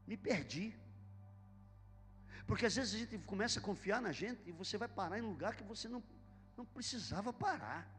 Me 0.07 0.17
perdi. 0.17 0.75
Porque 2.47 2.67
às 2.67 2.77
vezes 2.77 2.95
a 2.95 2.99
gente 2.99 3.19
começa 3.19 3.59
a 3.59 3.63
confiar 3.63 4.01
na 4.01 4.13
gente 4.13 4.41
e 4.47 4.53
você 4.53 4.79
vai 4.79 4.89
parar 4.89 5.19
em 5.19 5.23
lugar 5.23 5.57
que 5.57 5.65
você 5.65 5.89
não, 5.89 6.03
não 6.57 6.65
precisava 6.65 7.33
parar. 7.33 7.91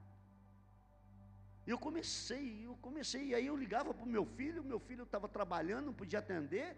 Eu 1.66 1.78
comecei, 1.78 2.66
eu 2.66 2.78
comecei, 2.78 3.28
e 3.28 3.36
aí 3.36 3.45
eu 3.45 3.58
ligava 3.58 3.93
para 3.93 4.06
o 4.06 4.10
meu 4.10 4.26
filho, 4.26 4.64
meu 4.64 4.80
filho 4.80 5.04
estava 5.04 5.28
trabalhando, 5.28 5.88
não 5.88 5.93
podia 5.93 6.20
atender, 6.20 6.78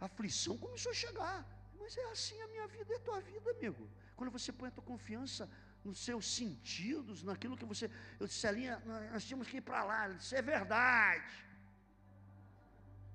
a 0.00 0.06
aflição 0.06 0.56
começou 0.56 0.92
a 0.92 0.94
chegar. 0.94 1.46
Mas 1.78 1.94
é 1.94 2.10
assim 2.10 2.40
a 2.40 2.48
minha 2.48 2.66
vida, 2.66 2.94
é 2.94 2.96
a 2.96 3.00
tua 3.00 3.20
vida, 3.20 3.50
amigo. 3.50 3.86
Quando 4.16 4.30
você 4.30 4.50
põe 4.50 4.68
a 4.68 4.72
tua 4.72 4.84
confiança 4.84 5.50
nos 5.84 5.98
seus 6.04 6.26
sentidos, 6.38 7.22
naquilo 7.22 7.56
que 7.56 7.64
você. 7.64 7.90
Eu 8.18 8.26
disse, 8.26 8.40
Celinha, 8.40 8.80
nós 9.12 9.24
tínhamos 9.24 9.48
que 9.48 9.58
ir 9.58 9.60
para 9.62 9.82
lá. 9.84 10.06
Ele 10.06 10.14
disse, 10.14 10.36
é 10.36 10.42
verdade. 10.42 11.32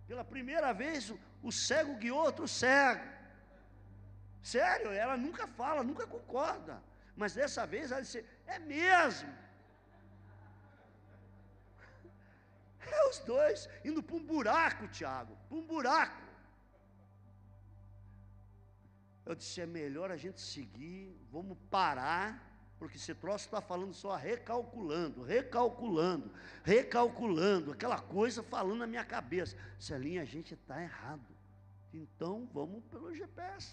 Pela 0.08 0.24
primeira 0.24 0.74
vez, 0.74 1.14
o, 1.42 1.52
cego 1.52 1.96
guiou 1.96 2.20
outro 2.20 2.48
cego. 2.48 3.04
Sério, 4.42 4.92
ela 4.92 5.18
nunca 5.18 5.48
fala, 5.48 5.84
nunca 5.84 6.06
concorda. 6.06 6.82
Mas 7.16 7.34
dessa 7.34 7.66
vez 7.66 7.92
ela 7.92 8.02
disse, 8.02 8.26
é 8.46 8.60
mesmo. 8.60 9.34
É 12.88 13.10
os 13.10 13.18
dois 13.20 13.68
indo 13.84 14.04
para 14.04 14.16
um 14.16 14.24
buraco, 14.24 14.88
Tiago, 14.90 15.36
para 15.50 15.58
um 15.58 15.66
buraco. 15.66 16.22
Eu 19.26 19.34
disse: 19.34 19.60
é 19.60 19.66
melhor 19.66 20.12
a 20.12 20.18
gente 20.18 20.40
seguir, 20.40 21.20
vamos 21.32 21.58
parar 21.72 22.45
porque 22.78 22.98
esse 22.98 23.16
troço 23.16 23.46
está 23.46 23.62
falando 23.62 23.94
só 23.94 24.16
recalculando, 24.16 25.24
recalculando, 25.24 26.32
recalculando, 26.64 27.72
aquela 27.72 28.00
coisa 28.00 28.44
falando 28.44 28.80
na 28.80 28.88
minha 28.88 29.06
cabeça. 29.06 29.58
Celinha, 29.80 30.22
a 30.22 30.26
gente 30.26 30.54
está 30.54 30.82
errado. 30.82 31.26
Então 31.94 32.48
vamos 32.54 32.84
pelo 32.86 33.16
GPS. 33.16 33.72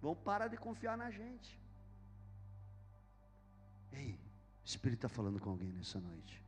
Vamos 0.00 0.18
parar 0.18 0.46
de 0.46 0.56
confiar 0.56 0.96
na 0.96 1.10
gente. 1.10 1.60
Ei, 3.92 4.12
o 4.12 4.64
Espírito 4.64 4.98
está 4.98 5.08
falando 5.08 5.40
com 5.40 5.50
alguém 5.50 5.72
nessa 5.72 5.98
noite. 5.98 6.40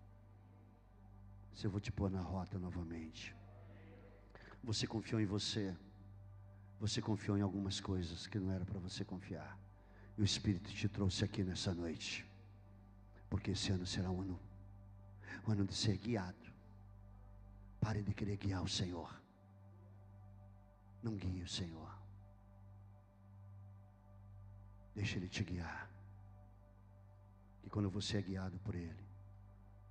Se 1.53 1.67
eu 1.67 1.71
vou 1.71 1.81
te 1.81 1.91
pôr 1.91 2.09
na 2.11 2.21
rota 2.21 2.59
novamente. 2.59 3.35
Você 4.63 4.87
confiou 4.87 5.21
em 5.21 5.27
você. 5.27 5.77
Você 6.79 7.03
confiou 7.03 7.37
em 7.37 7.43
algumas 7.43 7.81
coisas 7.81 8.29
que 8.29 8.39
não 8.39 8.53
era 8.53 8.65
para 8.65 8.79
você 8.79 9.05
confiar. 9.05 9.60
E 10.21 10.23
o 10.23 10.25
Espírito 10.25 10.69
te 10.71 10.87
trouxe 10.87 11.25
aqui 11.25 11.43
nessa 11.43 11.73
noite. 11.73 12.27
Porque 13.31 13.53
esse 13.53 13.73
ano 13.73 13.87
será 13.87 14.11
um 14.11 14.21
ano, 14.21 14.39
um 15.49 15.53
ano 15.53 15.65
de 15.65 15.75
ser 15.75 15.97
guiado. 15.97 16.53
Pare 17.81 18.03
de 18.03 18.13
querer 18.13 18.37
guiar 18.37 18.63
o 18.63 18.69
Senhor. 18.69 19.11
Não 21.03 21.17
guie 21.17 21.43
o 21.43 21.49
Senhor. 21.49 21.91
Deixa 24.95 25.17
Ele 25.17 25.27
te 25.27 25.43
guiar. 25.43 25.91
E 27.65 27.71
quando 27.71 27.89
você 27.89 28.19
é 28.19 28.23
guiado 28.23 28.59
por 28.59 28.75
Ele, 28.75 29.07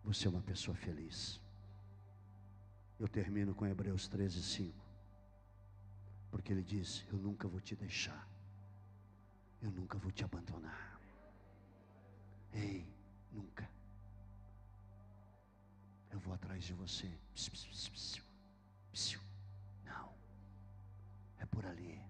você 0.03 0.27
é 0.27 0.29
uma 0.29 0.43
pessoa 0.43 0.77
feliz. 0.77 1.41
Eu 2.99 3.07
termino 3.07 3.55
com 3.55 3.65
Hebreus 3.65 4.07
13, 4.07 4.43
5. 4.43 4.77
Porque 6.29 6.53
ele 6.53 6.61
diz: 6.61 7.03
Eu 7.11 7.17
nunca 7.17 7.47
vou 7.47 7.59
te 7.59 7.75
deixar, 7.75 8.29
eu 9.61 9.71
nunca 9.71 9.97
vou 9.97 10.11
te 10.11 10.23
abandonar. 10.23 10.99
Ei, 12.53 12.87
nunca. 13.31 13.69
Eu 16.11 16.19
vou 16.19 16.33
atrás 16.33 16.63
de 16.63 16.73
você. 16.73 17.07
Psiu, 17.33 17.51
psiu, 17.51 18.23
psiu, 18.91 19.21
Não, 19.85 20.13
é 21.39 21.45
por 21.45 21.65
ali, 21.65 22.01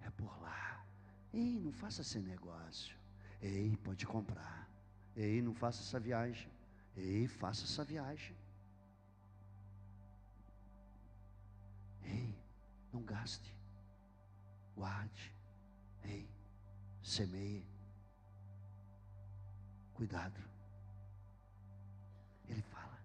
é 0.00 0.10
por 0.10 0.40
lá. 0.40 0.84
Ei, 1.32 1.60
não 1.60 1.72
faça 1.72 2.02
esse 2.02 2.18
negócio. 2.18 2.96
Ei, 3.42 3.76
pode 3.78 4.06
comprar. 4.06 4.68
Ei, 5.16 5.42
não 5.42 5.54
faça 5.54 5.82
essa 5.82 5.98
viagem. 5.98 6.50
Ei, 6.96 7.26
faça 7.26 7.64
essa 7.64 7.84
viagem. 7.84 8.36
Ei, 12.04 12.34
não 12.92 13.02
gaste. 13.02 13.54
Guarde. 14.74 15.34
Ei, 16.04 16.28
semeie. 17.10 17.66
Cuidado. 19.94 20.40
Ele 22.48 22.62
fala. 22.62 22.98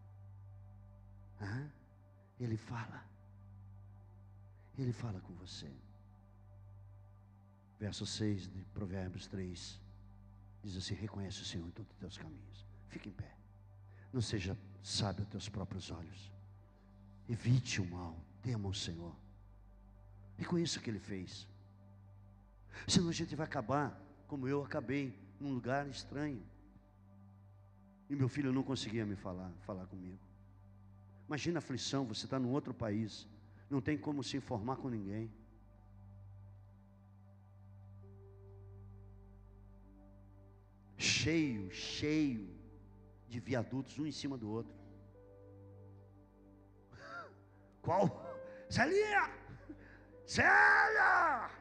Hã? 1.42 1.72
Ele 2.40 2.58
fala. 2.58 3.04
Ele 4.78 4.94
fala 4.94 5.20
com 5.22 5.34
você. 5.36 5.72
Verso 7.80 8.06
6 8.06 8.48
de 8.48 8.64
Provérbios 8.66 9.28
3 9.28 9.82
diz 10.64 10.76
assim: 10.78 10.96
Reconhece 10.96 11.42
o 11.42 11.46
Senhor 11.46 11.68
em 11.68 11.72
todos 11.72 11.92
os 11.92 11.98
teus 11.98 12.18
caminhos. 12.18 12.66
Fique 12.88 13.10
em 13.10 13.14
pé. 13.14 13.36
Não 14.14 14.22
seja 14.22 14.58
sábio 14.82 15.24
aos 15.24 15.32
teus 15.32 15.50
próprios 15.50 15.92
olhos. 15.92 16.32
Evite 17.28 17.82
o 17.82 17.86
mal. 17.86 18.18
Tema 18.42 18.70
o 18.70 18.74
Senhor. 18.74 19.16
Reconheça 20.38 20.80
o 20.80 20.82
que 20.82 20.90
Ele 20.90 21.00
fez. 21.00 21.48
Senão 22.88 23.10
a 23.10 23.14
gente 23.14 23.36
vai 23.36 23.46
acabar 23.46 24.00
como 24.28 24.48
eu 24.48 24.64
acabei, 24.64 25.18
num 25.40 25.54
lugar 25.54 25.88
estranho. 25.88 26.42
E 28.10 28.16
meu 28.16 28.30
filho 28.30 28.52
não 28.52 28.64
conseguia 28.64 29.06
me 29.06 29.16
falar, 29.16 29.52
falar 29.62 29.86
comigo. 29.88 30.20
Imagina 31.28 31.58
a 31.58 31.60
aflição, 31.60 32.06
você 32.06 32.26
está 32.26 32.40
num 32.40 32.52
outro 32.52 32.74
país, 32.74 33.28
não 33.70 33.82
tem 33.82 33.98
como 33.98 34.24
se 34.24 34.38
informar 34.38 34.78
com 34.78 34.90
ninguém. 34.90 35.32
Cheio, 40.98 41.72
cheio 41.72 42.48
de 43.28 43.40
viadutos, 43.40 43.98
um 43.98 44.06
em 44.06 44.12
cima 44.12 44.38
do 44.38 44.50
outro. 44.50 44.74
Qual? 47.82 48.24
Celia! 48.70 49.30
Célia! 50.26 51.55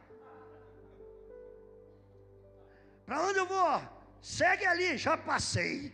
Para 3.07 3.23
onde 3.23 3.39
eu 3.39 3.47
vou? 3.47 3.81
Segue 4.21 4.65
ali, 4.65 4.97
já 4.97 5.17
passei. 5.17 5.93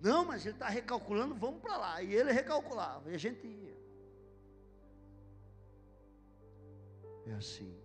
Não, 0.00 0.24
mas 0.24 0.46
ele 0.46 0.54
está 0.54 0.68
recalculando, 0.68 1.34
vamos 1.34 1.60
para 1.60 1.76
lá. 1.76 2.02
E 2.02 2.14
ele 2.14 2.30
recalculava, 2.30 3.10
e 3.10 3.14
a 3.14 3.18
gente 3.18 3.44
ia. 3.46 3.76
É 7.26 7.34
assim. 7.34 7.76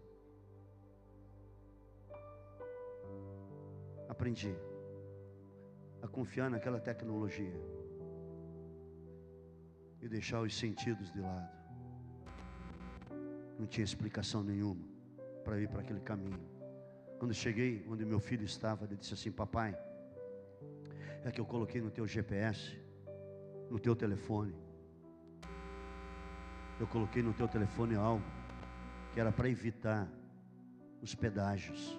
Aprendi 4.07 4.55
a 6.03 6.07
confiar 6.07 6.49
naquela 6.49 6.79
tecnologia 6.79 7.59
e 10.01 10.07
deixar 10.07 10.41
os 10.41 10.55
sentidos 10.55 11.11
de 11.11 11.19
lado. 11.19 11.49
Não 13.57 13.65
tinha 13.65 13.83
explicação 13.83 14.43
nenhuma 14.43 14.85
para 15.43 15.59
ir 15.59 15.67
para 15.67 15.81
aquele 15.81 16.01
caminho. 16.01 16.52
Quando 17.23 17.33
cheguei 17.33 17.85
onde 17.87 18.03
meu 18.03 18.19
filho 18.19 18.43
estava, 18.43 18.83
ele 18.83 18.97
disse 18.97 19.13
assim: 19.13 19.31
Papai, 19.31 19.73
é 21.23 21.31
que 21.31 21.39
eu 21.39 21.45
coloquei 21.45 21.79
no 21.79 21.89
teu 21.89 22.05
GPS, 22.05 22.77
no 23.69 23.79
teu 23.79 23.95
telefone. 23.95 24.53
Eu 26.77 26.85
coloquei 26.85 27.23
no 27.23 27.33
teu 27.33 27.47
telefone 27.47 27.95
algo 27.95 28.25
que 29.13 29.21
era 29.21 29.31
para 29.31 29.47
evitar 29.47 30.11
os 31.01 31.15
pedágios, 31.15 31.97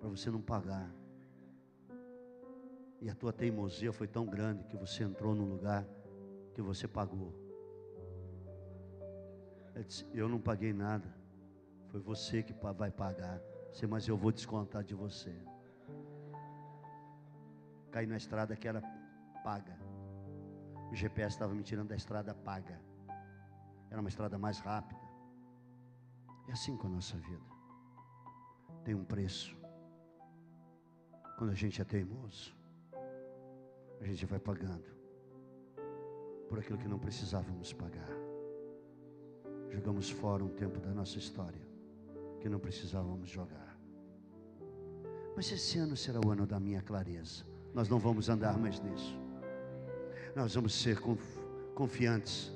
para 0.00 0.08
você 0.08 0.28
não 0.28 0.42
pagar. 0.42 0.92
E 3.00 3.08
a 3.08 3.14
tua 3.14 3.32
teimosia 3.32 3.92
foi 3.92 4.08
tão 4.08 4.26
grande 4.26 4.64
que 4.64 4.76
você 4.76 5.04
entrou 5.04 5.36
num 5.36 5.48
lugar 5.48 5.86
que 6.52 6.60
você 6.60 6.88
pagou. 6.88 7.32
Eu, 9.72 9.84
disse, 9.84 10.04
eu 10.12 10.28
não 10.28 10.40
paguei 10.40 10.72
nada. 10.72 11.14
Foi 11.92 12.00
você 12.00 12.42
que 12.42 12.52
vai 12.74 12.90
pagar. 12.90 13.40
Mas 13.88 14.06
eu 14.06 14.16
vou 14.16 14.30
descontar 14.30 14.84
de 14.84 14.94
você 14.94 15.34
caí 17.90 18.06
na 18.06 18.16
estrada 18.16 18.56
que 18.56 18.68
era 18.68 18.82
paga. 19.42 19.76
O 20.90 20.94
GPS 20.94 21.34
estava 21.34 21.54
me 21.54 21.62
tirando 21.62 21.88
da 21.88 21.96
estrada 21.96 22.34
paga. 22.34 22.80
Era 23.90 24.00
uma 24.00 24.08
estrada 24.08 24.38
mais 24.38 24.58
rápida. 24.60 25.00
É 26.48 26.52
assim 26.52 26.76
com 26.76 26.86
a 26.86 26.90
nossa 26.90 27.16
vida. 27.16 27.44
Tem 28.84 28.94
um 28.94 29.04
preço. 29.04 29.56
Quando 31.36 31.50
a 31.50 31.54
gente 31.54 31.80
é 31.80 31.84
teimoso, 31.84 32.54
a 34.00 34.04
gente 34.04 34.24
vai 34.26 34.38
pagando 34.38 34.90
por 36.48 36.58
aquilo 36.58 36.78
que 36.78 36.88
não 36.88 36.98
precisávamos 36.98 37.72
pagar. 37.72 38.10
Jogamos 39.70 40.10
fora 40.10 40.44
um 40.44 40.48
tempo 40.48 40.80
da 40.80 40.92
nossa 40.92 41.18
história 41.18 41.69
que 42.40 42.48
não 42.48 42.58
precisávamos 42.58 43.28
jogar. 43.28 43.78
Mas 45.36 45.50
esse 45.52 45.78
ano 45.78 45.96
será 45.96 46.20
o 46.24 46.30
ano 46.30 46.46
da 46.46 46.58
minha 46.58 46.82
clareza 46.82 47.50
nós 47.74 47.88
não 47.88 47.98
vamos 47.98 48.28
andar 48.28 48.58
mais 48.58 48.80
nisso. 48.80 49.18
Nós 50.34 50.54
vamos 50.54 50.74
ser 50.74 50.98
confiantes. 51.74 52.52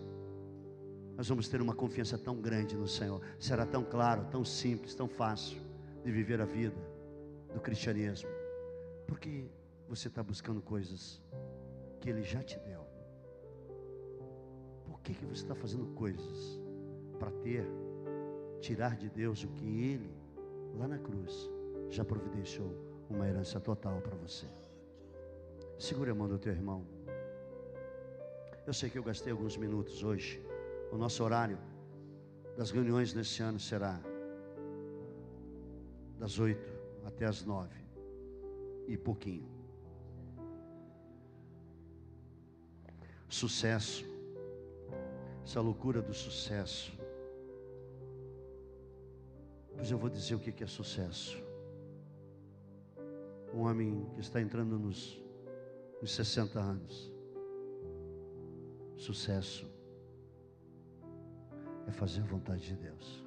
Nós 1.16 1.28
vamos 1.28 1.48
ter 1.48 1.60
uma 1.60 1.74
confiança 1.74 2.18
tão 2.18 2.40
grande 2.40 2.76
no 2.76 2.88
Senhor. 2.88 3.20
Será 3.38 3.64
tão 3.64 3.84
claro, 3.84 4.24
tão 4.30 4.44
simples, 4.44 4.94
tão 4.94 5.08
fácil 5.08 5.60
de 6.04 6.10
viver 6.10 6.40
a 6.40 6.44
vida 6.44 6.76
do 7.52 7.60
cristianismo. 7.60 8.28
Porque 9.06 9.46
você 9.88 10.08
está 10.08 10.22
buscando 10.22 10.60
coisas 10.60 11.22
que 12.00 12.10
Ele 12.10 12.22
já 12.22 12.42
te 12.42 12.58
deu. 12.60 12.84
Por 14.84 15.00
que, 15.00 15.14
que 15.14 15.24
você 15.24 15.42
está 15.42 15.54
fazendo 15.54 15.86
coisas 15.94 16.60
para 17.18 17.30
ter, 17.30 17.64
tirar 18.64 18.96
de 18.96 19.10
Deus 19.10 19.44
o 19.44 19.48
que 19.48 19.66
Ele, 19.92 20.10
lá 20.78 20.88
na 20.88 20.98
cruz, 20.98 21.50
já 21.90 22.02
providenciou 22.02 22.72
uma 23.10 23.28
herança 23.28 23.60
total 23.60 24.00
para 24.00 24.16
você? 24.16 24.46
Segure 25.78 26.10
a 26.10 26.14
mão 26.14 26.26
do 26.26 26.38
teu 26.38 26.52
irmão. 26.52 26.82
Eu 28.66 28.72
sei 28.72 28.88
que 28.88 28.96
eu 28.96 29.02
gastei 29.02 29.32
alguns 29.32 29.58
minutos 29.58 30.02
hoje. 30.02 30.42
O 30.90 30.96
nosso 30.96 31.22
horário 31.22 31.58
das 32.56 32.70
reuniões 32.70 33.12
nesse 33.12 33.42
ano 33.42 33.60
será 33.60 34.00
das 36.18 36.38
oito 36.38 36.72
até 37.04 37.26
as 37.26 37.44
nove 37.44 37.78
e 38.86 38.96
pouquinho. 38.96 39.46
Sucesso, 43.28 44.06
essa 45.44 45.60
loucura 45.60 46.00
do 46.00 46.14
sucesso. 46.14 47.03
Pois 49.76 49.90
eu 49.90 49.98
vou 49.98 50.08
dizer 50.08 50.34
o 50.34 50.38
que 50.38 50.62
é 50.62 50.66
sucesso. 50.66 51.42
Um 53.52 53.60
homem 53.60 54.08
que 54.14 54.20
está 54.20 54.40
entrando 54.40 54.78
nos 54.78 55.20
uns 56.04 56.14
60 56.14 56.60
anos. 56.60 57.12
Sucesso 58.96 59.66
é 61.86 61.92
fazer 61.92 62.20
a 62.20 62.26
vontade 62.26 62.66
de 62.66 62.76
Deus. 62.76 63.24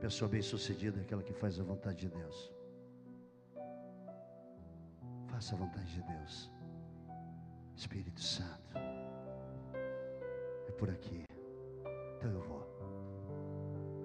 Pessoa 0.00 0.28
bem-sucedida 0.30 0.98
é 0.98 1.02
aquela 1.02 1.22
que 1.22 1.34
faz 1.34 1.60
a 1.60 1.62
vontade 1.62 1.98
de 1.98 2.08
Deus. 2.08 2.50
Faça 5.28 5.54
a 5.54 5.58
vontade 5.58 5.92
de 5.92 6.02
Deus. 6.02 6.50
Espírito 7.76 8.20
Santo. 8.20 8.74
É 10.70 10.72
por 10.72 10.88
aqui. 10.88 11.24
Então 12.16 12.30
eu 12.30 12.42
vou. 12.42 12.64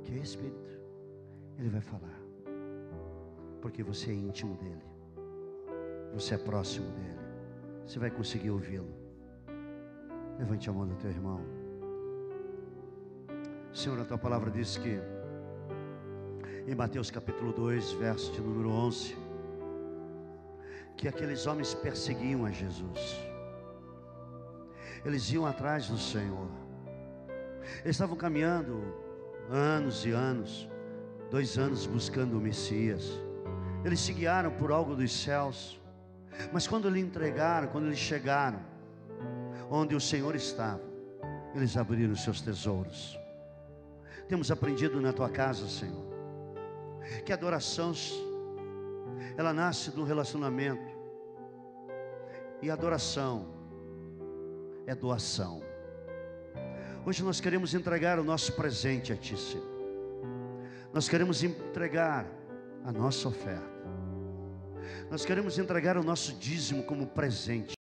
Que 0.04 0.14
é 0.14 0.18
Espírito? 0.18 0.80
Ele 1.60 1.70
vai 1.70 1.82
falar 1.82 2.26
porque 3.62 3.82
você 3.82 4.12
é 4.12 4.14
íntimo 4.14 4.56
dele, 4.58 4.86
você 6.14 6.36
é 6.36 6.38
próximo 6.38 6.88
dele, 6.92 7.20
você 7.84 7.98
vai 7.98 8.12
conseguir 8.12 8.52
ouvi-lo. 8.52 8.94
Levante 10.38 10.70
a 10.70 10.74
mão 10.74 10.88
do 10.88 10.96
teu 10.96 11.10
irmão. 11.10 11.42
Senhor, 13.74 14.00
a 14.00 14.06
tua 14.06 14.20
palavra 14.20 14.52
diz 14.52 14.78
que 14.78 15.00
em 16.68 16.76
Mateus 16.76 17.10
capítulo 17.10 17.52
2, 17.54 17.94
verso 17.94 18.32
de 18.34 18.42
número 18.42 18.70
11, 18.70 19.16
que 20.96 21.08
aqueles 21.08 21.48
homens 21.48 21.74
perseguiam 21.74 22.46
a 22.46 22.52
Jesus. 22.52 23.35
Eles 25.06 25.32
iam 25.32 25.46
atrás 25.46 25.88
do 25.88 25.98
Senhor. 25.98 26.50
Eles 27.84 27.96
estavam 27.96 28.18
caminhando 28.18 28.82
anos 29.50 30.06
e 30.06 30.12
anos, 30.12 30.68
dois 31.30 31.58
anos 31.58 31.86
buscando 31.86 32.38
o 32.38 32.42
Messias. 32.42 33.12
Eles 33.84 34.00
se 34.00 34.12
guiaram 34.14 34.52
por 34.52 34.72
algo 34.72 34.96
dos 34.96 35.12
céus. 35.12 35.80
Mas 36.52 36.68
quando 36.68 36.90
lhe 36.90 37.00
entregaram, 37.00 37.68
quando 37.68 37.86
eles 37.86 38.00
chegaram, 38.00 38.60
onde 39.70 39.96
o 39.96 40.02
Senhor 40.02 40.36
estava, 40.36 40.82
eles 41.54 41.78
abriram 41.78 42.16
seus 42.16 42.42
tesouros. 42.42 43.18
Temos 44.28 44.50
aprendido 44.50 45.00
na 45.00 45.14
tua 45.14 45.30
casa, 45.30 45.68
Senhor, 45.68 46.04
que 47.24 47.32
adoração 47.32 47.94
ela 49.38 49.54
nasce 49.54 49.92
do 49.92 50.04
relacionamento. 50.04 50.96
E 52.62 52.72
adoração 52.72 53.55
é 54.86 54.94
doação. 54.94 55.62
Hoje 57.06 57.24
nós 57.24 57.40
queremos 57.40 57.74
entregar 57.74 58.20
o 58.20 58.24
nosso 58.24 58.54
presente 58.54 59.14
a 59.14 59.16
Ti, 59.16 59.38
Senhor. 59.38 59.76
Nós 60.94 61.10
queremos 61.10 61.44
entregar 61.44 62.26
a 62.84 62.92
nossa 62.92 63.28
oferta. 63.28 63.76
Nós 65.10 65.26
queremos 65.26 65.58
entregar 65.58 65.98
o 65.98 66.04
nosso 66.04 66.34
dízimo 66.34 66.84
como 66.84 67.08
presente. 67.08 67.74